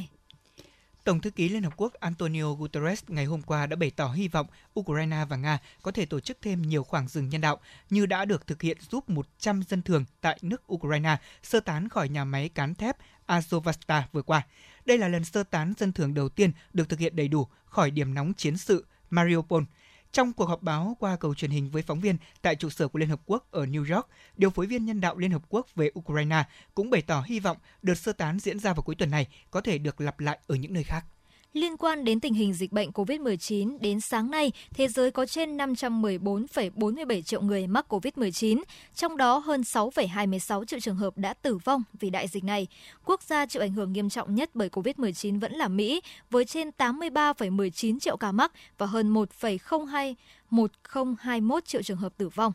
Tổng 1.04 1.20
thư 1.20 1.30
ký 1.30 1.48
Liên 1.48 1.62
Hợp 1.62 1.72
Quốc 1.76 1.94
Antonio 1.94 2.52
Guterres 2.52 3.04
ngày 3.08 3.24
hôm 3.24 3.42
qua 3.42 3.66
đã 3.66 3.76
bày 3.76 3.90
tỏ 3.90 4.08
hy 4.08 4.28
vọng 4.28 4.46
Ukraine 4.80 5.24
và 5.28 5.36
Nga 5.36 5.58
có 5.82 5.90
thể 5.90 6.06
tổ 6.06 6.20
chức 6.20 6.38
thêm 6.42 6.62
nhiều 6.62 6.84
khoảng 6.84 7.08
rừng 7.08 7.28
nhân 7.28 7.40
đạo 7.40 7.60
như 7.90 8.06
đã 8.06 8.24
được 8.24 8.46
thực 8.46 8.62
hiện 8.62 8.78
giúp 8.90 9.10
100 9.10 9.62
dân 9.68 9.82
thường 9.82 10.04
tại 10.20 10.38
nước 10.42 10.72
Ukraine 10.72 11.16
sơ 11.42 11.60
tán 11.60 11.88
khỏi 11.88 12.08
nhà 12.08 12.24
máy 12.24 12.48
cán 12.48 12.74
thép 12.74 12.96
Azovstal 13.26 14.02
vừa 14.12 14.22
qua. 14.22 14.42
Đây 14.84 14.98
là 14.98 15.08
lần 15.08 15.24
sơ 15.24 15.42
tán 15.42 15.72
dân 15.78 15.92
thường 15.92 16.14
đầu 16.14 16.28
tiên 16.28 16.52
được 16.72 16.88
thực 16.88 16.98
hiện 16.98 17.16
đầy 17.16 17.28
đủ 17.28 17.46
khỏi 17.64 17.90
điểm 17.90 18.14
nóng 18.14 18.34
chiến 18.34 18.56
sự 18.56 18.86
Mariupol– 19.10 19.62
trong 20.12 20.33
cuộc 20.33 20.44
họp 20.44 20.62
báo 20.62 20.96
qua 21.01 21.16
cầu 21.16 21.35
truyền 21.35 21.51
hình 21.51 21.70
với 21.70 21.83
phóng 21.83 22.01
viên 22.01 22.16
tại 22.42 22.57
trụ 22.57 22.70
sở 22.70 22.88
của 22.88 22.99
Liên 22.99 23.09
Hợp 23.09 23.20
Quốc 23.27 23.46
ở 23.51 23.64
New 23.64 23.94
York, 23.94 24.09
điều 24.37 24.51
phối 24.51 24.66
viên 24.66 24.85
nhân 24.85 25.01
đạo 25.01 25.16
Liên 25.16 25.31
Hợp 25.31 25.42
Quốc 25.49 25.66
về 25.75 25.90
Ukraine 25.99 26.44
cũng 26.75 26.90
bày 26.90 27.03
tỏ 27.03 27.25
hy 27.27 27.40
vọng 27.40 27.57
đợt 27.83 27.94
sơ 27.94 28.12
tán 28.12 28.38
diễn 28.38 28.59
ra 28.59 28.73
vào 28.73 28.83
cuối 28.83 28.94
tuần 28.94 29.11
này 29.11 29.27
có 29.51 29.61
thể 29.61 29.79
được 29.79 30.01
lặp 30.01 30.20
lại 30.20 30.38
ở 30.46 30.55
những 30.55 30.73
nơi 30.73 30.85
khác. 30.85 31.05
Liên 31.52 31.76
quan 31.76 32.04
đến 32.04 32.20
tình 32.20 32.34
hình 32.34 32.54
dịch 32.54 32.72
bệnh 32.72 32.90
COVID-19, 32.90 33.78
đến 33.80 34.00
sáng 34.00 34.30
nay, 34.30 34.52
thế 34.74 34.88
giới 34.88 35.10
có 35.10 35.26
trên 35.26 35.56
514,47 35.56 37.22
triệu 37.22 37.40
người 37.40 37.66
mắc 37.66 37.86
COVID-19, 37.92 38.62
trong 38.94 39.16
đó 39.16 39.38
hơn 39.38 39.60
6,26 39.60 40.64
triệu 40.64 40.80
trường 40.80 40.96
hợp 40.96 41.18
đã 41.18 41.34
tử 41.34 41.58
vong 41.64 41.82
vì 42.00 42.10
đại 42.10 42.28
dịch 42.28 42.44
này. 42.44 42.66
Quốc 43.04 43.22
gia 43.22 43.46
chịu 43.46 43.62
ảnh 43.62 43.72
hưởng 43.72 43.92
nghiêm 43.92 44.08
trọng 44.08 44.34
nhất 44.34 44.50
bởi 44.54 44.68
COVID-19 44.68 45.40
vẫn 45.40 45.52
là 45.52 45.68
Mỹ, 45.68 46.00
với 46.30 46.44
trên 46.44 46.70
83,19 46.78 47.98
triệu 47.98 48.16
ca 48.16 48.32
mắc 48.32 48.52
và 48.78 48.86
hơn 48.86 49.14
1,02 49.14 50.14
1021 50.50 51.64
triệu 51.64 51.82
trường 51.82 51.96
hợp 51.96 52.12
tử 52.16 52.28
vong. 52.28 52.52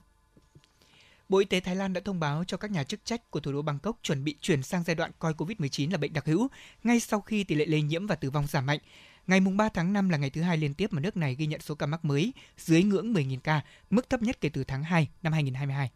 Bộ 1.30 1.38
Y 1.38 1.46
tế 1.46 1.60
Thái 1.60 1.76
Lan 1.76 1.94
đã 1.94 2.02
thông 2.06 2.20
báo 2.20 2.44
cho 2.48 2.58
các 2.58 2.72
nhà 2.72 2.84
chức 2.84 3.06
trách 3.06 3.32
của 3.32 3.40
thủ 3.40 3.52
đô 3.52 3.62
Bangkok 3.62 4.00
chuẩn 4.04 4.24
bị 4.24 4.36
chuyển 4.42 4.64
sang 4.64 4.84
giai 4.84 4.96
đoạn 4.96 5.12
coi 5.20 5.34
COVID-19 5.34 5.92
là 5.92 5.98
bệnh 5.98 6.14
đặc 6.14 6.26
hữu, 6.26 6.48
ngay 6.84 7.00
sau 7.00 7.22
khi 7.22 7.44
tỷ 7.44 7.56
lệ 7.56 7.66
lây 7.66 7.82
nhiễm 7.82 8.08
và 8.08 8.16
tử 8.16 8.30
vong 8.30 8.48
giảm 8.48 8.66
mạnh. 8.66 8.80
Ngày 9.28 9.40
3 9.40 9.70
tháng 9.70 9.94
5 9.94 10.10
là 10.10 10.18
ngày 10.18 10.30
thứ 10.30 10.42
hai 10.42 10.58
liên 10.58 10.74
tiếp 10.74 10.94
mà 10.94 11.02
nước 11.02 11.18
này 11.18 11.36
ghi 11.36 11.48
nhận 11.48 11.62
số 11.62 11.76
ca 11.76 11.86
mắc 11.86 12.06
mới 12.06 12.34
dưới 12.58 12.84
ngưỡng 12.84 13.14
10.000 13.14 13.40
ca, 13.40 13.62
mức 13.90 14.10
thấp 14.10 14.22
nhất 14.22 14.42
kể 14.42 14.50
từ 14.50 14.64
tháng 14.64 14.84
2 14.84 15.08
năm 15.24 15.34
2022. 15.34 15.90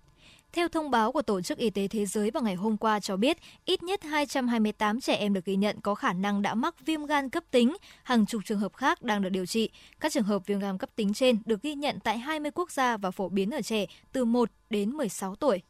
Theo 0.54 0.68
thông 0.68 0.92
báo 0.92 1.12
của 1.12 1.22
Tổ 1.22 1.42
chức 1.42 1.58
Y 1.58 1.70
tế 1.70 1.88
Thế 1.88 2.06
giới 2.06 2.32
vào 2.32 2.44
ngày 2.44 2.56
hôm 2.56 2.78
qua 2.78 3.00
cho 3.00 3.18
biết, 3.18 3.38
ít 3.66 3.84
nhất 3.84 4.04
228 4.04 5.02
trẻ 5.02 5.16
em 5.16 5.34
được 5.34 5.46
ghi 5.46 5.56
nhận 5.56 5.82
có 5.82 5.96
khả 5.96 6.14
năng 6.14 6.42
đã 6.42 6.54
mắc 6.54 6.86
viêm 6.86 7.06
gan 7.06 7.30
cấp 7.30 7.44
tính, 7.52 7.78
hàng 8.04 8.26
chục 8.26 8.42
trường 8.46 8.60
hợp 8.60 8.74
khác 8.74 9.02
đang 9.02 9.22
được 9.22 9.30
điều 9.30 9.46
trị. 9.46 9.70
Các 10.00 10.12
trường 10.12 10.24
hợp 10.24 10.46
viêm 10.46 10.60
gan 10.60 10.78
cấp 10.78 10.90
tính 10.96 11.14
trên 11.14 11.38
được 11.46 11.62
ghi 11.62 11.76
nhận 11.76 12.00
tại 12.00 12.18
20 12.18 12.52
quốc 12.52 12.72
gia 12.72 12.98
và 12.98 13.12
phổ 13.12 13.30
biến 13.30 13.52
ở 13.52 13.62
trẻ 13.62 13.86
từ 14.12 14.26
1 14.26 14.50
đến 14.70 14.90
16 14.90 15.36
tuổi. 15.36 15.62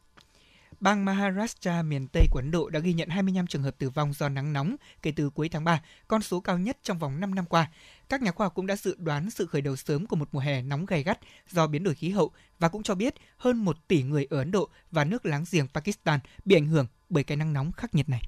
Bang 0.80 1.04
Maharashtra 1.04 1.82
miền 1.82 2.06
Tây 2.12 2.26
của 2.30 2.38
Ấn 2.38 2.50
Độ 2.50 2.70
đã 2.70 2.80
ghi 2.80 2.92
nhận 2.92 3.08
25 3.08 3.46
trường 3.46 3.62
hợp 3.62 3.78
tử 3.78 3.90
vong 3.90 4.12
do 4.12 4.28
nắng 4.28 4.52
nóng 4.52 4.76
kể 5.02 5.12
từ 5.16 5.30
cuối 5.30 5.48
tháng 5.48 5.64
3, 5.64 5.82
con 6.08 6.22
số 6.22 6.40
cao 6.40 6.58
nhất 6.58 6.78
trong 6.82 6.98
vòng 6.98 7.20
5 7.20 7.34
năm 7.34 7.44
qua. 7.46 7.70
Các 8.08 8.22
nhà 8.22 8.32
khoa 8.32 8.44
học 8.44 8.54
cũng 8.54 8.66
đã 8.66 8.76
dự 8.76 8.96
đoán 8.98 9.30
sự 9.30 9.46
khởi 9.46 9.62
đầu 9.62 9.76
sớm 9.76 10.06
của 10.06 10.16
một 10.16 10.28
mùa 10.32 10.40
hè 10.40 10.62
nóng 10.62 10.86
gay 10.86 11.02
gắt 11.02 11.18
do 11.50 11.66
biến 11.66 11.84
đổi 11.84 11.94
khí 11.94 12.10
hậu 12.10 12.30
và 12.58 12.68
cũng 12.68 12.82
cho 12.82 12.94
biết 12.94 13.14
hơn 13.36 13.56
1 13.56 13.88
tỷ 13.88 14.02
người 14.02 14.26
ở 14.30 14.38
Ấn 14.38 14.50
Độ 14.50 14.68
và 14.90 15.04
nước 15.04 15.26
láng 15.26 15.44
giềng 15.50 15.68
Pakistan 15.68 16.20
bị 16.44 16.56
ảnh 16.56 16.66
hưởng 16.66 16.86
bởi 17.08 17.24
cái 17.24 17.36
nắng 17.36 17.52
nóng 17.52 17.72
khắc 17.72 17.94
nghiệt 17.94 18.08
này. 18.08 18.22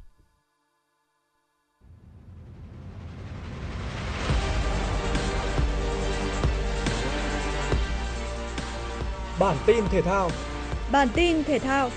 Bản 9.39 9.57
tin 9.67 9.85
thể 9.91 10.03
thao 10.03 10.31
Bản 10.93 11.09
tin 11.15 11.45
thể 11.45 11.59
thao 11.59 11.91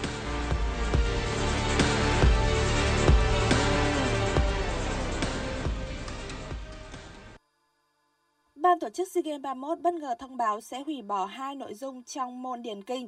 Ban 8.65 8.79
tổ 8.79 8.89
chức 8.89 9.07
SEA 9.11 9.21
Games 9.21 9.41
31 9.41 9.79
bất 9.79 9.93
ngờ 9.93 10.15
thông 10.19 10.37
báo 10.37 10.61
sẽ 10.61 10.83
hủy 10.85 11.01
bỏ 11.01 11.25
hai 11.25 11.55
nội 11.55 11.73
dung 11.73 12.03
trong 12.03 12.41
môn 12.41 12.61
điền 12.61 12.83
kinh. 12.83 13.07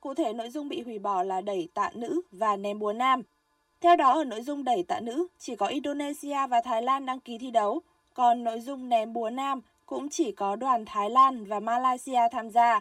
Cụ 0.00 0.14
thể 0.14 0.32
nội 0.32 0.50
dung 0.50 0.68
bị 0.68 0.82
hủy 0.82 0.98
bỏ 0.98 1.22
là 1.22 1.40
đẩy 1.40 1.68
tạ 1.74 1.90
nữ 1.94 2.20
và 2.32 2.56
ném 2.56 2.78
búa 2.78 2.92
nam. 2.92 3.22
Theo 3.80 3.96
đó 3.96 4.12
ở 4.12 4.24
nội 4.24 4.42
dung 4.42 4.64
đẩy 4.64 4.82
tạ 4.82 5.00
nữ, 5.00 5.26
chỉ 5.38 5.56
có 5.56 5.66
Indonesia 5.66 6.46
và 6.46 6.60
Thái 6.60 6.82
Lan 6.82 7.06
đăng 7.06 7.20
ký 7.20 7.38
thi 7.38 7.50
đấu, 7.50 7.80
còn 8.14 8.44
nội 8.44 8.60
dung 8.60 8.88
ném 8.88 9.12
búa 9.12 9.30
nam 9.30 9.60
cũng 9.86 10.08
chỉ 10.08 10.32
có 10.32 10.56
đoàn 10.56 10.84
Thái 10.84 11.10
Lan 11.10 11.44
và 11.44 11.60
Malaysia 11.60 12.20
tham 12.32 12.50
gia. 12.50 12.80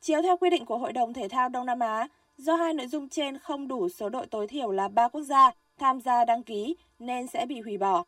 Chiếu 0.00 0.22
theo 0.22 0.36
quy 0.36 0.50
định 0.50 0.64
của 0.64 0.78
Hội 0.78 0.92
đồng 0.92 1.12
Thể 1.12 1.28
thao 1.28 1.48
Đông 1.48 1.66
Nam 1.66 1.80
Á, 1.80 2.08
do 2.38 2.56
hai 2.56 2.74
nội 2.74 2.86
dung 2.86 3.08
trên 3.08 3.38
không 3.38 3.68
đủ 3.68 3.88
số 3.88 4.08
đội 4.08 4.26
tối 4.26 4.46
thiểu 4.46 4.70
là 4.70 4.88
3 4.88 5.08
quốc 5.08 5.22
gia 5.22 5.50
tham 5.78 6.00
gia 6.00 6.24
đăng 6.24 6.42
ký 6.42 6.76
nên 6.98 7.26
sẽ 7.26 7.46
bị 7.46 7.60
hủy 7.60 7.78
bỏ. 7.78 8.04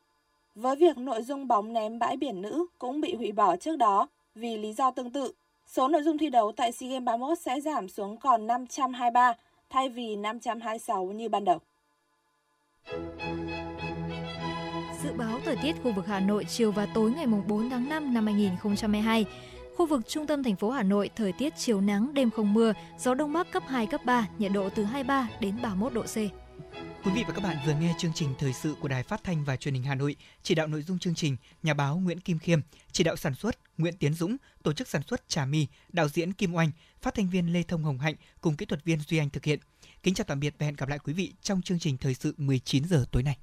Với 0.55 0.77
việc 0.77 0.99
nội 0.99 1.23
dung 1.23 1.49
bóng 1.49 1.73
ném 1.73 1.99
bãi 1.99 2.17
biển 2.17 2.43
nữ 2.43 2.67
cũng 2.79 3.01
bị 3.01 3.15
hủy 3.15 3.33
bỏ 3.33 3.57
trước 3.57 3.77
đó 3.77 4.09
vì 4.35 4.57
lý 4.57 4.73
do 4.73 4.91
tương 4.91 5.11
tự, 5.11 5.33
số 5.67 5.89
nội 5.89 6.03
dung 6.03 6.19
thi 6.19 6.31
đấu 6.31 6.53
tại 6.57 6.73
SEA 6.73 6.91
Games 6.91 7.05
31 7.05 7.39
sẽ 7.39 7.61
giảm 7.61 7.89
xuống 7.89 8.17
còn 8.17 8.47
523 8.47 9.35
thay 9.71 9.89
vì 9.89 10.17
526 10.17 11.07
như 11.07 11.29
ban 11.29 11.45
đầu. 11.45 11.59
Dự 15.03 15.13
báo 15.17 15.39
thời 15.45 15.57
tiết 15.63 15.73
khu 15.83 15.93
vực 15.93 16.07
Hà 16.07 16.21
Nội 16.21 16.45
chiều 16.49 16.73
và 16.73 16.87
tối 16.95 17.13
ngày 17.17 17.27
4 17.49 17.71
tháng 17.71 17.89
5 17.89 18.15
năm 18.15 18.27
2022. 18.27 19.25
Khu 19.77 19.87
vực 19.87 20.09
trung 20.09 20.27
tâm 20.27 20.43
thành 20.43 20.57
phố 20.57 20.71
Hà 20.71 20.83
Nội 20.83 21.11
thời 21.17 21.33
tiết 21.33 21.53
chiều 21.57 21.81
nắng, 21.81 22.15
đêm 22.15 22.31
không 22.31 22.55
mưa, 22.55 22.73
gió 22.99 23.15
đông 23.15 23.33
bắc 23.33 23.53
cấp 23.53 23.63
2 23.67 23.87
cấp 23.87 24.01
3, 24.05 24.29
nhiệt 24.39 24.53
độ 24.55 24.69
từ 24.75 24.85
23 24.85 25.29
đến 25.41 25.55
31 25.63 25.93
độ 25.93 26.03
C. 26.03 26.42
Quý 27.05 27.13
vị 27.15 27.25
và 27.27 27.35
các 27.35 27.43
bạn 27.43 27.57
vừa 27.67 27.75
nghe 27.75 27.95
chương 27.99 28.13
trình 28.15 28.35
thời 28.39 28.53
sự 28.53 28.75
của 28.81 28.89
Đài 28.89 29.03
Phát 29.03 29.25
thanh 29.25 29.45
và 29.45 29.57
Truyền 29.57 29.75
hình 29.75 29.83
Hà 29.83 29.95
Nội, 29.95 30.17
chỉ 30.43 30.55
đạo 30.55 30.67
nội 30.67 30.83
dung 30.83 30.99
chương 30.99 31.15
trình 31.15 31.37
nhà 31.63 31.75
báo 31.75 31.97
Nguyễn 31.97 32.21
Kim 32.21 32.39
Khiêm, 32.39 32.61
chỉ 32.93 33.05
đạo 33.05 33.17
sản 33.17 33.35
xuất 33.35 33.59
Nguyễn 33.79 33.97
Tiến 33.97 34.15
Dũng, 34.15 34.37
tổ 34.63 34.73
chức 34.73 34.89
sản 34.89 35.03
xuất 35.07 35.29
Trà 35.29 35.45
My, 35.45 35.67
đạo 35.93 36.09
diễn 36.09 36.33
Kim 36.33 36.55
Oanh, 36.55 36.71
phát 37.03 37.15
thanh 37.15 37.29
viên 37.29 37.53
Lê 37.53 37.63
Thông 37.63 37.85
Hồng 37.85 37.99
Hạnh 37.99 38.15
cùng 38.41 38.57
kỹ 38.57 38.67
thuật 38.67 38.85
viên 38.85 39.01
Duy 39.01 39.19
Anh 39.19 39.31
thực 39.31 39.45
hiện. 39.45 39.59
Kính 40.03 40.15
chào 40.15 40.25
tạm 40.25 40.41
biệt 40.41 40.55
và 40.59 40.67
hẹn 40.67 40.77
gặp 40.77 40.89
lại 40.89 40.99
quý 40.99 41.13
vị 41.13 41.33
trong 41.43 41.63
chương 41.63 41.79
trình 41.79 41.97
thời 41.97 42.15
sự 42.15 42.35
19 42.37 42.85
giờ 42.85 43.05
tối 43.11 43.23
nay. 43.23 43.37